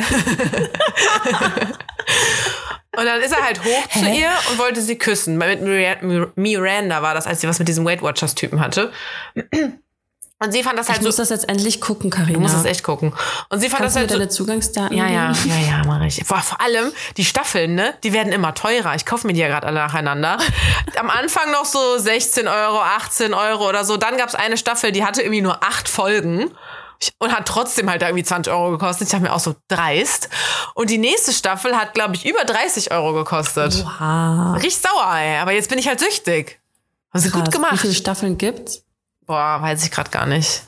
Und 2.96 3.06
dann 3.06 3.20
ist 3.22 3.32
er 3.32 3.42
halt 3.42 3.64
hoch 3.64 3.88
zu 3.92 4.00
Hä? 4.04 4.20
ihr 4.20 4.30
und 4.50 4.58
wollte 4.58 4.80
sie 4.80 4.96
küssen. 4.96 5.36
Mit 5.36 5.60
Mir- 5.62 6.30
Miranda 6.36 7.02
war 7.02 7.14
das, 7.14 7.26
als 7.26 7.40
sie 7.40 7.48
was 7.48 7.58
mit 7.58 7.66
diesem 7.66 7.84
Weight 7.84 8.02
Watchers 8.02 8.34
Typen 8.36 8.60
hatte. 8.60 8.92
Und 10.44 10.52
sie 10.52 10.62
fand 10.62 10.78
das 10.78 10.88
halt 10.88 10.98
Ich 10.98 11.04
muss 11.04 11.16
so. 11.16 11.22
das 11.22 11.30
jetzt 11.30 11.48
endlich 11.48 11.80
gucken, 11.80 12.10
Karina. 12.10 12.34
Du 12.34 12.40
musst 12.40 12.54
das 12.54 12.64
echt 12.64 12.82
gucken. 12.84 13.12
Und 13.48 13.60
sie 13.60 13.68
fand 13.68 13.80
Kannst 13.82 13.96
du 13.96 14.00
das 14.00 14.10
halt 14.10 14.20
deine 14.20 14.30
so. 14.30 14.36
Zugangsdaten 14.44 14.96
Ja, 14.96 15.06
ja, 15.08 15.32
ja, 15.46 15.56
ja, 15.68 15.82
mach 15.86 16.00
ich. 16.02 16.22
Vor, 16.24 16.38
vor 16.38 16.60
allem 16.60 16.92
die 17.16 17.24
Staffeln, 17.24 17.74
ne? 17.74 17.94
Die 18.04 18.12
werden 18.12 18.32
immer 18.32 18.54
teurer. 18.54 18.94
Ich 18.94 19.06
kaufe 19.06 19.26
mir 19.26 19.32
die 19.32 19.40
ja 19.40 19.48
gerade 19.48 19.66
alle 19.66 19.80
nacheinander. 19.80 20.38
Am 20.98 21.10
Anfang 21.10 21.50
noch 21.52 21.64
so 21.64 21.98
16 21.98 22.46
Euro, 22.48 22.78
18 22.80 23.34
Euro 23.34 23.68
oder 23.68 23.84
so. 23.84 23.96
Dann 23.96 24.16
gab 24.16 24.28
es 24.28 24.34
eine 24.34 24.56
Staffel, 24.56 24.92
die 24.92 25.04
hatte 25.04 25.22
irgendwie 25.22 25.40
nur 25.42 25.62
acht 25.64 25.88
Folgen 25.88 26.50
und 27.18 27.32
hat 27.32 27.46
trotzdem 27.46 27.90
halt 27.90 28.02
irgendwie 28.02 28.24
20 28.24 28.52
Euro 28.52 28.70
gekostet. 28.72 29.08
Ich 29.08 29.10
dachte 29.12 29.24
mir 29.24 29.32
auch 29.32 29.40
so 29.40 29.54
dreist. 29.68 30.28
Und 30.74 30.90
die 30.90 30.98
nächste 30.98 31.32
Staffel 31.32 31.76
hat, 31.76 31.92
glaube 31.94 32.14
ich, 32.14 32.24
über 32.24 32.44
30 32.44 32.92
Euro 32.92 33.12
gekostet. 33.12 33.84
Oha. 33.84 34.54
Richtig 34.54 34.76
sauer, 34.78 35.14
ey. 35.16 35.38
Aber 35.38 35.52
jetzt 35.52 35.68
bin 35.68 35.78
ich 35.78 35.88
halt 35.88 36.00
süchtig. 36.00 36.60
Haben 37.12 37.20
sie 37.20 37.30
gut 37.30 37.42
Krass. 37.44 37.48
Wie 37.54 37.56
gemacht. 37.56 37.78
viele 37.80 37.94
Staffeln 37.94 38.38
gibt's? 38.38 38.82
Boah, 39.26 39.62
weiß 39.62 39.84
ich 39.84 39.90
gerade 39.90 40.10
gar 40.10 40.26
nicht. 40.26 40.62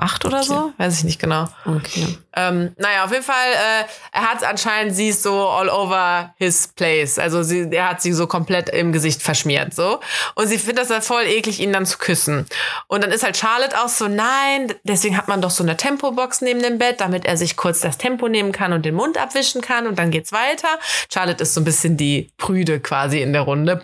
Acht 0.00 0.24
oder 0.24 0.44
so? 0.44 0.72
Weiß 0.78 0.98
ich 0.98 1.04
nicht 1.04 1.18
genau. 1.18 1.48
Okay. 1.64 2.18
Ähm, 2.36 2.72
naja, 2.78 3.04
auf 3.04 3.10
jeden 3.10 3.24
Fall, 3.24 3.34
äh, 3.52 3.84
er 4.12 4.30
hat 4.30 4.44
anscheinend 4.44 4.94
sie 4.94 5.08
ist 5.08 5.24
so 5.24 5.48
all 5.48 5.68
over 5.68 6.32
his 6.38 6.68
place. 6.68 7.18
Also 7.18 7.42
sie, 7.42 7.68
er 7.72 7.88
hat 7.88 8.00
sie 8.00 8.12
so 8.12 8.28
komplett 8.28 8.68
im 8.68 8.92
Gesicht 8.92 9.20
verschmiert, 9.20 9.74
so. 9.74 9.98
Und 10.36 10.46
sie 10.46 10.56
findet 10.56 10.78
das 10.78 10.88
dann 10.88 11.02
voll 11.02 11.24
eklig, 11.24 11.58
ihn 11.58 11.72
dann 11.72 11.84
zu 11.84 11.98
küssen. 11.98 12.46
Und 12.86 13.02
dann 13.02 13.10
ist 13.10 13.24
halt 13.24 13.36
Charlotte 13.36 13.76
auch 13.76 13.88
so, 13.88 14.06
nein, 14.06 14.72
deswegen 14.84 15.16
hat 15.16 15.26
man 15.26 15.42
doch 15.42 15.50
so 15.50 15.64
eine 15.64 15.76
Tempobox 15.76 16.42
neben 16.42 16.62
dem 16.62 16.78
Bett, 16.78 17.00
damit 17.00 17.24
er 17.24 17.36
sich 17.36 17.56
kurz 17.56 17.80
das 17.80 17.98
Tempo 17.98 18.28
nehmen 18.28 18.52
kann 18.52 18.72
und 18.72 18.84
den 18.84 18.94
Mund 18.94 19.18
abwischen 19.18 19.62
kann 19.62 19.88
und 19.88 19.98
dann 19.98 20.12
geht's 20.12 20.30
weiter. 20.30 20.68
Charlotte 21.12 21.42
ist 21.42 21.54
so 21.54 21.60
ein 21.60 21.64
bisschen 21.64 21.96
die 21.96 22.30
Prüde 22.36 22.78
quasi 22.78 23.20
in 23.20 23.32
der 23.32 23.42
Runde. 23.42 23.82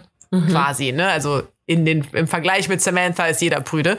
Quasi, 0.51 0.93
ne? 0.93 1.09
Also 1.09 1.43
in 1.67 1.85
den, 1.85 2.07
im 2.13 2.27
Vergleich 2.27 2.69
mit 2.69 2.83
Samantha 2.83 3.27
ist 3.27 3.41
jeder 3.41 3.61
Prüde. 3.61 3.99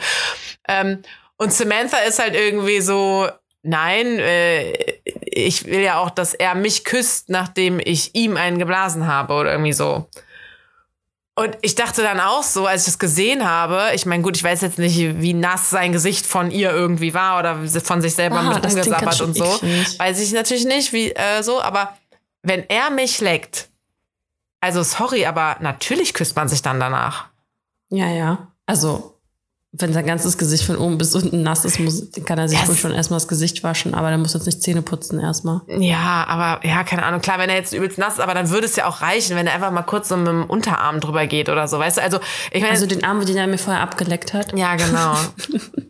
Ähm, 0.68 1.02
und 1.38 1.52
Samantha 1.52 1.98
ist 1.98 2.20
halt 2.20 2.36
irgendwie 2.36 2.82
so, 2.82 3.28
nein, 3.64 4.20
äh, 4.20 4.72
ich 5.26 5.66
will 5.66 5.82
ja 5.82 6.00
auch, 6.00 6.10
dass 6.10 6.34
er 6.34 6.56
mich 6.56 6.84
küsst, 6.86 7.30
nachdem 7.30 7.80
ich 7.84 8.16
ihm 8.16 8.38
einen 8.38 8.60
geblasen 8.60 9.08
habe 9.08 9.34
oder 9.34 9.52
irgendwie 9.52 9.74
so. 9.74 10.08
Und 11.38 11.58
ich 11.62 11.76
dachte 11.76 12.02
dann 12.02 12.22
auch 12.22 12.44
so, 12.44 12.66
als 12.66 12.84
ich 12.84 12.94
das 12.94 13.00
gesehen 13.00 13.44
habe, 13.46 13.90
ich 13.94 14.06
meine, 14.06 14.24
gut, 14.24 14.38
ich 14.38 14.44
weiß 14.44 14.62
jetzt 14.62 14.80
nicht, 14.80 15.22
wie 15.22 15.34
nass 15.34 15.70
sein 15.70 15.92
Gesicht 15.92 16.26
von 16.26 16.50
ihr 16.50 16.72
irgendwie 16.72 17.14
war 17.14 17.40
oder 17.40 17.68
von 17.82 18.02
sich 18.02 18.16
selber 18.16 18.38
Ah, 18.38 18.54
mit 18.54 18.66
umgesabbert 18.66 19.20
und 19.20 19.36
so. 19.36 19.44
Weiß 19.44 20.22
ich 20.22 20.32
natürlich 20.32 20.64
nicht, 20.64 20.94
wie 20.94 21.12
äh, 21.12 21.44
so, 21.44 21.62
aber 21.62 21.98
wenn 22.42 22.64
er 22.70 22.90
mich 22.90 23.20
leckt, 23.20 23.68
also 24.66 24.84
sorry, 24.84 25.26
aber 25.26 25.58
natürlich 25.62 26.14
küsst 26.14 26.36
man 26.36 26.48
sich 26.48 26.62
dann 26.62 26.80
danach. 26.80 27.26
Ja, 27.90 28.08
ja. 28.08 28.48
Also, 28.66 29.12
wenn 29.78 29.92
sein 29.94 30.06
ganzes 30.06 30.38
Gesicht 30.38 30.64
von 30.66 30.78
oben 30.78 30.98
bis 30.98 31.14
unten 31.16 31.44
nass 31.44 31.66
ist, 31.66 31.80
muss, 31.80 32.08
kann 32.26 32.38
er 32.40 32.48
sich 32.48 32.58
Yes. 32.60 32.68
wohl 32.70 32.76
schon 32.78 32.92
erstmal 32.94 33.18
das 33.20 33.28
Gesicht 33.28 33.62
waschen, 33.64 33.94
aber 33.94 34.08
der 34.10 34.18
muss 34.18 34.34
jetzt 34.34 34.46
nicht 34.46 34.62
Zähne 34.64 34.82
putzen 34.82 35.20
erstmal. 35.20 35.62
Ja, 35.68 36.26
aber 36.30 36.66
ja, 36.66 36.84
keine 36.86 37.04
Ahnung. 37.04 37.20
Klar, 37.22 37.40
wenn 37.40 37.50
er 37.50 37.58
jetzt 37.58 37.74
übelst 37.74 37.98
nass 37.98 38.14
ist, 38.14 38.20
aber 38.22 38.34
dann 38.34 38.50
würde 38.50 38.66
es 38.68 38.76
ja 38.78 38.86
auch 38.88 39.02
reichen, 39.02 39.36
wenn 39.36 39.48
er 39.48 39.54
einfach 39.54 39.72
mal 39.72 39.82
kurz 39.84 40.08
so 40.10 40.16
mit 40.18 40.28
dem 40.28 40.46
Unterarm 40.46 41.00
drüber 41.02 41.28
geht 41.28 41.50
oder 41.50 41.68
so, 41.68 41.78
weißt 41.78 41.98
du? 41.98 42.02
Also, 42.02 42.20
ich 42.52 42.62
meine, 42.62 42.72
Also 42.74 42.88
den 42.88 43.04
Arm, 43.04 43.26
den 43.26 43.36
er 43.36 43.48
mir 43.48 43.58
vorher 43.58 43.82
abgeleckt 43.84 44.34
hat. 44.34 44.58
ja, 44.58 44.76
genau. 44.76 45.16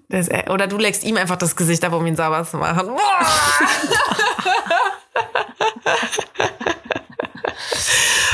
Das, 0.08 0.28
äh, 0.30 0.44
oder 0.50 0.68
du 0.68 0.78
leckst 0.78 1.04
ihm 1.04 1.18
einfach 1.18 1.36
das 1.36 1.56
Gesicht 1.56 1.84
ab, 1.84 1.92
um 1.92 2.06
ihn 2.06 2.16
sauber 2.16 2.46
zu 2.46 2.58
machen. 2.60 2.88
Boah! 2.96 3.26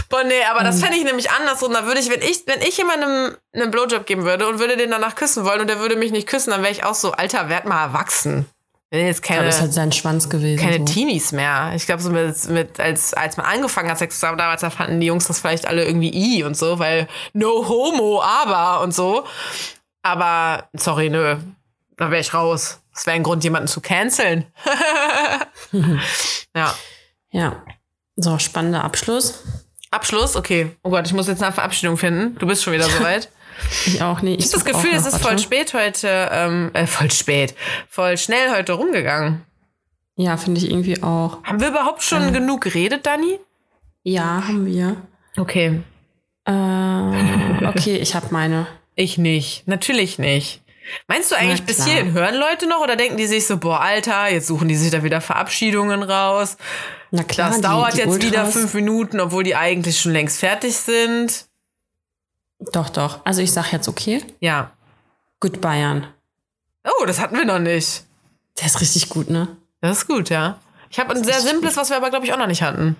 Boah, 0.10 0.11
nee, 0.26 0.44
aber 0.50 0.64
das 0.64 0.82
fände 0.82 0.98
ich 0.98 1.04
nämlich 1.04 1.32
andersrum. 1.32 1.74
Da 1.74 1.86
würde 1.86 2.00
ich, 2.00 2.10
wenn 2.10 2.22
ich, 2.22 2.44
wenn 2.48 2.62
ich 2.62 2.78
jemandem 2.78 3.38
einen 3.54 3.72
Blowjob 3.72 4.06
geben 4.06 4.24
würde 4.24 4.48
und 4.48 4.60
würde 4.60 4.78
den 4.78 4.92
danach 4.92 5.16
küssen 5.16 5.46
wollen 5.46 5.62
und 5.62 5.68
der 5.68 5.80
würde 5.80 5.96
mich 5.96 6.12
nicht 6.12 6.28
küssen, 6.28 6.52
dann 6.52 6.62
wäre 6.62 6.72
ich 6.72 6.84
auch 6.84 6.96
so, 6.96 7.12
Alter, 7.12 7.50
werd 7.50 7.66
mal 7.66 7.84
erwachsen. 7.84 8.46
Wenn 8.90 9.06
jetzt 9.06 9.24
keine, 9.24 9.46
das 9.46 9.56
ist 9.56 9.62
halt 9.62 9.74
sein 9.74 9.92
Schwanz 9.94 10.30
gewesen. 10.30 10.62
keine 10.62 10.80
so. 10.80 10.86
Teenies 10.86 11.32
mehr. 11.32 11.72
Ich 11.76 11.86
glaube, 11.86 12.02
so 12.02 12.10
mit, 12.10 12.50
mit, 12.50 12.80
als, 12.80 13.14
als 13.14 13.38
man 13.38 13.46
angefangen 13.46 13.90
hat, 13.90 13.98
Sex 13.98 14.20
zu 14.20 14.28
haben, 14.28 14.38
damals, 14.38 14.62
da 14.62 14.70
fanden 14.70 15.00
die 15.00 15.08
Jungs 15.08 15.28
das 15.28 15.40
vielleicht 15.40 15.66
alle 15.66 15.86
irgendwie 15.86 16.14
i 16.14 16.44
und 16.44 16.58
so, 16.58 16.78
weil 16.78 17.08
no 17.32 17.68
homo, 17.70 18.22
aber 18.22 18.82
und 18.82 18.94
so. 18.94 19.26
Aber, 20.02 20.68
sorry, 20.74 21.10
nö, 21.10 21.38
da 21.96 22.12
wäre 22.12 22.20
ich 22.20 22.34
raus. 22.34 22.82
Das 22.94 23.06
wäre 23.06 23.16
ein 23.16 23.24
Grund, 23.24 23.46
jemanden 23.46 23.70
zu 23.70 23.80
canceln. 23.80 24.46
ja. 26.56 26.76
Ja. 27.32 27.64
So, 28.18 28.40
spannender 28.40 28.84
Abschluss. 28.84 29.44
Abschluss, 29.92 30.36
okay. 30.36 30.72
Oh 30.84 30.90
Gott, 30.90 31.06
ich 31.06 31.14
muss 31.14 31.28
jetzt 31.28 31.44
eine 31.44 31.52
Verabschiedung 31.52 31.98
finden. 31.98 32.38
Du 32.40 32.48
bist 32.48 32.64
schon 32.64 32.74
wieder 32.74 32.86
soweit. 32.90 33.30
Ich 33.86 34.02
auch 34.02 34.22
nicht. 34.22 34.40
Ich 34.40 34.46
habe 34.48 34.64
das 34.64 34.66
Gefühl, 34.66 34.94
es 34.94 35.06
ist 35.06 35.18
voll 35.18 35.38
spät 35.38 35.74
heute, 35.74 36.30
ähm, 36.32 36.72
äh, 36.74 36.88
voll 36.88 37.12
spät, 37.12 37.54
voll 37.90 38.18
schnell 38.18 38.52
heute 38.52 38.74
rumgegangen. 38.74 39.44
Ja, 40.16 40.38
finde 40.38 40.60
ich 40.60 40.70
irgendwie 40.70 41.04
auch. 41.04 41.44
Haben 41.44 41.60
wir 41.60 41.70
überhaupt 41.70 42.02
schon 42.02 42.34
genug 42.34 42.62
geredet, 42.62 43.06
Dani? 43.06 43.40
Ja, 44.04 44.44
haben 44.48 44.66
wir. 44.66 44.98
Okay. 45.38 45.82
Äh, 46.46 46.52
okay, 47.68 47.98
ich 47.98 48.16
habe 48.16 48.28
meine. 48.32 48.68
Ich 48.96 49.18
nicht. 49.18 49.68
Natürlich 49.68 50.18
nicht. 50.20 50.62
Meinst 51.08 51.32
du 51.32 51.36
eigentlich, 51.36 51.64
bis 51.64 51.86
hierhin 51.86 52.14
hören 52.14 52.36
Leute 52.36 52.68
noch 52.68 52.82
oder 52.82 52.96
denken 52.96 53.18
die 53.18 53.28
sich 53.28 53.46
so, 53.46 53.58
boah, 53.58 53.80
Alter, 53.80 54.30
jetzt 54.30 54.48
suchen 54.48 54.68
die 54.68 54.76
sich 54.76 54.92
da 54.92 55.04
wieder 55.04 55.22
Verabschiedungen 55.22 56.04
raus? 56.04 56.58
Na 57.12 57.24
klar, 57.24 57.50
Das 57.50 57.58
die- 57.58 57.62
dauert 57.64 57.94
die 57.94 57.98
jetzt 58.00 58.16
wieder 58.22 58.40
Ultras. 58.40 58.54
fünf 58.54 58.74
Minuten, 58.74 59.20
obwohl 59.20 59.44
die 59.44 59.56
eigentlich 59.56 60.00
schon 60.00 60.14
längst 60.14 60.40
fertig 60.40 60.76
sind. 60.76 61.46
Doch, 62.72 62.90
doch. 62.90 63.20
Also 63.26 63.42
ich 63.42 63.52
sag 63.52 63.72
jetzt 63.74 63.88
okay. 63.88 64.24
Ja. 64.40 64.72
Gut 65.40 65.60
Bayern. 65.62 66.08
Oh, 66.86 67.06
das 67.06 67.20
hatten 67.20 67.36
wir 67.38 67.46
noch 67.46 67.60
nicht. 67.60 68.04
Der 68.60 68.66
ist 68.68 68.80
richtig 68.82 69.10
gut, 69.10 69.30
ne? 69.30 69.48
Das 69.82 69.98
ist 70.00 70.08
gut, 70.08 70.30
ja. 70.30 70.60
Ich 70.90 71.00
habe 71.00 71.14
ein 71.16 71.24
sehr 71.24 71.40
simples, 71.42 71.76
was 71.78 71.90
wir 71.90 71.98
aber, 71.98 72.10
glaube 72.10 72.26
ich, 72.26 72.34
auch 72.34 72.38
noch 72.38 72.48
nicht 72.48 72.62
hatten. 72.62 72.96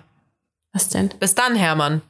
Was 0.72 0.88
denn? 0.88 1.08
Bis 1.20 1.34
dann, 1.34 1.54
Hermann. 1.54 2.02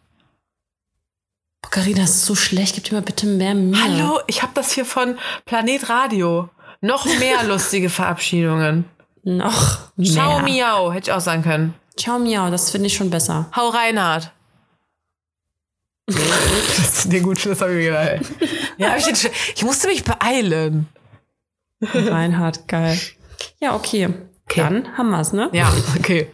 Boah, 1.61 1.70
Carina, 1.70 2.00
das 2.03 2.11
ist 2.11 2.26
so 2.26 2.34
schlecht. 2.34 2.74
Gib 2.74 2.84
dir 2.84 2.94
mal 2.94 3.03
bitte 3.03 3.26
mehr 3.26 3.55
Mühe. 3.55 3.80
Hallo, 3.82 4.20
ich 4.26 4.42
habe 4.42 4.53
das 4.55 4.72
hier 4.72 4.84
von 4.84 5.18
Planet 5.44 5.88
Radio. 5.88 6.48
Noch 6.80 7.05
mehr 7.18 7.42
lustige 7.44 7.90
Verabschiedungen. 7.90 8.84
Noch 9.24 9.78
mehr. 9.96 10.12
Ciao, 10.12 10.38
miau, 10.40 10.92
hätte 10.92 11.11
ich 11.11 11.12
auch 11.14 11.20
sagen 11.20 11.42
können. 11.42 11.74
Ciao, 11.97 12.18
miau. 12.18 12.51
Das 12.51 12.70
finde 12.70 12.86
ich 12.86 12.95
schon 12.97 13.11
besser. 13.11 13.51
Hau 13.55 13.68
Reinhard. 13.68 14.32
das 16.07 16.78
ist 17.05 17.12
dir 17.12 17.20
gut, 17.20 17.45
das 17.47 17.61
habe 17.61 17.72
ich 17.72 17.86
mir 17.86 17.93
geil. 17.93 18.20
Ja, 18.76 18.90
hab 18.90 18.99
ich, 18.99 19.07
jetzt 19.07 19.30
ich 19.55 19.64
musste 19.64 19.86
mich 19.86 20.05
beeilen. 20.05 20.88
Reinhard, 21.80 22.66
geil. 22.68 22.99
Ja, 23.61 23.74
okay. 23.74 24.09
Dann 24.55 24.97
haben 24.99 25.11
wir's, 25.11 25.32
ne? 25.32 25.49
Ja, 25.53 25.72
okay. 25.99 26.30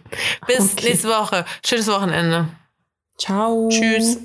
Bis 0.46 0.72
Okay. 0.72 0.88
nächste 0.88 1.08
Woche. 1.08 1.44
Schönes 1.64 1.86
Wochenende. 1.86 2.48
Ciao. 3.18 3.68
Tschüss. 3.68 4.18